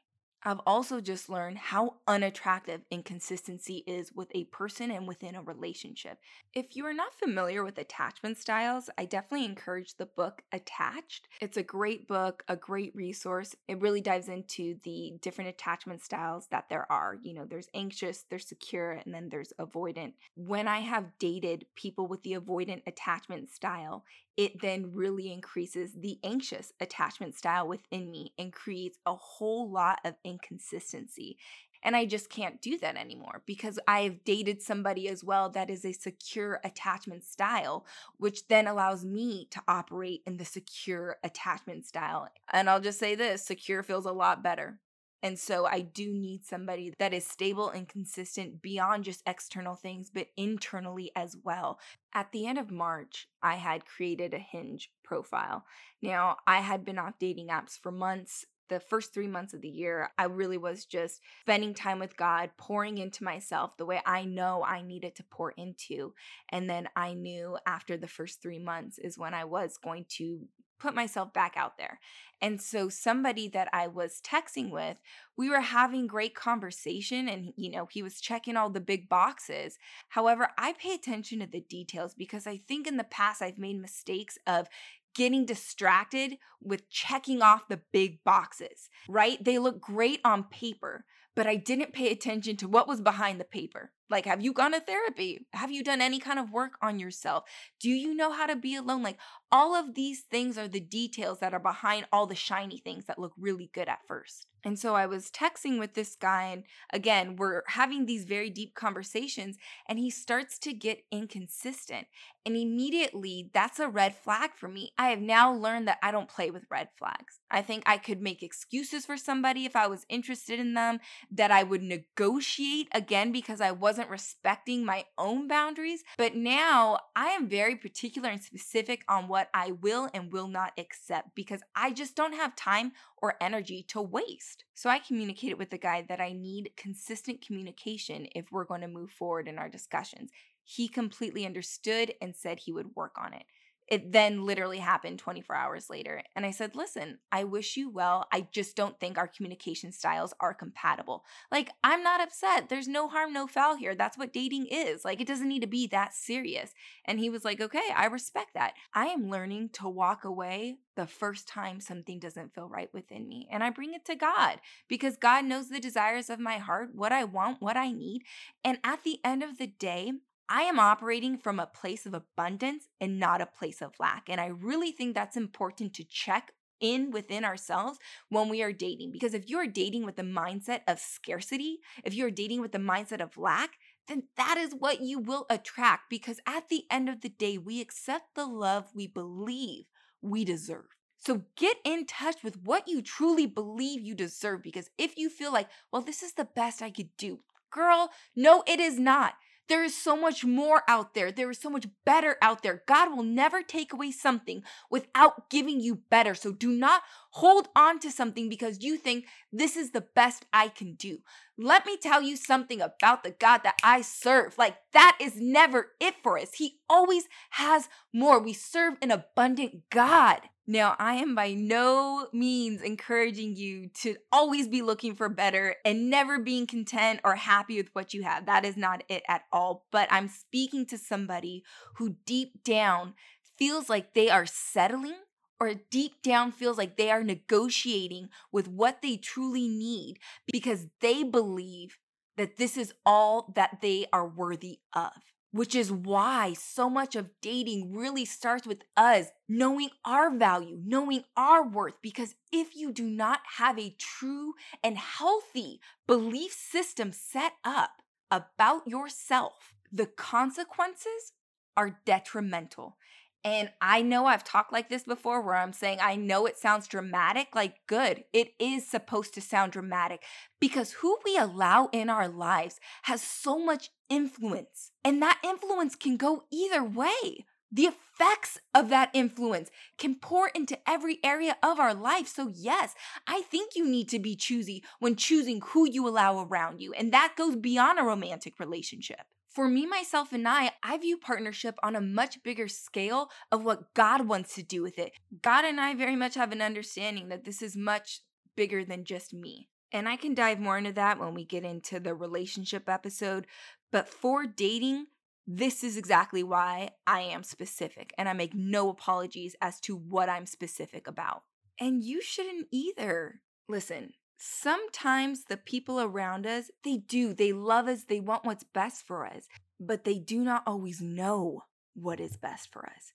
I've 0.43 0.61
also 0.65 1.01
just 1.01 1.29
learned 1.29 1.57
how 1.57 1.95
unattractive 2.07 2.81
inconsistency 2.89 3.83
is 3.85 4.13
with 4.13 4.29
a 4.33 4.45
person 4.45 4.89
and 4.89 5.05
within 5.05 5.35
a 5.35 5.41
relationship. 5.41 6.19
If 6.53 6.77
you 6.77 6.85
are 6.85 6.93
not 6.93 7.13
familiar 7.13 7.63
with 7.63 7.77
attachment 7.77 8.37
styles, 8.37 8.89
I 8.97 9.03
definitely 9.03 9.45
encourage 9.45 9.95
the 9.95 10.05
book 10.05 10.41
Attached. 10.51 11.27
It's 11.41 11.57
a 11.57 11.63
great 11.63 12.07
book, 12.07 12.43
a 12.47 12.55
great 12.55 12.95
resource. 12.95 13.55
It 13.67 13.81
really 13.81 14.01
dives 14.01 14.29
into 14.29 14.77
the 14.83 15.13
different 15.21 15.49
attachment 15.49 16.01
styles 16.01 16.47
that 16.51 16.69
there 16.69 16.89
are. 16.89 17.17
You 17.21 17.33
know, 17.33 17.45
there's 17.45 17.69
anxious, 17.73 18.23
there's 18.29 18.47
secure, 18.47 18.91
and 18.91 19.13
then 19.13 19.29
there's 19.29 19.53
avoidant. 19.59 20.13
When 20.35 20.67
I 20.67 20.79
have 20.79 21.17
dated 21.19 21.65
people 21.75 22.07
with 22.07 22.23
the 22.23 22.33
avoidant 22.33 22.83
attachment 22.87 23.49
style, 23.49 24.05
it 24.39 24.61
then 24.61 24.93
really 24.93 25.33
increases 25.33 25.91
the 25.93 26.17
anxious 26.23 26.71
attachment 26.79 27.35
style 27.35 27.67
within 27.67 28.09
me 28.09 28.31
and 28.39 28.53
creates 28.53 28.97
a 29.05 29.13
whole 29.13 29.69
lot 29.69 29.99
of 30.05 30.15
inconsistency. 30.23 31.37
And 31.83 31.93
I 31.93 32.05
just 32.05 32.29
can't 32.29 32.61
do 32.61 32.77
that 32.77 32.95
anymore 32.95 33.41
because 33.45 33.79
I've 33.85 34.23
dated 34.23 34.61
somebody 34.61 35.09
as 35.09 35.25
well 35.25 35.49
that 35.49 35.69
is 35.69 35.83
a 35.83 35.91
secure 35.91 36.61
attachment 36.63 37.25
style, 37.25 37.85
which 38.15 38.47
then 38.47 38.65
allows 38.65 39.03
me 39.03 39.49
to 39.51 39.61
operate 39.67 40.21
in 40.25 40.37
the 40.37 40.45
secure 40.45 41.17
attachment 41.21 41.85
style. 41.85 42.29
And 42.53 42.69
I'll 42.69 42.79
just 42.79 42.97
say 42.97 43.15
this 43.15 43.45
secure 43.45 43.83
feels 43.83 44.05
a 44.05 44.13
lot 44.13 44.41
better. 44.41 44.79
And 45.21 45.37
so 45.37 45.65
I 45.65 45.81
do 45.81 46.13
need 46.13 46.45
somebody 46.45 46.93
that 46.97 47.13
is 47.13 47.25
stable 47.25 47.69
and 47.69 47.87
consistent 47.87 48.61
beyond 48.61 49.03
just 49.03 49.23
external 49.25 49.75
things, 49.75 50.09
but 50.13 50.27
internally 50.37 51.11
as 51.15 51.35
well. 51.43 51.79
At 52.13 52.31
the 52.31 52.47
end 52.47 52.57
of 52.57 52.71
March, 52.71 53.27
I 53.41 53.55
had 53.55 53.85
created 53.85 54.33
a 54.33 54.39
Hinge 54.39 54.91
profile. 55.03 55.65
Now, 56.01 56.37
I 56.47 56.59
had 56.59 56.85
been 56.85 56.97
off 56.97 57.19
dating 57.19 57.47
apps 57.47 57.77
for 57.77 57.91
months 57.91 58.45
the 58.69 58.79
first 58.79 59.13
three 59.13 59.27
months 59.27 59.53
of 59.53 59.61
the 59.61 59.67
year, 59.67 60.11
I 60.17 60.25
really 60.25 60.57
was 60.57 60.85
just 60.85 61.21
spending 61.41 61.73
time 61.73 61.99
with 61.99 62.15
God, 62.15 62.51
pouring 62.57 62.99
into 62.99 63.23
myself 63.23 63.75
the 63.77 63.85
way 63.85 63.99
I 64.05 64.23
know 64.23 64.63
I 64.63 64.81
needed 64.81 65.15
to 65.15 65.23
pour 65.23 65.51
into. 65.51 66.13
And 66.49 66.69
then 66.69 66.87
I 66.95 67.13
knew 67.13 67.57
after 67.65 67.97
the 67.97 68.07
first 68.07 68.41
three 68.41 68.59
months 68.59 68.97
is 68.99 69.17
when 69.17 69.33
I 69.33 69.43
was 69.43 69.77
going 69.77 70.05
to 70.17 70.47
put 70.79 70.95
myself 70.95 71.33
back 71.33 71.53
out 71.55 71.77
there. 71.77 71.99
And 72.41 72.61
so 72.61 72.87
somebody 72.87 73.49
that 73.49 73.67
I 73.73 73.87
was 73.87 74.21
texting 74.21 74.71
with, 74.71 75.01
we 75.37 75.49
were 75.49 75.59
having 75.59 76.07
great 76.07 76.35
conversation 76.35 77.27
and 77.27 77.53
you 77.57 77.69
know, 77.69 77.87
he 77.91 78.01
was 78.01 78.21
checking 78.21 78.55
all 78.55 78.69
the 78.69 78.79
big 78.79 79.09
boxes. 79.09 79.77
However, 80.09 80.49
I 80.57 80.73
pay 80.73 80.93
attention 80.93 81.39
to 81.39 81.47
the 81.47 81.61
details 81.61 82.13
because 82.15 82.47
I 82.47 82.57
think 82.57 82.87
in 82.87 82.97
the 82.97 83.03
past 83.03 83.41
I've 83.41 83.57
made 83.57 83.81
mistakes 83.81 84.37
of 84.47 84.67
getting 85.15 85.45
distracted 85.45 86.37
with 86.61 86.89
checking 86.89 87.41
off 87.41 87.67
the 87.67 87.81
big 87.91 88.23
boxes, 88.23 88.89
right? 89.07 89.43
They 89.43 89.59
look 89.59 89.81
great 89.81 90.21
on 90.23 90.43
paper, 90.45 91.03
but 91.35 91.47
I 91.47 91.55
didn't 91.55 91.93
pay 91.93 92.11
attention 92.11 92.57
to 92.57 92.67
what 92.67 92.87
was 92.87 93.01
behind 93.01 93.39
the 93.39 93.45
paper. 93.45 93.91
Like, 94.09 94.25
have 94.25 94.41
you 94.41 94.53
gone 94.53 94.71
to 94.71 94.79
therapy? 94.79 95.45
Have 95.53 95.71
you 95.71 95.83
done 95.83 96.01
any 96.01 96.19
kind 96.19 96.39
of 96.39 96.51
work 96.51 96.73
on 96.81 96.99
yourself? 96.99 97.43
Do 97.79 97.89
you 97.89 98.15
know 98.15 98.31
how 98.31 98.47
to 98.47 98.55
be 98.55 98.75
alone? 98.75 99.03
Like, 99.03 99.17
all 99.51 99.75
of 99.75 99.95
these 99.95 100.21
things 100.21 100.57
are 100.57 100.67
the 100.67 100.79
details 100.79 101.39
that 101.39 101.53
are 101.53 101.59
behind 101.59 102.05
all 102.11 102.25
the 102.25 102.35
shiny 102.35 102.77
things 102.77 103.05
that 103.05 103.19
look 103.19 103.33
really 103.37 103.69
good 103.73 103.87
at 103.87 104.05
first. 104.07 104.47
And 104.63 104.77
so 104.77 104.95
I 104.95 105.05
was 105.05 105.31
texting 105.31 105.79
with 105.79 105.93
this 105.93 106.15
guy, 106.15 106.47
and 106.47 106.63
again, 106.91 107.37
we're 107.37 107.61
having 107.67 108.05
these 108.05 108.25
very 108.25 108.49
deep 108.49 108.75
conversations, 108.75 109.57
and 109.87 109.97
he 109.97 110.09
starts 110.09 110.59
to 110.59 110.73
get 110.73 111.05
inconsistent. 111.11 112.07
And 112.45 112.57
immediately, 112.57 113.49
that's 113.53 113.79
a 113.79 113.87
red 113.87 114.15
flag 114.15 114.51
for 114.55 114.67
me. 114.67 114.91
I 114.97 115.09
have 115.09 115.21
now 115.21 115.53
learned 115.53 115.87
that 115.87 115.99
I 116.03 116.11
don't 116.11 116.27
play 116.27 116.51
with 116.51 116.65
red 116.69 116.89
flags. 116.97 117.39
I 117.49 117.61
think 117.61 117.83
I 117.85 117.97
could 117.97 118.21
make 118.21 118.43
excuses 118.43 119.05
for 119.05 119.15
somebody 119.15 119.65
if 119.65 119.75
I 119.75 119.87
was 119.87 120.05
interested 120.09 120.59
in 120.59 120.73
them, 120.73 120.99
that 121.31 121.51
I 121.51 121.63
would 121.63 121.83
negotiate 121.83 122.89
again 122.93 123.31
because 123.31 123.61
I 123.61 123.71
wasn't 123.71 124.09
respecting 124.09 124.83
my 124.83 125.05
own 125.17 125.47
boundaries. 125.47 126.03
But 126.17 126.35
now 126.35 126.99
I 127.15 127.27
am 127.27 127.47
very 127.47 127.75
particular 127.77 128.29
and 128.29 128.43
specific 128.43 129.03
on 129.07 129.29
what 129.29 129.38
I 129.53 129.71
will 129.71 130.09
and 130.13 130.31
will 130.31 130.47
not 130.47 130.73
accept 130.77 131.35
because 131.35 131.61
I 131.75 131.93
just 131.93 132.15
don't 132.15 132.33
have 132.33 132.55
time 132.55 132.91
or 133.17 133.35
energy 133.39 133.83
to 133.89 134.01
waste. 134.01 134.65
So 134.73 134.89
I 134.89 134.99
communicated 134.99 135.57
with 135.57 135.69
the 135.69 135.77
guy 135.77 136.05
that 136.09 136.19
I 136.19 136.33
need 136.33 136.71
consistent 136.75 137.45
communication 137.45 138.27
if 138.35 138.51
we're 138.51 138.65
going 138.65 138.81
to 138.81 138.87
move 138.87 139.11
forward 139.11 139.47
in 139.47 139.57
our 139.57 139.69
discussions. 139.69 140.31
He 140.63 140.87
completely 140.87 141.45
understood 141.45 142.13
and 142.21 142.35
said 142.35 142.59
he 142.59 142.73
would 142.73 142.95
work 142.95 143.15
on 143.17 143.33
it. 143.33 143.43
It 143.89 144.11
then 144.11 144.45
literally 144.45 144.77
happened 144.77 145.19
24 145.19 145.55
hours 145.55 145.89
later. 145.89 146.21
And 146.35 146.45
I 146.45 146.51
said, 146.51 146.75
Listen, 146.75 147.19
I 147.31 147.43
wish 147.43 147.75
you 147.75 147.89
well. 147.89 148.27
I 148.31 148.47
just 148.51 148.75
don't 148.75 148.99
think 148.99 149.17
our 149.17 149.27
communication 149.27 149.91
styles 149.91 150.33
are 150.39 150.53
compatible. 150.53 151.23
Like, 151.51 151.71
I'm 151.83 152.03
not 152.03 152.21
upset. 152.21 152.69
There's 152.69 152.87
no 152.87 153.07
harm, 153.07 153.33
no 153.33 153.47
foul 153.47 153.75
here. 153.75 153.95
That's 153.95 154.17
what 154.17 154.33
dating 154.33 154.67
is. 154.67 155.03
Like, 155.03 155.19
it 155.19 155.27
doesn't 155.27 155.47
need 155.47 155.61
to 155.61 155.67
be 155.67 155.87
that 155.87 156.13
serious. 156.13 156.73
And 157.05 157.19
he 157.19 157.29
was 157.29 157.43
like, 157.43 157.59
Okay, 157.59 157.89
I 157.95 158.05
respect 158.05 158.53
that. 158.53 158.73
I 158.93 159.07
am 159.07 159.29
learning 159.29 159.69
to 159.73 159.89
walk 159.89 160.23
away 160.23 160.77
the 160.95 161.07
first 161.07 161.47
time 161.47 161.79
something 161.79 162.19
doesn't 162.19 162.53
feel 162.53 162.67
right 162.67 162.89
within 162.93 163.27
me. 163.27 163.47
And 163.49 163.63
I 163.63 163.69
bring 163.69 163.93
it 163.93 164.03
to 164.05 164.15
God 164.15 164.59
because 164.89 165.15
God 165.15 165.45
knows 165.45 165.69
the 165.69 165.79
desires 165.79 166.29
of 166.29 166.39
my 166.39 166.57
heart, 166.57 166.89
what 166.93 167.13
I 167.13 167.23
want, 167.23 167.61
what 167.61 167.77
I 167.77 167.93
need. 167.93 168.23
And 168.65 168.79
at 168.83 169.03
the 169.03 169.19
end 169.23 169.41
of 169.41 169.57
the 169.57 169.67
day, 169.67 170.11
I 170.49 170.63
am 170.63 170.79
operating 170.79 171.37
from 171.37 171.59
a 171.59 171.67
place 171.67 172.07
of 172.07 172.15
abundance 172.15 172.85
and 172.99 173.19
not 173.19 173.39
a 173.39 173.45
place 173.45 173.81
of 173.81 173.93
lack. 173.99 174.29
And 174.29 174.41
I 174.41 174.47
really 174.47 174.91
think 174.91 175.13
that's 175.13 175.37
important 175.37 175.93
to 175.93 176.03
check 176.03 176.51
in 176.79 177.11
within 177.11 177.45
ourselves 177.45 177.99
when 178.29 178.49
we 178.49 178.63
are 178.63 178.73
dating. 178.73 179.11
Because 179.11 179.35
if 179.35 179.47
you're 179.47 179.67
dating 179.67 180.05
with 180.05 180.15
the 180.15 180.23
mindset 180.23 180.81
of 180.87 180.99
scarcity, 180.99 181.77
if 182.03 182.15
you're 182.15 182.31
dating 182.31 182.61
with 182.61 182.71
the 182.71 182.79
mindset 182.79 183.21
of 183.21 183.37
lack, 183.37 183.71
then 184.07 184.23
that 184.37 184.57
is 184.57 184.73
what 184.73 185.01
you 185.01 185.19
will 185.19 185.45
attract. 185.51 186.09
Because 186.09 186.39
at 186.47 186.69
the 186.69 186.85
end 186.89 187.09
of 187.09 187.21
the 187.21 187.29
day, 187.29 187.59
we 187.59 187.79
accept 187.79 188.33
the 188.35 188.47
love 188.47 188.89
we 188.95 189.05
believe 189.05 189.85
we 190.21 190.43
deserve. 190.43 190.87
So 191.17 191.43
get 191.57 191.77
in 191.83 192.05
touch 192.05 192.43
with 192.43 192.63
what 192.63 192.87
you 192.87 193.01
truly 193.03 193.45
believe 193.45 194.01
you 194.01 194.15
deserve. 194.15 194.63
Because 194.63 194.89
if 194.97 195.15
you 195.15 195.29
feel 195.29 195.53
like, 195.53 195.67
well, 195.91 196.01
this 196.01 196.23
is 196.23 196.33
the 196.33 196.45
best 196.55 196.81
I 196.81 196.89
could 196.89 197.09
do, 197.17 197.41
girl, 197.71 198.09
no, 198.35 198.63
it 198.65 198.79
is 198.79 198.97
not. 198.97 199.33
There 199.69 199.83
is 199.83 199.95
so 199.95 200.17
much 200.17 200.43
more 200.43 200.83
out 200.87 201.13
there. 201.13 201.31
There 201.31 201.49
is 201.51 201.59
so 201.59 201.69
much 201.69 201.85
better 202.03 202.37
out 202.41 202.63
there. 202.63 202.83
God 202.87 203.15
will 203.15 203.23
never 203.23 203.61
take 203.61 203.93
away 203.93 204.11
something 204.11 204.63
without 204.89 205.49
giving 205.49 205.79
you 205.79 205.99
better. 206.09 206.33
So 206.33 206.51
do 206.51 206.71
not 206.71 207.03
hold 207.31 207.67
on 207.75 207.99
to 207.99 208.11
something 208.11 208.49
because 208.49 208.83
you 208.83 208.97
think 208.97 209.25
this 209.51 209.75
is 209.75 209.91
the 209.91 210.05
best 210.15 210.45
I 210.51 210.67
can 210.67 210.95
do. 210.95 211.19
Let 211.57 211.85
me 211.85 211.97
tell 211.97 212.21
you 212.21 212.35
something 212.35 212.81
about 212.81 213.23
the 213.23 213.31
God 213.31 213.59
that 213.63 213.79
I 213.83 214.01
serve. 214.01 214.57
Like, 214.57 214.77
that 214.93 215.17
is 215.19 215.33
never 215.35 215.91
it 215.99 216.15
for 216.23 216.37
us. 216.39 216.53
He 216.55 216.79
always 216.89 217.27
has 217.51 217.89
more. 218.13 218.39
We 218.39 218.53
serve 218.53 218.95
an 219.01 219.11
abundant 219.11 219.89
God. 219.89 220.41
Now, 220.65 220.95
I 220.99 221.15
am 221.15 221.33
by 221.33 221.53
no 221.53 222.27
means 222.31 222.83
encouraging 222.83 223.55
you 223.55 223.89
to 224.01 224.17
always 224.31 224.67
be 224.67 224.83
looking 224.83 225.15
for 225.15 225.27
better 225.27 225.75
and 225.83 226.11
never 226.11 226.37
being 226.37 226.67
content 226.67 227.21
or 227.23 227.35
happy 227.35 227.77
with 227.77 227.89
what 227.93 228.13
you 228.13 228.21
have. 228.21 228.45
That 228.45 228.65
is 228.65 228.77
not 228.77 229.03
it 229.09 229.23
at 229.27 229.45
all. 229.51 229.85
But 229.91 230.07
I'm 230.11 230.27
speaking 230.27 230.85
to 230.87 230.97
somebody 230.97 231.63
who 231.95 232.17
deep 232.25 232.63
down 232.63 233.15
feels 233.57 233.89
like 233.89 234.13
they 234.13 234.29
are 234.29 234.45
settling 234.45 235.17
or 235.59 235.73
deep 235.73 236.21
down 236.21 236.51
feels 236.51 236.77
like 236.77 236.97
they 236.97 237.11
are 237.11 237.23
negotiating 237.23 238.29
with 238.51 238.67
what 238.67 239.01
they 239.01 239.17
truly 239.17 239.67
need 239.67 240.17
because 240.51 240.87
they 241.01 241.23
believe 241.23 241.97
that 242.37 242.57
this 242.57 242.77
is 242.77 242.93
all 243.05 243.51
that 243.55 243.79
they 243.81 244.05
are 244.13 244.27
worthy 244.27 244.79
of 244.93 245.11
which 245.51 245.73
is 245.73 245.91
why 245.91 246.53
so 246.53 246.89
much 246.89 247.15
of 247.15 247.29
dating 247.41 247.91
really 247.93 248.25
starts 248.25 248.67
with 248.67 248.83
us 248.95 249.27
knowing 249.47 249.89
our 250.05 250.35
value, 250.35 250.79
knowing 250.85 251.23
our 251.35 251.67
worth. 251.67 251.95
Because 252.01 252.35
if 252.51 252.75
you 252.75 252.91
do 252.91 253.09
not 253.09 253.39
have 253.57 253.79
a 253.79 253.95
true 253.97 254.53
and 254.83 254.97
healthy 254.97 255.79
belief 256.07 256.51
system 256.51 257.11
set 257.11 257.53
up 257.63 258.01
about 258.29 258.87
yourself, 258.87 259.73
the 259.91 260.05
consequences 260.05 261.33
are 261.75 261.99
detrimental. 262.05 262.97
And 263.43 263.69
I 263.81 264.01
know 264.01 264.25
I've 264.25 264.43
talked 264.43 264.73
like 264.73 264.89
this 264.89 265.03
before 265.03 265.41
where 265.41 265.55
I'm 265.55 265.71
saying, 265.71 265.99
I 266.01 266.15
know 266.15 266.45
it 266.45 266.57
sounds 266.57 266.87
dramatic. 266.87 267.49
Like, 267.55 267.75
good. 267.87 268.25
It 268.33 268.53
is 268.59 268.85
supposed 268.85 269.33
to 269.35 269.41
sound 269.41 269.71
dramatic 269.71 270.23
because 270.59 270.93
who 270.93 271.17
we 271.23 271.37
allow 271.37 271.89
in 271.93 272.09
our 272.09 272.27
lives 272.27 272.79
has 273.03 273.21
so 273.21 273.57
much 273.57 273.91
influence. 274.09 274.91
And 275.05 275.21
that 275.21 275.39
influence 275.43 275.95
can 275.95 276.17
go 276.17 276.43
either 276.51 276.83
way. 276.83 277.45
The 277.71 277.83
effects 277.83 278.59
of 278.73 278.89
that 278.89 279.11
influence 279.13 279.69
can 279.97 280.15
pour 280.15 280.47
into 280.49 280.77
every 280.89 281.19
area 281.23 281.55
of 281.61 281.79
our 281.79 281.93
life. 281.93 282.27
So, 282.27 282.51
yes, 282.53 282.95
I 283.27 283.41
think 283.41 283.75
you 283.75 283.87
need 283.87 284.09
to 284.09 284.19
be 284.19 284.35
choosy 284.35 284.83
when 284.99 285.15
choosing 285.15 285.61
who 285.61 285.87
you 285.87 286.07
allow 286.07 286.43
around 286.43 286.81
you. 286.81 286.93
And 286.93 287.13
that 287.13 287.35
goes 287.37 287.55
beyond 287.55 287.99
a 287.99 288.03
romantic 288.03 288.59
relationship 288.59 289.27
for 289.49 289.67
me, 289.67 289.85
myself, 289.85 290.31
and 290.31 290.47
I, 290.47 290.71
I 290.83 290.97
view 290.97 291.17
partnership 291.17 291.75
on 291.81 291.95
a 291.95 292.01
much 292.01 292.43
bigger 292.43 292.67
scale 292.67 293.29
of 293.51 293.63
what 293.63 293.93
God 293.95 294.27
wants 294.27 294.53
to 294.55 294.63
do 294.63 294.83
with 294.83 294.99
it. 294.99 295.13
God 295.41 295.65
and 295.65 295.81
I 295.81 295.95
very 295.95 296.15
much 296.15 296.35
have 296.35 296.51
an 296.51 296.61
understanding 296.61 297.29
that 297.29 297.45
this 297.45 297.61
is 297.61 297.75
much 297.75 298.21
bigger 298.55 298.85
than 298.85 299.05
just 299.05 299.33
me. 299.33 299.69
And 299.91 300.07
I 300.07 300.17
can 300.17 300.35
dive 300.35 300.59
more 300.59 300.77
into 300.77 300.91
that 300.93 301.19
when 301.19 301.33
we 301.33 301.45
get 301.45 301.63
into 301.63 301.99
the 301.99 302.13
relationship 302.13 302.87
episode. 302.87 303.47
But 303.91 304.07
for 304.07 304.45
dating, 304.45 305.07
this 305.47 305.83
is 305.83 305.97
exactly 305.97 306.43
why 306.43 306.91
I 307.07 307.21
am 307.21 307.41
specific. 307.41 308.13
And 308.19 308.29
I 308.29 308.33
make 308.33 308.53
no 308.53 308.89
apologies 308.89 309.55
as 309.61 309.79
to 309.81 309.95
what 309.95 310.29
I'm 310.29 310.45
specific 310.45 311.07
about. 311.07 311.41
And 311.79 312.03
you 312.03 312.21
shouldn't 312.21 312.67
either. 312.71 313.41
Listen, 313.67 314.13
sometimes 314.39 315.43
the 315.43 315.57
people 315.57 315.99
around 315.99 316.47
us, 316.47 316.71
they 316.83 316.97
do, 316.97 317.33
they 317.33 317.51
love 317.51 317.87
us, 317.87 318.05
they 318.05 318.21
want 318.21 318.45
what's 318.45 318.63
best 318.63 319.05
for 319.05 319.25
us, 319.25 319.47
but 319.79 320.05
they 320.05 320.17
do 320.17 320.39
not 320.39 320.63
always 320.65 321.01
know 321.01 321.63
what 321.93 322.19
is 322.19 322.37
best 322.37 322.71
for 322.71 322.85
us. 322.85 323.11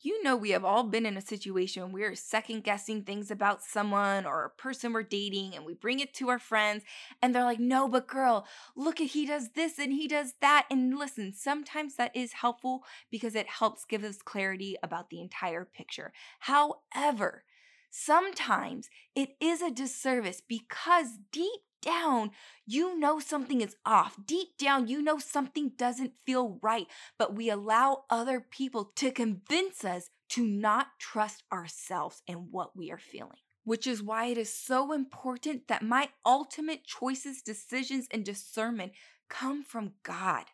You 0.00 0.20
know, 0.24 0.34
we 0.34 0.50
have 0.50 0.64
all 0.64 0.82
been 0.82 1.06
in 1.06 1.16
a 1.16 1.20
situation 1.20 1.92
where 1.92 2.08
we're 2.10 2.16
second 2.16 2.64
guessing 2.64 3.02
things 3.02 3.30
about 3.30 3.62
someone 3.62 4.26
or 4.26 4.44
a 4.44 4.50
person 4.60 4.92
we're 4.92 5.04
dating, 5.04 5.54
and 5.54 5.64
we 5.64 5.74
bring 5.74 6.00
it 6.00 6.12
to 6.14 6.28
our 6.28 6.40
friends, 6.40 6.82
and 7.20 7.32
they're 7.32 7.44
like, 7.44 7.60
No, 7.60 7.86
but 7.86 8.08
girl, 8.08 8.44
look 8.74 9.00
at 9.00 9.08
he 9.08 9.26
does 9.26 9.50
this 9.50 9.78
and 9.78 9.92
he 9.92 10.08
does 10.08 10.34
that. 10.40 10.66
And 10.70 10.98
listen, 10.98 11.32
sometimes 11.32 11.94
that 11.96 12.16
is 12.16 12.32
helpful 12.32 12.82
because 13.12 13.36
it 13.36 13.46
helps 13.46 13.84
give 13.84 14.02
us 14.02 14.22
clarity 14.22 14.76
about 14.82 15.10
the 15.10 15.20
entire 15.20 15.64
picture. 15.64 16.12
However, 16.40 17.44
Sometimes 17.94 18.88
it 19.14 19.36
is 19.40 19.60
a 19.62 19.70
disservice 19.70 20.40
because 20.40 21.18
deep 21.30 21.60
down, 21.80 22.30
you 22.66 22.98
know 22.98 23.18
something 23.20 23.60
is 23.60 23.76
off. 23.84 24.16
Deep 24.24 24.56
down, 24.58 24.88
you 24.88 25.02
know 25.02 25.18
something 25.18 25.72
doesn't 25.76 26.12
feel 26.24 26.58
right, 26.62 26.86
but 27.18 27.34
we 27.34 27.50
allow 27.50 28.04
other 28.08 28.40
people 28.40 28.92
to 28.96 29.10
convince 29.10 29.84
us 29.84 30.08
to 30.30 30.44
not 30.46 30.88
trust 30.98 31.42
ourselves 31.52 32.22
and 32.26 32.48
what 32.50 32.76
we 32.76 32.90
are 32.90 32.98
feeling. 32.98 33.38
which 33.64 33.86
is 33.86 34.02
why 34.02 34.26
it 34.26 34.36
is 34.38 34.52
so 34.52 34.92
important 34.92 35.68
that 35.68 35.82
my 35.82 36.08
ultimate 36.26 36.84
choices, 36.84 37.42
decisions, 37.42 38.08
and 38.10 38.24
discernment 38.24 38.92
come 39.28 39.62
from 39.62 39.92
God. 40.02 40.46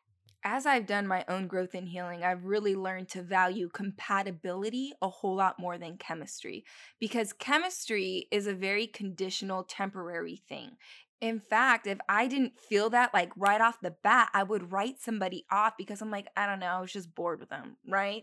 As 0.50 0.64
I've 0.64 0.86
done 0.86 1.06
my 1.06 1.26
own 1.28 1.46
growth 1.46 1.74
and 1.74 1.86
healing, 1.86 2.24
I've 2.24 2.46
really 2.46 2.74
learned 2.74 3.10
to 3.10 3.22
value 3.22 3.68
compatibility 3.68 4.94
a 5.02 5.08
whole 5.10 5.36
lot 5.36 5.58
more 5.58 5.76
than 5.76 5.98
chemistry 5.98 6.64
because 6.98 7.34
chemistry 7.34 8.28
is 8.30 8.46
a 8.46 8.54
very 8.54 8.86
conditional, 8.86 9.62
temporary 9.62 10.42
thing. 10.48 10.78
In 11.20 11.38
fact, 11.38 11.86
if 11.86 11.98
I 12.08 12.28
didn't 12.28 12.58
feel 12.58 12.88
that 12.90 13.12
like 13.12 13.30
right 13.36 13.60
off 13.60 13.82
the 13.82 13.94
bat, 14.02 14.30
I 14.32 14.42
would 14.42 14.72
write 14.72 15.02
somebody 15.02 15.44
off 15.52 15.74
because 15.76 16.00
I'm 16.00 16.10
like, 16.10 16.28
I 16.34 16.46
don't 16.46 16.60
know, 16.60 16.66
I 16.66 16.80
was 16.80 16.92
just 16.92 17.14
bored 17.14 17.40
with 17.40 17.50
them, 17.50 17.76
right? 17.86 18.22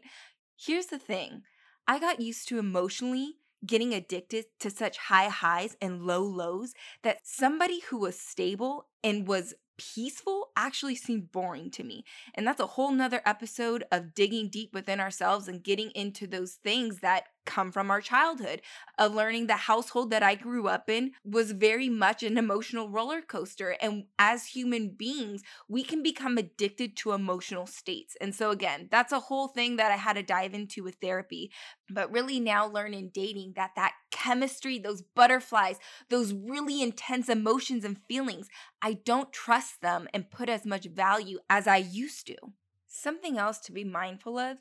Here's 0.57 0.87
the 0.87 0.97
thing 0.97 1.43
I 1.87 1.99
got 1.99 2.21
used 2.21 2.47
to 2.47 2.57
emotionally 2.57 3.35
getting 3.63 3.93
addicted 3.93 4.45
to 4.61 4.71
such 4.71 4.97
high 4.97 5.29
highs 5.29 5.77
and 5.79 6.01
low 6.01 6.23
lows 6.23 6.73
that 7.03 7.19
somebody 7.23 7.81
who 7.81 7.99
was 7.99 8.19
stable 8.19 8.87
and 9.03 9.27
was 9.27 9.53
peaceful 9.77 10.44
actually 10.55 10.95
seemed 10.95 11.31
boring 11.31 11.69
to 11.71 11.83
me. 11.83 12.03
And 12.33 12.47
that's 12.47 12.59
a 12.59 12.67
whole 12.67 12.91
nother 12.91 13.21
episode 13.25 13.83
of 13.91 14.13
digging 14.13 14.49
deep 14.49 14.73
within 14.73 14.99
ourselves 14.99 15.47
and 15.47 15.63
getting 15.63 15.91
into 15.91 16.27
those 16.27 16.53
things 16.53 16.99
that 16.99 17.25
come 17.45 17.71
from 17.71 17.89
our 17.89 18.01
childhood 18.01 18.61
of 18.97 19.13
learning 19.13 19.47
the 19.47 19.55
household 19.55 20.09
that 20.09 20.23
I 20.23 20.35
grew 20.35 20.67
up 20.67 20.89
in 20.89 21.11
was 21.23 21.51
very 21.51 21.89
much 21.89 22.23
an 22.23 22.37
emotional 22.37 22.89
roller 22.89 23.21
coaster. 23.21 23.77
And 23.81 24.05
as 24.17 24.47
human 24.47 24.89
beings, 24.89 25.43
we 25.67 25.83
can 25.83 26.03
become 26.03 26.37
addicted 26.37 26.95
to 26.97 27.13
emotional 27.13 27.67
states. 27.67 28.15
And 28.19 28.33
so, 28.33 28.51
again, 28.51 28.87
that's 28.91 29.11
a 29.11 29.19
whole 29.19 29.47
thing 29.47 29.77
that 29.77 29.91
I 29.91 29.97
had 29.97 30.13
to 30.13 30.23
dive 30.23 30.53
into 30.53 30.83
with 30.83 30.95
therapy. 30.95 31.51
But 31.89 32.11
really, 32.11 32.39
now 32.39 32.67
learning 32.67 33.11
dating 33.13 33.53
that 33.55 33.71
that 33.75 33.93
chemistry, 34.11 34.79
those 34.79 35.01
butterflies, 35.01 35.77
those 36.09 36.33
really 36.33 36.81
intense 36.81 37.29
emotions 37.29 37.85
and 37.85 37.99
feelings, 38.07 38.47
I 38.81 38.93
don't 38.93 39.31
trust 39.31 39.81
them 39.81 40.07
and 40.13 40.31
put 40.31 40.49
as 40.49 40.65
much 40.65 40.85
value 40.85 41.39
as 41.49 41.67
I 41.67 41.77
used 41.77 42.27
to. 42.27 42.35
Something 42.87 43.37
else 43.37 43.59
to 43.59 43.71
be 43.71 43.83
mindful 43.83 44.39
of 44.39 44.57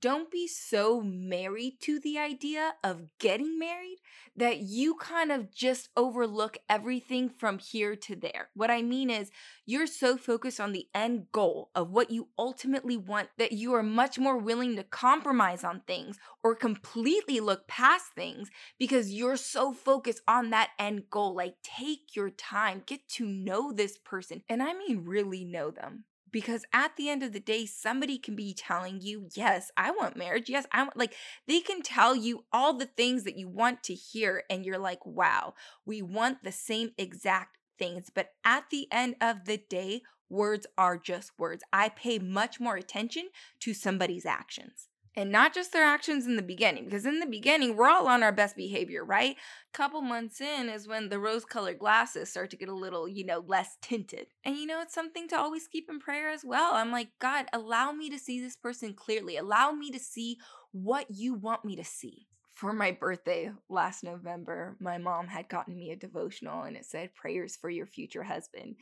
don't 0.00 0.30
be 0.30 0.46
so 0.46 1.00
married 1.00 1.74
to 1.80 2.00
the 2.00 2.18
idea 2.18 2.74
of 2.82 3.06
getting 3.18 3.58
married 3.58 3.98
that 4.36 4.60
you 4.60 4.94
kind 4.96 5.30
of 5.30 5.52
just 5.52 5.88
overlook 5.96 6.56
everything 6.68 7.28
from 7.28 7.58
here 7.58 7.94
to 7.96 8.16
there. 8.16 8.48
What 8.54 8.70
I 8.70 8.82
mean 8.82 9.10
is, 9.10 9.30
you're 9.66 9.86
so 9.86 10.16
focused 10.16 10.60
on 10.60 10.72
the 10.72 10.86
end 10.94 11.26
goal 11.32 11.70
of 11.74 11.90
what 11.90 12.10
you 12.10 12.28
ultimately 12.38 12.96
want 12.96 13.28
that 13.38 13.52
you 13.52 13.74
are 13.74 13.82
much 13.82 14.18
more 14.18 14.38
willing 14.38 14.76
to 14.76 14.84
compromise 14.84 15.64
on 15.64 15.80
things 15.86 16.18
or 16.42 16.54
completely 16.54 17.40
look 17.40 17.68
past 17.68 18.06
things 18.14 18.50
because 18.78 19.12
you're 19.12 19.36
so 19.36 19.72
focused 19.72 20.22
on 20.26 20.50
that 20.50 20.70
end 20.78 21.04
goal. 21.10 21.34
Like, 21.34 21.56
take 21.62 22.16
your 22.16 22.30
time, 22.30 22.82
get 22.86 23.08
to 23.10 23.26
know 23.26 23.72
this 23.72 23.98
person, 23.98 24.42
and 24.48 24.62
I 24.62 24.72
mean, 24.72 25.04
really 25.04 25.44
know 25.44 25.70
them 25.70 26.04
because 26.32 26.64
at 26.72 26.96
the 26.96 27.08
end 27.08 27.22
of 27.22 27.32
the 27.32 27.40
day 27.40 27.66
somebody 27.66 28.18
can 28.18 28.34
be 28.34 28.54
telling 28.54 29.00
you 29.00 29.28
yes 29.34 29.70
i 29.76 29.90
want 29.90 30.16
marriage. 30.16 30.48
Yes 30.48 30.66
i 30.72 30.82
want 30.82 30.96
like 30.96 31.14
they 31.46 31.60
can 31.60 31.82
tell 31.82 32.16
you 32.16 32.44
all 32.52 32.74
the 32.74 32.86
things 32.86 33.24
that 33.24 33.36
you 33.36 33.48
want 33.48 33.82
to 33.84 33.94
hear 33.94 34.42
and 34.50 34.64
you're 34.64 34.78
like 34.78 35.04
wow 35.06 35.54
we 35.84 36.02
want 36.02 36.42
the 36.42 36.52
same 36.52 36.90
exact 36.98 37.58
things. 37.78 38.10
But 38.14 38.28
at 38.44 38.64
the 38.70 38.86
end 38.92 39.16
of 39.20 39.44
the 39.44 39.56
day 39.56 40.02
words 40.28 40.66
are 40.78 40.96
just 40.96 41.32
words. 41.38 41.62
I 41.72 41.88
pay 41.88 42.18
much 42.18 42.60
more 42.60 42.76
attention 42.76 43.28
to 43.60 43.74
somebody's 43.74 44.24
actions 44.24 44.88
and 45.14 45.30
not 45.30 45.54
just 45.54 45.72
their 45.72 45.84
actions 45.84 46.26
in 46.26 46.36
the 46.36 46.42
beginning 46.42 46.84
because 46.84 47.04
in 47.04 47.20
the 47.20 47.26
beginning 47.26 47.76
we're 47.76 47.88
all 47.88 48.08
on 48.08 48.22
our 48.22 48.32
best 48.32 48.56
behavior 48.56 49.04
right? 49.04 49.36
A 49.72 49.76
couple 49.76 50.00
months 50.00 50.40
in 50.40 50.68
is 50.68 50.88
when 50.88 51.08
the 51.08 51.18
rose 51.18 51.44
colored 51.44 51.78
glasses 51.78 52.30
start 52.30 52.50
to 52.50 52.56
get 52.56 52.68
a 52.68 52.74
little 52.74 53.08
you 53.08 53.24
know 53.24 53.44
less 53.46 53.76
tinted. 53.82 54.26
And 54.44 54.56
you 54.56 54.66
know 54.66 54.80
it's 54.80 54.94
something 54.94 55.28
to 55.28 55.38
always 55.38 55.68
keep 55.68 55.88
in 55.88 56.00
prayer 56.00 56.30
as 56.30 56.44
well. 56.44 56.74
I'm 56.74 56.90
like 56.90 57.08
god 57.18 57.46
allow 57.52 57.92
me 57.92 58.10
to 58.10 58.18
see 58.18 58.40
this 58.40 58.56
person 58.56 58.94
clearly. 58.94 59.36
Allow 59.36 59.72
me 59.72 59.90
to 59.90 59.98
see 59.98 60.38
what 60.72 61.06
you 61.10 61.34
want 61.34 61.64
me 61.64 61.76
to 61.76 61.84
see. 61.84 62.26
For 62.54 62.72
my 62.72 62.92
birthday 62.92 63.50
last 63.68 64.04
november 64.04 64.76
my 64.78 64.98
mom 64.98 65.26
had 65.26 65.48
gotten 65.48 65.76
me 65.76 65.90
a 65.90 65.96
devotional 65.96 66.62
and 66.62 66.76
it 66.76 66.84
said 66.84 67.14
prayers 67.14 67.56
for 67.56 67.70
your 67.70 67.86
future 67.86 68.22
husband 68.22 68.76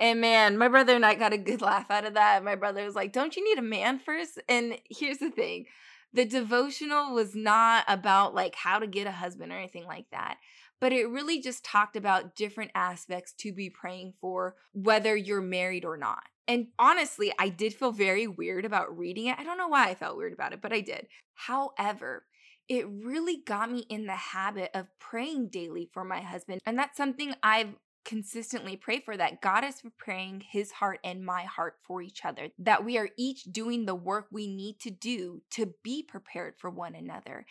and 0.00 0.20
man, 0.20 0.58
my 0.58 0.68
brother 0.68 0.94
and 0.94 1.06
I 1.06 1.14
got 1.14 1.32
a 1.32 1.38
good 1.38 1.60
laugh 1.62 1.90
out 1.90 2.06
of 2.06 2.14
that. 2.14 2.42
My 2.42 2.56
brother 2.56 2.84
was 2.84 2.94
like, 2.94 3.12
Don't 3.12 3.36
you 3.36 3.44
need 3.44 3.58
a 3.58 3.62
man 3.62 3.98
first? 3.98 4.40
And 4.48 4.78
here's 4.88 5.18
the 5.18 5.30
thing 5.30 5.66
the 6.12 6.24
devotional 6.24 7.14
was 7.14 7.34
not 7.34 7.84
about 7.86 8.34
like 8.34 8.54
how 8.56 8.78
to 8.78 8.86
get 8.86 9.06
a 9.06 9.12
husband 9.12 9.52
or 9.52 9.58
anything 9.58 9.86
like 9.86 10.06
that 10.10 10.38
but 10.80 10.92
it 10.94 11.10
really 11.10 11.40
just 11.40 11.62
talked 11.62 11.94
about 11.94 12.34
different 12.34 12.70
aspects 12.74 13.32
to 13.32 13.52
be 13.52 13.68
praying 13.68 14.14
for 14.18 14.56
whether 14.72 15.14
you're 15.14 15.40
married 15.40 15.84
or 15.84 15.96
not 15.96 16.24
and 16.48 16.68
honestly 16.78 17.32
i 17.38 17.48
did 17.48 17.72
feel 17.72 17.92
very 17.92 18.26
weird 18.26 18.64
about 18.64 18.96
reading 18.96 19.26
it 19.26 19.38
i 19.38 19.44
don't 19.44 19.58
know 19.58 19.68
why 19.68 19.88
i 19.88 19.94
felt 19.94 20.16
weird 20.16 20.32
about 20.32 20.52
it 20.52 20.60
but 20.60 20.72
i 20.72 20.80
did 20.80 21.06
however 21.34 22.24
it 22.68 22.86
really 22.88 23.38
got 23.44 23.70
me 23.70 23.80
in 23.88 24.06
the 24.06 24.12
habit 24.12 24.70
of 24.74 24.86
praying 25.00 25.48
daily 25.48 25.90
for 25.92 26.04
my 26.04 26.20
husband. 26.20 26.60
And 26.64 26.78
that's 26.78 26.96
something 26.96 27.34
I've 27.42 27.74
consistently 28.04 28.76
pray 28.76 29.00
for 29.00 29.16
that 29.16 29.40
God 29.40 29.64
is 29.64 29.82
preparing 29.82 30.40
his 30.40 30.72
heart 30.72 31.00
and 31.04 31.24
my 31.24 31.42
heart 31.42 31.76
for 31.82 32.02
each 32.02 32.24
other, 32.24 32.50
that 32.58 32.84
we 32.84 32.98
are 32.98 33.10
each 33.16 33.44
doing 33.44 33.86
the 33.86 33.94
work 33.94 34.26
we 34.30 34.46
need 34.46 34.78
to 34.80 34.90
do 34.90 35.42
to 35.50 35.74
be 35.82 36.02
prepared 36.02 36.54
for 36.58 36.70
one 36.70 36.94
another 36.94 37.46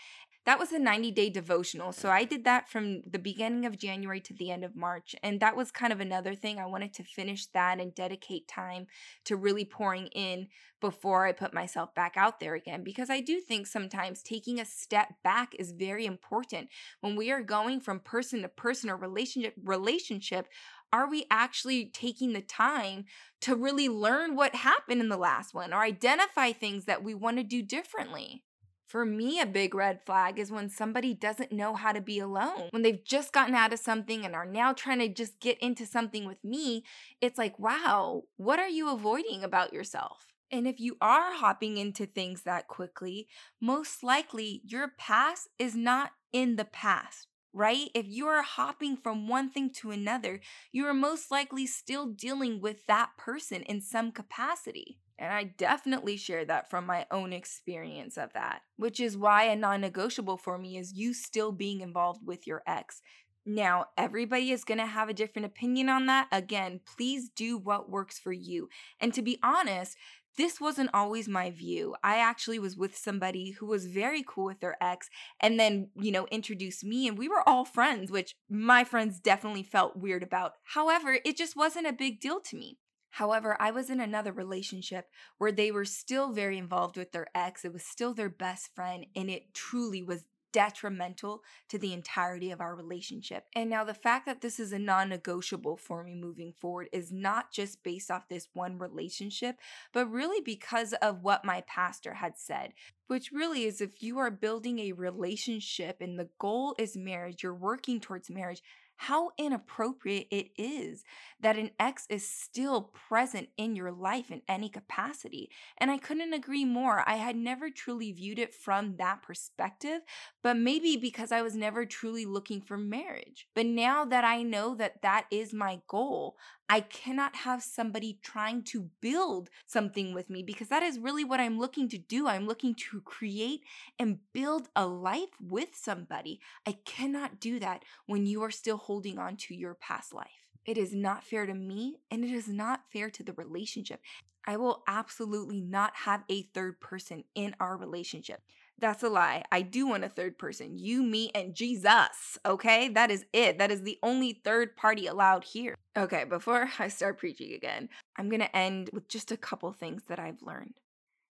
that 0.49 0.57
was 0.57 0.71
a 0.71 0.79
90 0.79 1.11
day 1.11 1.29
devotional. 1.29 1.91
So 1.91 2.09
I 2.09 2.23
did 2.23 2.43
that 2.45 2.67
from 2.67 3.03
the 3.07 3.19
beginning 3.19 3.67
of 3.67 3.77
January 3.77 4.19
to 4.21 4.33
the 4.33 4.49
end 4.49 4.63
of 4.63 4.75
March. 4.75 5.15
And 5.21 5.39
that 5.41 5.55
was 5.55 5.69
kind 5.69 5.93
of 5.93 5.99
another 5.99 6.33
thing. 6.33 6.57
I 6.57 6.65
wanted 6.65 6.91
to 6.95 7.03
finish 7.03 7.45
that 7.53 7.79
and 7.79 7.93
dedicate 7.93 8.47
time 8.47 8.87
to 9.25 9.35
really 9.35 9.63
pouring 9.63 10.07
in 10.07 10.47
before 10.81 11.27
I 11.27 11.33
put 11.33 11.53
myself 11.53 11.93
back 11.93 12.13
out 12.17 12.39
there 12.39 12.55
again. 12.55 12.83
Because 12.83 13.11
I 13.11 13.21
do 13.21 13.39
think 13.39 13.67
sometimes 13.67 14.23
taking 14.23 14.59
a 14.59 14.65
step 14.65 15.09
back 15.23 15.53
is 15.59 15.71
very 15.71 16.07
important. 16.07 16.69
When 17.01 17.15
we 17.15 17.29
are 17.29 17.43
going 17.43 17.79
from 17.79 17.99
person 17.99 18.41
to 18.41 18.49
person 18.49 18.89
or 18.89 18.97
relationship 18.97 19.53
relationship, 19.63 20.47
are 20.91 21.07
we 21.07 21.27
actually 21.29 21.91
taking 21.93 22.33
the 22.33 22.41
time 22.41 23.05
to 23.41 23.55
really 23.55 23.87
learn 23.87 24.35
what 24.35 24.55
happened 24.55 24.99
in 24.99 25.09
the 25.09 25.15
last 25.17 25.53
one 25.53 25.73
or 25.73 25.81
identify 25.81 26.53
things 26.53 26.85
that 26.85 27.03
we 27.03 27.13
want 27.13 27.37
to 27.37 27.43
do 27.43 27.61
differently? 27.61 28.45
For 28.89 29.05
me, 29.05 29.39
a 29.39 29.45
big 29.45 29.75
red 29.75 29.99
flag 30.03 30.39
is 30.39 30.51
when 30.51 30.67
somebody 30.67 31.13
doesn't 31.13 31.51
know 31.51 31.75
how 31.75 31.91
to 31.91 32.01
be 32.01 32.17
alone. 32.17 32.69
When 32.71 32.81
they've 32.81 33.05
just 33.05 33.31
gotten 33.31 33.53
out 33.53 33.71
of 33.71 33.77
something 33.77 34.25
and 34.25 34.33
are 34.33 34.47
now 34.47 34.73
trying 34.73 34.97
to 34.97 35.07
just 35.07 35.39
get 35.39 35.59
into 35.59 35.85
something 35.85 36.25
with 36.25 36.43
me, 36.43 36.83
it's 37.21 37.37
like, 37.37 37.59
wow, 37.59 38.23
what 38.37 38.57
are 38.57 38.67
you 38.67 38.89
avoiding 38.91 39.43
about 39.43 39.73
yourself? 39.73 40.33
And 40.51 40.67
if 40.67 40.79
you 40.79 40.97
are 41.01 41.35
hopping 41.35 41.77
into 41.77 42.07
things 42.07 42.41
that 42.41 42.67
quickly, 42.67 43.27
most 43.61 44.01
likely 44.01 44.63
your 44.65 44.87
past 44.97 45.49
is 45.59 45.75
not 45.75 46.13
in 46.33 46.55
the 46.55 46.65
past, 46.65 47.27
right? 47.53 47.91
If 47.93 48.07
you 48.07 48.25
are 48.25 48.41
hopping 48.41 48.97
from 48.97 49.27
one 49.27 49.51
thing 49.51 49.69
to 49.81 49.91
another, 49.91 50.41
you 50.71 50.87
are 50.87 50.95
most 50.95 51.29
likely 51.29 51.67
still 51.67 52.07
dealing 52.07 52.59
with 52.59 52.87
that 52.87 53.11
person 53.19 53.61
in 53.61 53.81
some 53.81 54.11
capacity. 54.11 54.97
And 55.19 55.33
I 55.33 55.43
definitely 55.43 56.15
share 56.15 56.45
that 56.45 56.69
from 56.69 56.85
my 56.85 57.05
own 57.11 57.33
experience 57.33 58.17
of 58.17 58.31
that, 58.33 58.61
which 58.77 59.01
is 59.01 59.17
why 59.17 59.43
a 59.43 59.55
non 59.55 59.81
negotiable 59.81 60.37
for 60.37 60.57
me 60.57 60.77
is 60.77 60.93
you 60.93 61.13
still 61.13 61.51
being 61.51 61.81
involved 61.81 62.25
with 62.25 62.47
your 62.47 62.63
ex. 62.65 63.01
Now, 63.45 63.85
everybody 63.97 64.51
is 64.51 64.63
going 64.63 64.77
to 64.77 64.85
have 64.85 65.09
a 65.09 65.13
different 65.13 65.45
opinion 65.45 65.89
on 65.89 66.05
that. 66.05 66.27
Again, 66.31 66.79
please 66.95 67.29
do 67.35 67.57
what 67.57 67.89
works 67.89 68.17
for 68.17 68.31
you. 68.31 68.69
And 68.99 69.13
to 69.13 69.21
be 69.21 69.39
honest, 69.43 69.97
this 70.37 70.61
wasn't 70.61 70.91
always 70.93 71.27
my 71.27 71.51
view. 71.51 71.95
I 72.01 72.19
actually 72.19 72.59
was 72.59 72.77
with 72.77 72.95
somebody 72.95 73.51
who 73.51 73.65
was 73.65 73.87
very 73.87 74.23
cool 74.25 74.45
with 74.45 74.61
their 74.61 74.81
ex 74.81 75.09
and 75.41 75.59
then, 75.59 75.89
you 75.95 76.13
know, 76.13 76.27
introduced 76.27 76.85
me 76.85 77.09
and 77.09 77.17
we 77.17 77.27
were 77.27 77.47
all 77.47 77.65
friends, 77.65 78.09
which 78.09 78.35
my 78.49 78.85
friends 78.85 79.19
definitely 79.19 79.63
felt 79.63 79.97
weird 79.97 80.23
about. 80.23 80.53
However, 80.75 81.17
it 81.25 81.35
just 81.35 81.57
wasn't 81.57 81.87
a 81.87 81.93
big 81.93 82.21
deal 82.21 82.39
to 82.39 82.55
me. 82.55 82.77
However, 83.11 83.57
I 83.59 83.71
was 83.71 83.89
in 83.89 83.99
another 83.99 84.31
relationship 84.31 85.09
where 85.37 85.51
they 85.51 85.71
were 85.71 85.85
still 85.85 86.31
very 86.31 86.57
involved 86.57 86.97
with 86.97 87.11
their 87.11 87.27
ex. 87.35 87.65
It 87.65 87.73
was 87.73 87.83
still 87.83 88.13
their 88.13 88.29
best 88.29 88.73
friend, 88.75 89.05
and 89.15 89.29
it 89.29 89.53
truly 89.53 90.03
was 90.03 90.25
detrimental 90.51 91.43
to 91.69 91.77
the 91.77 91.93
entirety 91.93 92.51
of 92.51 92.61
our 92.61 92.75
relationship. 92.75 93.45
And 93.55 93.69
now, 93.69 93.83
the 93.83 93.93
fact 93.93 94.25
that 94.25 94.41
this 94.41 94.59
is 94.59 94.71
a 94.71 94.79
non 94.79 95.09
negotiable 95.09 95.77
for 95.77 96.03
me 96.03 96.15
moving 96.15 96.53
forward 96.53 96.89
is 96.91 97.11
not 97.11 97.51
just 97.51 97.83
based 97.83 98.09
off 98.11 98.27
this 98.27 98.47
one 98.53 98.77
relationship, 98.77 99.57
but 99.93 100.07
really 100.07 100.41
because 100.41 100.93
of 100.93 101.23
what 101.23 101.45
my 101.45 101.61
pastor 101.67 102.15
had 102.15 102.37
said, 102.37 102.73
which 103.07 103.31
really 103.31 103.65
is 103.65 103.81
if 103.81 104.01
you 104.01 104.17
are 104.19 104.31
building 104.31 104.79
a 104.79 104.91
relationship 104.93 105.97
and 106.01 106.19
the 106.19 106.29
goal 106.39 106.75
is 106.77 106.97
marriage, 106.97 107.43
you're 107.43 107.53
working 107.53 107.99
towards 107.99 108.29
marriage 108.29 108.61
how 109.01 109.31
inappropriate 109.37 110.27
it 110.29 110.49
is 110.57 111.05
that 111.39 111.57
an 111.57 111.71
ex 111.79 112.05
is 112.09 112.29
still 112.29 112.81
present 112.81 113.47
in 113.55 113.73
your 113.73 113.93
life 113.93 114.29
in 114.29 114.41
any 114.45 114.67
capacity. 114.67 115.49
And 115.77 115.89
I 115.89 115.97
couldn't 115.97 116.33
agree 116.33 116.65
more. 116.65 117.01
I 117.07 117.15
had 117.15 117.37
never 117.37 117.69
truly 117.69 118.11
viewed 118.11 118.39
it 118.39 118.53
from 118.53 118.97
that 118.97 119.21
perspective, 119.21 120.01
but 120.43 120.57
maybe 120.57 120.97
because 120.97 121.31
I 121.31 121.41
was 121.41 121.55
never 121.55 121.85
truly 121.85 122.25
looking 122.25 122.59
for 122.59 122.75
marriage. 122.75 123.47
But 123.55 123.67
now 123.67 124.03
that 124.03 124.25
I 124.25 124.43
know 124.43 124.75
that 124.75 125.01
that 125.01 125.27
is 125.31 125.53
my 125.53 125.79
goal, 125.87 126.35
I 126.71 126.81
cannot 126.81 127.35
have 127.37 127.63
somebody 127.63 128.19
trying 128.21 128.61
to 128.65 128.91
build 129.01 129.49
something 129.65 130.13
with 130.13 130.29
me 130.29 130.43
because 130.43 130.67
that 130.67 130.83
is 130.83 130.99
really 130.99 131.23
what 131.23 131.39
I'm 131.39 131.57
looking 131.57 131.89
to 131.89 131.97
do. 131.97 132.27
I'm 132.27 132.45
looking 132.45 132.75
to 132.91 133.01
create 133.01 133.63
and 133.97 134.19
build 134.33 134.69
a 134.75 134.85
life 134.85 135.29
with 135.41 135.69
somebody. 135.73 136.39
I 136.67 136.73
cannot 136.85 137.39
do 137.39 137.59
that 137.59 137.83
when 138.05 138.27
you 138.27 138.43
are 138.43 138.51
still 138.51 138.77
holding 138.77 139.17
on 139.17 139.35
to 139.37 139.55
your 139.55 139.73
past 139.73 140.13
life. 140.13 140.45
It 140.63 140.77
is 140.77 140.93
not 140.93 141.23
fair 141.23 141.47
to 141.47 141.55
me 141.55 141.95
and 142.11 142.23
it 142.23 142.31
is 142.31 142.47
not 142.47 142.83
fair 142.93 143.09
to 143.09 143.23
the 143.23 143.33
relationship. 143.33 144.01
I 144.45 144.57
will 144.57 144.83
absolutely 144.87 145.61
not 145.61 145.95
have 145.95 146.23
a 146.29 146.43
third 146.53 146.79
person 146.79 147.23
in 147.33 147.55
our 147.59 147.77
relationship. 147.77 148.41
That's 148.79 149.03
a 149.03 149.09
lie. 149.09 149.43
I 149.51 149.61
do 149.61 149.87
want 149.87 150.03
a 150.03 150.09
third 150.09 150.37
person. 150.37 150.77
You, 150.77 151.03
me, 151.03 151.31
and 151.35 151.53
Jesus. 151.53 152.37
Okay? 152.45 152.89
That 152.89 153.11
is 153.11 153.25
it. 153.33 153.57
That 153.57 153.71
is 153.71 153.81
the 153.81 153.97
only 154.03 154.39
third 154.43 154.75
party 154.75 155.07
allowed 155.07 155.43
here. 155.43 155.75
Okay, 155.97 156.23
before 156.23 156.69
I 156.79 156.87
start 156.87 157.17
preaching 157.17 157.53
again, 157.53 157.89
I'm 158.17 158.29
going 158.29 158.41
to 158.41 158.55
end 158.55 158.89
with 158.93 159.07
just 159.07 159.31
a 159.31 159.37
couple 159.37 159.71
things 159.73 160.03
that 160.07 160.19
I've 160.19 160.41
learned. 160.41 160.75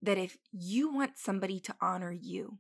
That 0.02 0.18
if 0.18 0.38
you 0.52 0.94
want 0.94 1.18
somebody 1.18 1.60
to 1.62 1.76
honor 1.82 2.12
you, 2.12 2.60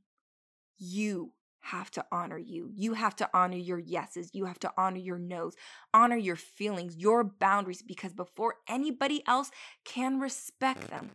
you 0.77 1.33
have 1.61 1.89
to 1.91 2.05
honor 2.11 2.37
you. 2.37 2.69
You 2.75 2.93
have 2.93 3.15
to 3.17 3.29
honor 3.33 3.57
your 3.57 3.79
yeses. 3.79 4.29
You 4.33 4.45
have 4.45 4.59
to 4.59 4.71
honor 4.77 4.97
your 4.97 5.17
no's, 5.17 5.55
honor 5.93 6.17
your 6.17 6.35
feelings, 6.35 6.97
your 6.97 7.23
boundaries, 7.23 7.81
because 7.81 8.13
before 8.13 8.55
anybody 8.67 9.23
else 9.27 9.49
can 9.85 10.19
respect 10.19 10.81
mm. 10.81 10.89
them, 10.89 11.11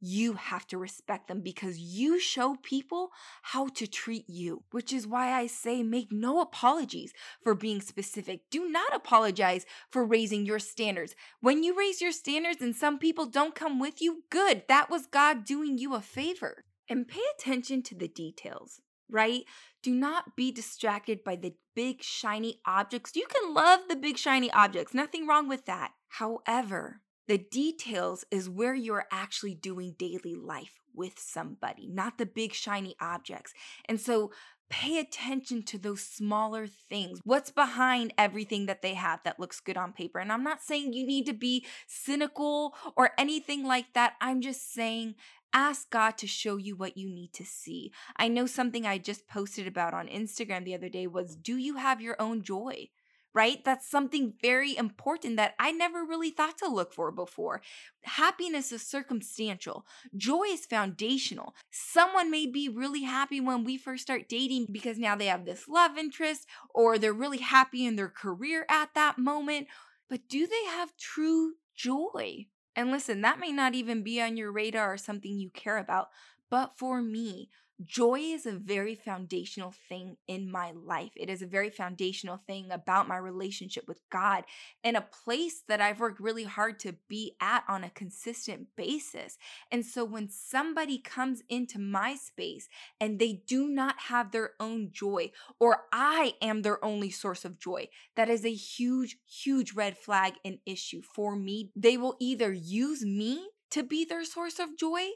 you 0.00 0.34
have 0.34 0.66
to 0.68 0.78
respect 0.78 1.28
them 1.28 1.40
because 1.40 1.78
you 1.78 2.20
show 2.20 2.56
people 2.62 3.10
how 3.42 3.68
to 3.68 3.86
treat 3.86 4.28
you, 4.28 4.62
which 4.70 4.92
is 4.92 5.06
why 5.06 5.32
I 5.32 5.46
say 5.46 5.82
make 5.82 6.12
no 6.12 6.40
apologies 6.40 7.12
for 7.42 7.54
being 7.54 7.80
specific. 7.80 8.42
Do 8.50 8.68
not 8.68 8.94
apologize 8.94 9.66
for 9.90 10.04
raising 10.04 10.46
your 10.46 10.58
standards. 10.58 11.14
When 11.40 11.62
you 11.62 11.76
raise 11.76 12.00
your 12.00 12.12
standards 12.12 12.62
and 12.62 12.74
some 12.74 12.98
people 12.98 13.26
don't 13.26 13.54
come 13.54 13.80
with 13.80 14.00
you, 14.00 14.24
good. 14.30 14.64
That 14.68 14.90
was 14.90 15.06
God 15.06 15.44
doing 15.44 15.78
you 15.78 15.94
a 15.94 16.00
favor. 16.00 16.64
And 16.90 17.06
pay 17.06 17.20
attention 17.34 17.82
to 17.82 17.94
the 17.94 18.08
details, 18.08 18.80
right? 19.10 19.44
Do 19.82 19.94
not 19.94 20.36
be 20.36 20.50
distracted 20.50 21.22
by 21.22 21.36
the 21.36 21.54
big 21.74 22.02
shiny 22.02 22.60
objects. 22.66 23.14
You 23.14 23.26
can 23.26 23.52
love 23.52 23.80
the 23.88 23.96
big 23.96 24.16
shiny 24.16 24.50
objects, 24.52 24.94
nothing 24.94 25.26
wrong 25.26 25.48
with 25.48 25.66
that. 25.66 25.92
However, 26.08 27.02
the 27.28 27.38
details 27.38 28.24
is 28.30 28.48
where 28.48 28.74
you're 28.74 29.06
actually 29.12 29.54
doing 29.54 29.94
daily 29.98 30.34
life 30.34 30.80
with 30.94 31.18
somebody, 31.18 31.86
not 31.86 32.18
the 32.18 32.26
big 32.26 32.52
shiny 32.52 32.96
objects. 33.00 33.52
And 33.84 34.00
so 34.00 34.32
pay 34.70 34.98
attention 34.98 35.62
to 35.62 35.78
those 35.78 36.02
smaller 36.02 36.66
things. 36.66 37.20
What's 37.24 37.50
behind 37.50 38.12
everything 38.18 38.66
that 38.66 38.82
they 38.82 38.94
have 38.94 39.20
that 39.24 39.38
looks 39.38 39.60
good 39.60 39.76
on 39.76 39.92
paper? 39.92 40.18
And 40.18 40.32
I'm 40.32 40.42
not 40.42 40.62
saying 40.62 40.92
you 40.92 41.06
need 41.06 41.26
to 41.26 41.32
be 41.32 41.64
cynical 41.86 42.74
or 42.96 43.10
anything 43.16 43.64
like 43.64 43.94
that. 43.94 44.14
I'm 44.20 44.40
just 44.40 44.72
saying 44.72 45.14
ask 45.52 45.88
God 45.90 46.18
to 46.18 46.26
show 46.26 46.56
you 46.56 46.76
what 46.76 46.96
you 46.96 47.08
need 47.08 47.32
to 47.34 47.44
see. 47.44 47.92
I 48.16 48.28
know 48.28 48.46
something 48.46 48.86
I 48.86 48.98
just 48.98 49.28
posted 49.28 49.66
about 49.66 49.94
on 49.94 50.08
Instagram 50.08 50.64
the 50.64 50.74
other 50.74 50.88
day 50.88 51.06
was 51.06 51.36
do 51.36 51.56
you 51.56 51.76
have 51.76 52.00
your 52.00 52.16
own 52.20 52.42
joy? 52.42 52.88
Right? 53.34 53.64
That's 53.64 53.88
something 53.88 54.34
very 54.40 54.76
important 54.76 55.36
that 55.36 55.54
I 55.58 55.70
never 55.70 56.04
really 56.04 56.30
thought 56.30 56.58
to 56.58 56.68
look 56.68 56.92
for 56.92 57.10
before. 57.10 57.62
Happiness 58.02 58.72
is 58.72 58.82
circumstantial, 58.82 59.86
joy 60.16 60.44
is 60.44 60.66
foundational. 60.66 61.54
Someone 61.70 62.30
may 62.30 62.46
be 62.46 62.68
really 62.68 63.02
happy 63.02 63.40
when 63.40 63.64
we 63.64 63.76
first 63.76 64.02
start 64.02 64.28
dating 64.28 64.68
because 64.70 64.98
now 64.98 65.14
they 65.14 65.26
have 65.26 65.44
this 65.44 65.68
love 65.68 65.98
interest 65.98 66.46
or 66.74 66.98
they're 66.98 67.12
really 67.12 67.38
happy 67.38 67.86
in 67.86 67.96
their 67.96 68.08
career 68.08 68.66
at 68.68 68.94
that 68.94 69.18
moment. 69.18 69.68
But 70.08 70.28
do 70.28 70.46
they 70.46 70.64
have 70.70 70.96
true 70.96 71.54
joy? 71.74 72.46
And 72.74 72.90
listen, 72.90 73.20
that 73.22 73.40
may 73.40 73.52
not 73.52 73.74
even 73.74 74.02
be 74.02 74.20
on 74.20 74.36
your 74.36 74.52
radar 74.52 74.92
or 74.92 74.98
something 74.98 75.38
you 75.38 75.50
care 75.50 75.78
about. 75.78 76.08
But 76.50 76.78
for 76.78 77.02
me, 77.02 77.50
joy 77.84 78.18
is 78.18 78.44
a 78.44 78.52
very 78.52 78.94
foundational 78.94 79.72
thing 79.88 80.16
in 80.26 80.50
my 80.50 80.72
life. 80.72 81.12
It 81.14 81.30
is 81.30 81.42
a 81.42 81.46
very 81.46 81.70
foundational 81.70 82.36
thing 82.36 82.70
about 82.70 83.06
my 83.06 83.16
relationship 83.16 83.86
with 83.86 84.00
God 84.10 84.44
and 84.82 84.96
a 84.96 85.06
place 85.24 85.62
that 85.68 85.80
I've 85.80 86.00
worked 86.00 86.20
really 86.20 86.44
hard 86.44 86.80
to 86.80 86.94
be 87.08 87.36
at 87.40 87.64
on 87.68 87.84
a 87.84 87.90
consistent 87.90 88.68
basis. 88.76 89.38
And 89.70 89.86
so 89.86 90.04
when 90.04 90.28
somebody 90.28 90.98
comes 90.98 91.42
into 91.48 91.78
my 91.78 92.16
space 92.16 92.68
and 93.00 93.18
they 93.18 93.42
do 93.46 93.68
not 93.68 93.94
have 94.08 94.32
their 94.32 94.52
own 94.58 94.90
joy, 94.90 95.30
or 95.60 95.84
I 95.92 96.34
am 96.42 96.62
their 96.62 96.84
only 96.84 97.10
source 97.10 97.44
of 97.44 97.60
joy, 97.60 97.88
that 98.16 98.28
is 98.28 98.44
a 98.44 98.52
huge, 98.52 99.18
huge 99.26 99.74
red 99.74 99.96
flag 99.96 100.34
and 100.44 100.58
issue 100.66 101.02
for 101.02 101.36
me. 101.36 101.70
They 101.76 101.96
will 101.96 102.16
either 102.18 102.52
use 102.52 103.04
me 103.04 103.50
to 103.70 103.82
be 103.84 104.04
their 104.04 104.24
source 104.24 104.58
of 104.58 104.76
joy 104.76 105.10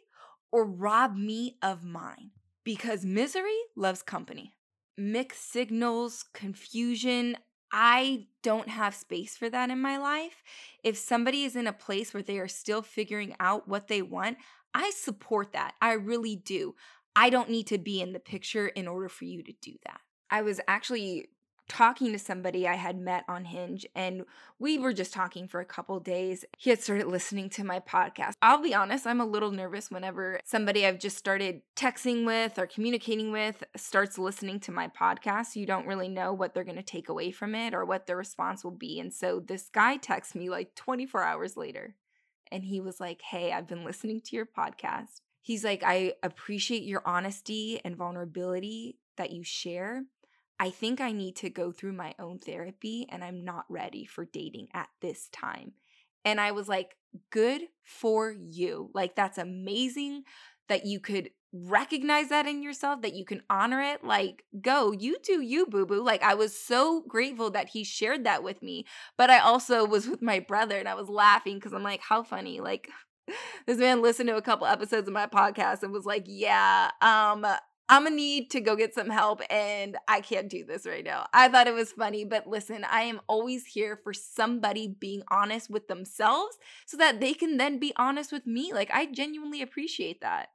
or 0.53 0.64
rob 0.64 1.16
me 1.16 1.57
of 1.62 1.83
mine 1.83 2.31
because 2.64 3.05
misery 3.05 3.59
loves 3.77 4.03
company. 4.03 4.55
Mixed 4.96 5.51
signals, 5.51 6.25
confusion. 6.33 7.37
I 7.72 8.27
don't 8.42 8.68
have 8.68 8.94
space 8.94 9.37
for 9.37 9.48
that 9.48 9.70
in 9.70 9.81
my 9.81 9.96
life. 9.96 10.42
If 10.85 10.98
somebody 10.98 11.44
is 11.44 11.57
in 11.57 11.66
a 11.66 11.72
place 11.72 12.12
where 12.12 12.22
they 12.22 12.38
are 12.38 12.48
still 12.48 12.83
figuring 12.83 13.35
out 13.40 13.66
what 13.66 13.88
they 13.88 14.03
want, 14.03 14.37
I 14.75 14.90
support 14.90 15.53
that. 15.53 15.75
I 15.81 15.94
really 15.94 16.37
do. 16.37 16.75
I 17.16 17.31
don't 17.31 17.51
need 17.51 17.66
to 17.68 17.79
be 17.79 18.01
in 18.01 18.12
the 18.12 18.20
picture 18.20 18.68
in 18.68 18.87
order 18.87 19.09
for 19.09 19.25
you 19.25 19.42
to 19.42 19.53
do 19.61 19.72
that. 19.85 20.01
I 20.31 20.42
was 20.42 20.61
actually 20.66 21.29
talking 21.68 22.12
to 22.12 22.18
somebody 22.18 22.66
I 22.66 22.75
had 22.75 22.98
met 22.98 23.25
on 23.29 23.44
Hinge, 23.44 23.87
and 23.94 24.25
we 24.59 24.79
were 24.79 24.92
just 24.92 25.12
talking 25.12 25.48
for 25.48 25.61
a 25.61 25.64
couple 25.64 25.98
days. 26.01 26.44
He 26.59 26.70
had 26.70 26.83
started 26.83 27.07
listening 27.07 27.48
to 27.51 27.64
my 27.64 27.81
podcast. 27.81 28.35
I'll 28.42 28.62
be 28.62 28.75
honest, 28.75 29.07
I'm 29.07 29.20
a 29.20 29.27
little 29.27 29.51
nervous 29.51 29.90
whenever 29.90 30.40
somebody 30.44 30.87
I've 30.87 30.98
just 30.98 31.16
started 31.16 31.62
texting 31.77 32.27
with 32.27 32.59
or 32.59 32.66
communicating 32.66 33.33
with 33.33 33.64
starts 33.77 34.18
listening 34.18 34.61
to 34.61 34.72
my 34.72 34.88
podcast. 34.88 35.57
You 35.57 35.66
don't 35.66 35.87
really 35.87 36.09
know 36.09 36.33
what 36.33 36.55
they're 36.55 36.64
going 36.64 36.77
to 36.77 36.83
take 36.83 37.09
away 37.09 37.31
from 37.31 37.55
it 37.55 37.75
or 37.75 37.85
what 37.85 38.07
their 38.07 38.16
response 38.16 38.64
will 38.64 38.70
be. 38.70 39.01
And 39.01 39.12
so 39.12 39.40
this 39.40 39.68
guy 39.72 39.96
texts 39.96 40.35
me 40.35 40.51
like 40.51 40.75
24 40.75 41.22
hours 41.22 41.57
later, 41.57 41.94
and 42.51 42.64
he 42.64 42.81
was 42.81 43.01
like, 43.01 43.22
Hey, 43.22 43.53
I've 43.53 43.68
been 43.68 43.85
listening 43.85 44.20
to 44.20 44.37
your 44.37 44.46
podcast. 44.46 45.20
He's 45.40 45.64
like, 45.64 45.83
I 45.85 46.14
appreciate 46.22 46.85
your 46.85 47.03
honesty 47.05 47.81
and 47.85 47.96
vulnerability 47.96 48.98
that 49.16 49.33
you 49.33 49.42
share. 49.42 50.05
I 50.62 50.70
think 50.70 51.01
I 51.01 51.11
need 51.11 51.35
to 51.38 51.51
go 51.51 51.72
through 51.72 51.94
my 51.94 52.14
own 52.20 52.38
therapy 52.38 53.05
and 53.11 53.25
I'm 53.25 53.44
not 53.44 53.64
ready 53.68 54.05
for 54.05 54.25
dating 54.25 54.68
at 54.72 54.88
this 55.01 55.29
time. 55.33 55.72
And 56.25 56.40
I 56.40 56.53
was 56.53 56.68
like, 56.68 56.94
good 57.31 57.62
for 57.83 58.31
you. 58.31 58.88
Like, 58.94 59.16
that's 59.16 59.38
amazing 59.38 60.22
that 60.68 60.87
you 60.87 61.01
could 61.01 61.31
recognize 61.53 62.29
that 62.29 62.46
in 62.46 62.62
yourself, 62.62 63.03
that 63.03 63.16
you 63.16 63.25
can 63.25 63.42
honor 63.51 63.81
it. 63.83 64.05
Like, 64.05 64.44
go, 64.61 64.92
you 64.92 65.16
do 65.25 65.40
you, 65.40 65.66
boo 65.66 65.85
boo. 65.85 66.01
Like, 66.01 66.22
I 66.22 66.35
was 66.35 66.57
so 66.57 67.03
grateful 67.09 67.51
that 67.51 67.70
he 67.70 67.83
shared 67.83 68.22
that 68.22 68.44
with 68.44 68.62
me. 68.62 68.87
But 69.18 69.31
I 69.31 69.40
also 69.40 69.85
was 69.85 70.07
with 70.07 70.22
my 70.22 70.38
brother 70.38 70.79
and 70.79 70.88
I 70.88 70.94
was 70.94 71.09
laughing 71.09 71.57
because 71.57 71.72
I'm 71.72 71.83
like, 71.83 72.03
how 72.03 72.22
funny. 72.22 72.61
Like, 72.61 72.88
this 73.66 73.79
man 73.79 74.01
listened 74.01 74.29
to 74.29 74.37
a 74.37 74.42
couple 74.42 74.68
episodes 74.68 75.09
of 75.09 75.14
my 75.14 75.27
podcast 75.27 75.83
and 75.83 75.92
was 75.92 76.07
like, 76.07 76.22
yeah, 76.29 76.92
um, 77.01 77.44
I'm 77.92 78.05
gonna 78.05 78.16
need 78.16 78.50
to 78.52 78.61
go 78.62 78.74
get 78.74 78.94
some 78.94 79.11
help 79.11 79.42
and 79.50 79.98
I 80.09 80.22
can't 80.22 80.48
do 80.48 80.64
this 80.64 80.87
right 80.87 81.05
now. 81.05 81.26
I 81.35 81.48
thought 81.48 81.66
it 81.66 81.74
was 81.74 81.92
funny, 81.92 82.24
but 82.24 82.46
listen, 82.46 82.85
I 82.85 83.02
am 83.02 83.20
always 83.26 83.66
here 83.66 84.00
for 84.02 84.14
somebody 84.14 84.88
being 84.88 85.22
honest 85.31 85.68
with 85.68 85.88
themselves 85.88 86.57
so 86.87 86.96
that 86.96 87.20
they 87.20 87.35
can 87.35 87.59
then 87.59 87.78
be 87.78 87.92
honest 87.96 88.33
with 88.33 88.46
me. 88.46 88.72
Like, 88.72 88.90
I 88.94 89.05
genuinely 89.05 89.61
appreciate 89.61 90.22
that. 90.22 90.48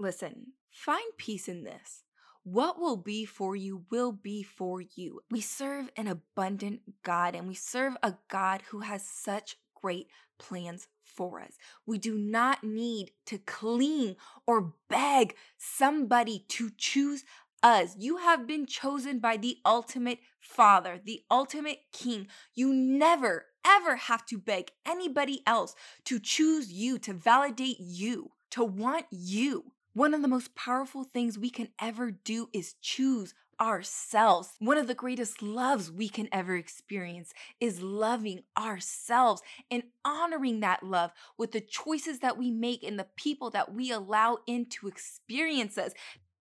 Listen, 0.00 0.54
find 0.72 1.04
peace 1.18 1.46
in 1.46 1.62
this. 1.62 2.02
What 2.42 2.80
will 2.80 2.96
be 2.96 3.26
for 3.26 3.54
you 3.54 3.84
will 3.92 4.10
be 4.10 4.42
for 4.42 4.80
you. 4.80 5.20
We 5.30 5.40
serve 5.40 5.88
an 5.96 6.08
abundant 6.08 6.80
God 7.04 7.36
and 7.36 7.46
we 7.46 7.54
serve 7.54 7.96
a 8.02 8.14
God 8.28 8.60
who 8.70 8.80
has 8.80 9.06
such 9.06 9.56
great 9.80 10.08
plans 10.36 10.88
for 11.14 11.40
us. 11.40 11.52
We 11.86 11.98
do 11.98 12.16
not 12.16 12.64
need 12.64 13.12
to 13.26 13.38
cling 13.38 14.16
or 14.46 14.74
beg 14.88 15.34
somebody 15.56 16.44
to 16.48 16.70
choose 16.76 17.24
us. 17.62 17.94
You 17.98 18.18
have 18.18 18.46
been 18.46 18.66
chosen 18.66 19.18
by 19.18 19.36
the 19.36 19.58
ultimate 19.64 20.18
Father, 20.40 21.00
the 21.02 21.22
ultimate 21.30 21.78
King. 21.92 22.26
You 22.54 22.74
never, 22.74 23.46
ever 23.64 23.96
have 23.96 24.26
to 24.26 24.38
beg 24.38 24.72
anybody 24.84 25.42
else 25.46 25.74
to 26.04 26.18
choose 26.18 26.72
you, 26.72 26.98
to 26.98 27.12
validate 27.12 27.78
you, 27.78 28.32
to 28.50 28.64
want 28.64 29.06
you. 29.10 29.72
One 29.94 30.14
of 30.14 30.22
the 30.22 30.28
most 30.28 30.54
powerful 30.54 31.04
things 31.04 31.38
we 31.38 31.50
can 31.50 31.68
ever 31.80 32.10
do 32.10 32.48
is 32.52 32.74
choose 32.80 33.34
ourselves. 33.60 34.50
One 34.58 34.78
of 34.78 34.86
the 34.86 34.94
greatest 34.94 35.42
loves 35.42 35.90
we 35.90 36.08
can 36.08 36.28
ever 36.32 36.56
experience 36.56 37.32
is 37.60 37.82
loving 37.82 38.42
ourselves 38.58 39.42
and 39.70 39.84
honoring 40.04 40.60
that 40.60 40.82
love 40.82 41.12
with 41.38 41.52
the 41.52 41.60
choices 41.60 42.20
that 42.20 42.38
we 42.38 42.50
make 42.50 42.82
and 42.82 42.98
the 42.98 43.08
people 43.16 43.50
that 43.50 43.72
we 43.74 43.90
allow 43.90 44.38
into 44.46 44.88
experience 44.88 45.78
us. 45.78 45.92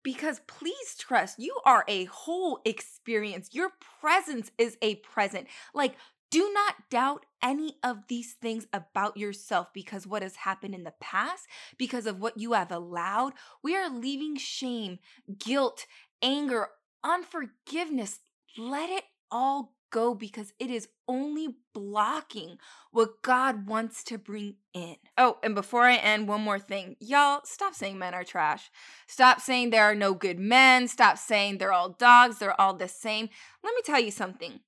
Because 0.03 0.41
please 0.47 0.95
trust, 0.97 1.38
you 1.38 1.55
are 1.66 1.86
a 1.88 2.05
whole 2.05 2.59
experience. 2.66 3.49
Your 3.51 3.72
presence 3.99 4.49
is 4.57 4.78
a 4.82 4.95
present. 4.95 5.47
Like, 5.76 5.95
do 6.32 6.49
not 6.53 6.89
doubt 6.89 7.26
any 7.43 7.76
of 7.84 8.07
these 8.07 8.34
things 8.34 8.66
about 8.72 9.18
yourself 9.18 9.68
because 9.74 10.07
what 10.07 10.22
has 10.22 10.38
happened 10.38 10.74
in 10.74 10.86
the 10.86 10.93
past, 11.01 11.45
because 11.78 12.05
of 12.05 12.22
what 12.22 12.38
you 12.38 12.53
have 12.53 12.72
allowed. 12.72 13.34
We 13.62 13.76
are 13.76 13.89
leaving 13.89 14.38
shame, 14.38 14.99
guilt, 15.38 15.86
anger, 16.22 16.70
unforgiveness. 17.03 18.19
Let 18.57 18.89
it 18.89 19.03
all 19.29 19.73
go 19.91 20.15
because 20.15 20.53
it 20.59 20.69
is 20.69 20.87
only 21.07 21.55
blocking 21.73 22.57
what 22.91 23.21
God 23.21 23.67
wants 23.67 24.03
to 24.05 24.17
bring 24.17 24.55
in. 24.73 24.95
Oh, 25.17 25.37
and 25.43 25.53
before 25.53 25.83
I 25.83 25.95
end, 25.95 26.27
one 26.27 26.41
more 26.41 26.59
thing. 26.59 26.95
Y'all, 26.99 27.41
stop 27.43 27.75
saying 27.75 27.99
men 27.99 28.13
are 28.13 28.23
trash. 28.23 28.71
Stop 29.07 29.41
saying 29.41 29.69
there 29.69 29.83
are 29.83 29.95
no 29.95 30.13
good 30.13 30.39
men. 30.39 30.87
Stop 30.87 31.17
saying 31.17 31.57
they're 31.57 31.73
all 31.73 31.89
dogs, 31.89 32.39
they're 32.39 32.59
all 32.59 32.73
the 32.73 32.87
same. 32.87 33.29
Let 33.63 33.75
me 33.75 33.81
tell 33.83 33.99
you 33.99 34.11
something 34.11 34.61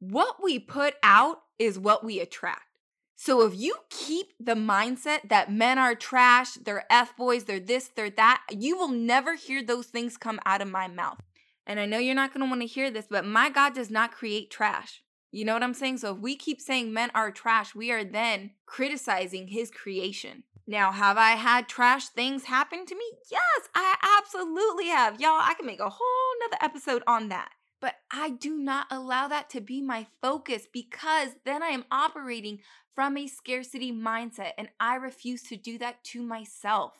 what 0.00 0.42
we 0.42 0.58
put 0.58 0.94
out 1.04 1.42
is 1.60 1.78
what 1.78 2.02
we 2.04 2.18
attract. 2.18 2.66
So 3.14 3.42
if 3.42 3.54
you 3.54 3.76
keep 3.88 4.32
the 4.40 4.56
mindset 4.56 5.28
that 5.28 5.52
men 5.52 5.78
are 5.78 5.94
trash, 5.94 6.54
they're 6.54 6.86
F 6.90 7.16
boys, 7.16 7.44
they're 7.44 7.60
this, 7.60 7.88
they're 7.94 8.10
that, 8.10 8.42
you 8.50 8.76
will 8.76 8.88
never 8.88 9.36
hear 9.36 9.62
those 9.62 9.86
things 9.86 10.16
come 10.16 10.40
out 10.44 10.60
of 10.60 10.66
my 10.66 10.88
mouth. 10.88 11.20
And 11.66 11.78
I 11.78 11.86
know 11.86 11.98
you're 11.98 12.14
not 12.14 12.34
going 12.34 12.44
to 12.44 12.50
want 12.50 12.62
to 12.62 12.66
hear 12.66 12.90
this, 12.90 13.06
but 13.08 13.24
my 13.24 13.48
God 13.48 13.74
does 13.74 13.90
not 13.90 14.12
create 14.12 14.50
trash. 14.50 15.02
You 15.30 15.44
know 15.44 15.54
what 15.54 15.62
I'm 15.62 15.74
saying? 15.74 15.98
So 15.98 16.14
if 16.14 16.18
we 16.18 16.36
keep 16.36 16.60
saying 16.60 16.92
men 16.92 17.10
are 17.14 17.30
trash, 17.30 17.74
we 17.74 17.90
are 17.90 18.04
then 18.04 18.50
criticizing 18.66 19.48
his 19.48 19.70
creation. 19.70 20.42
Now, 20.66 20.92
have 20.92 21.16
I 21.16 21.30
had 21.32 21.68
trash 21.68 22.08
things 22.08 22.44
happen 22.44 22.86
to 22.86 22.94
me? 22.94 23.04
Yes, 23.30 23.68
I 23.74 23.96
absolutely 24.20 24.86
have. 24.86 25.20
Y'all, 25.20 25.40
I 25.40 25.54
can 25.54 25.66
make 25.66 25.80
a 25.80 25.88
whole 25.88 26.34
nother 26.40 26.58
episode 26.62 27.02
on 27.06 27.30
that. 27.30 27.50
But 27.80 27.96
I 28.12 28.30
do 28.30 28.56
not 28.56 28.86
allow 28.90 29.26
that 29.28 29.50
to 29.50 29.60
be 29.60 29.80
my 29.80 30.06
focus 30.20 30.68
because 30.72 31.30
then 31.44 31.62
I 31.64 31.68
am 31.68 31.84
operating 31.90 32.60
from 32.94 33.16
a 33.16 33.26
scarcity 33.26 33.92
mindset 33.92 34.52
and 34.56 34.68
I 34.78 34.96
refuse 34.96 35.42
to 35.44 35.56
do 35.56 35.78
that 35.78 36.04
to 36.04 36.22
myself. 36.22 36.92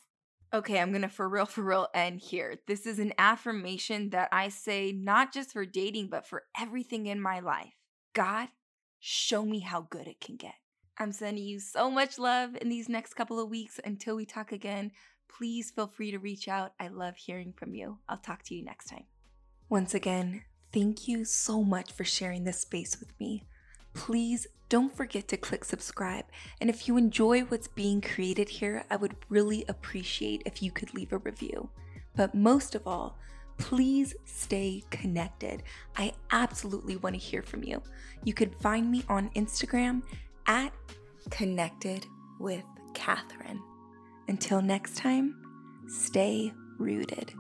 Okay, 0.55 0.78
I'm 0.78 0.92
gonna 0.92 1.09
for 1.09 1.28
real, 1.28 1.46
for 1.46 1.62
real 1.62 1.88
end 1.94 2.20
here. 2.20 2.57
This 2.66 2.86
is 2.86 2.98
an 2.98 3.12
affirmation 3.18 4.11
that 4.11 4.28
I 4.32 4.48
say 4.48 4.92
not 4.92 5.32
just 5.32 5.53
for 5.53 5.64
dating, 5.64 6.09
but 6.09 6.26
for 6.26 6.44
everything 6.59 7.07
in 7.07 7.20
my 7.20 7.40
life. 7.40 7.74
God, 8.14 8.48
show 9.00 9.44
me 9.44 9.61
how 9.61 9.82
good 9.82 10.07
it 10.07 10.20
can 10.20 10.36
get. 10.36 10.55
I'm 10.98 11.12
sending 11.12 11.44
you 11.44 11.59
so 11.59 11.90
much 11.90 12.18
love 12.18 12.57
in 12.61 12.68
these 12.68 12.88
next 12.88 13.14
couple 13.14 13.40
of 13.40 13.48
weeks 13.48 13.80
until 13.82 14.16
we 14.16 14.26
talk 14.26 14.53
again. 14.53 14.92
Please 15.28 15.70
feel 15.70 15.86
free 15.86 16.11
to 16.11 16.18
reach 16.18 16.46
out. 16.48 16.72
I 16.78 16.88
love 16.88 17.16
hearing 17.16 17.55
from 17.57 17.74
you. 17.74 17.98
I'll 18.09 18.18
talk 18.18 18.42
to 18.44 18.55
you 18.55 18.62
next 18.62 18.90
time. 18.90 19.05
Once 19.70 19.94
again, 19.94 20.42
Thank 20.72 21.07
you 21.07 21.26
so 21.26 21.62
much 21.62 21.92
for 21.92 22.05
sharing 22.05 22.44
this 22.44 22.61
space 22.61 22.98
with 22.98 23.12
me. 23.20 23.44
Please 23.95 24.47
don't 24.68 24.95
forget 24.97 25.28
to 25.28 25.36
click 25.36 25.64
subscribe. 25.64 26.24
And 26.61 26.70
if 26.70 26.88
you 26.88 26.97
enjoy 26.97 27.40
what's 27.43 27.68
being 27.68 28.01
created 28.01 28.49
here, 28.49 28.84
I 28.90 28.97
would 28.97 29.16
really 29.28 29.64
appreciate 29.68 30.43
if 30.47 30.62
you 30.62 30.70
could 30.70 30.95
leave 30.95 31.12
a 31.12 31.18
review. 31.18 31.68
But 32.16 32.34
most 32.34 32.74
of 32.74 32.86
all, 32.86 33.18
please 33.59 34.14
stay 34.24 34.82
connected. 34.90 35.62
I 35.97 36.14
absolutely 36.30 36.97
want 36.97 37.14
to 37.14 37.20
hear 37.20 37.43
from 37.43 37.62
you. 37.62 37.82
You 38.24 38.32
can 38.34 38.51
find 38.51 38.90
me 38.90 39.05
on 39.09 39.30
Instagram 39.30 40.03
at 40.47 40.72
Connected 41.30 42.07
with 42.40 42.64
Catherine. 42.95 43.62
Until 44.28 44.62
next 44.62 44.97
time, 44.97 45.36
stay 45.86 46.53
rooted. 46.78 47.34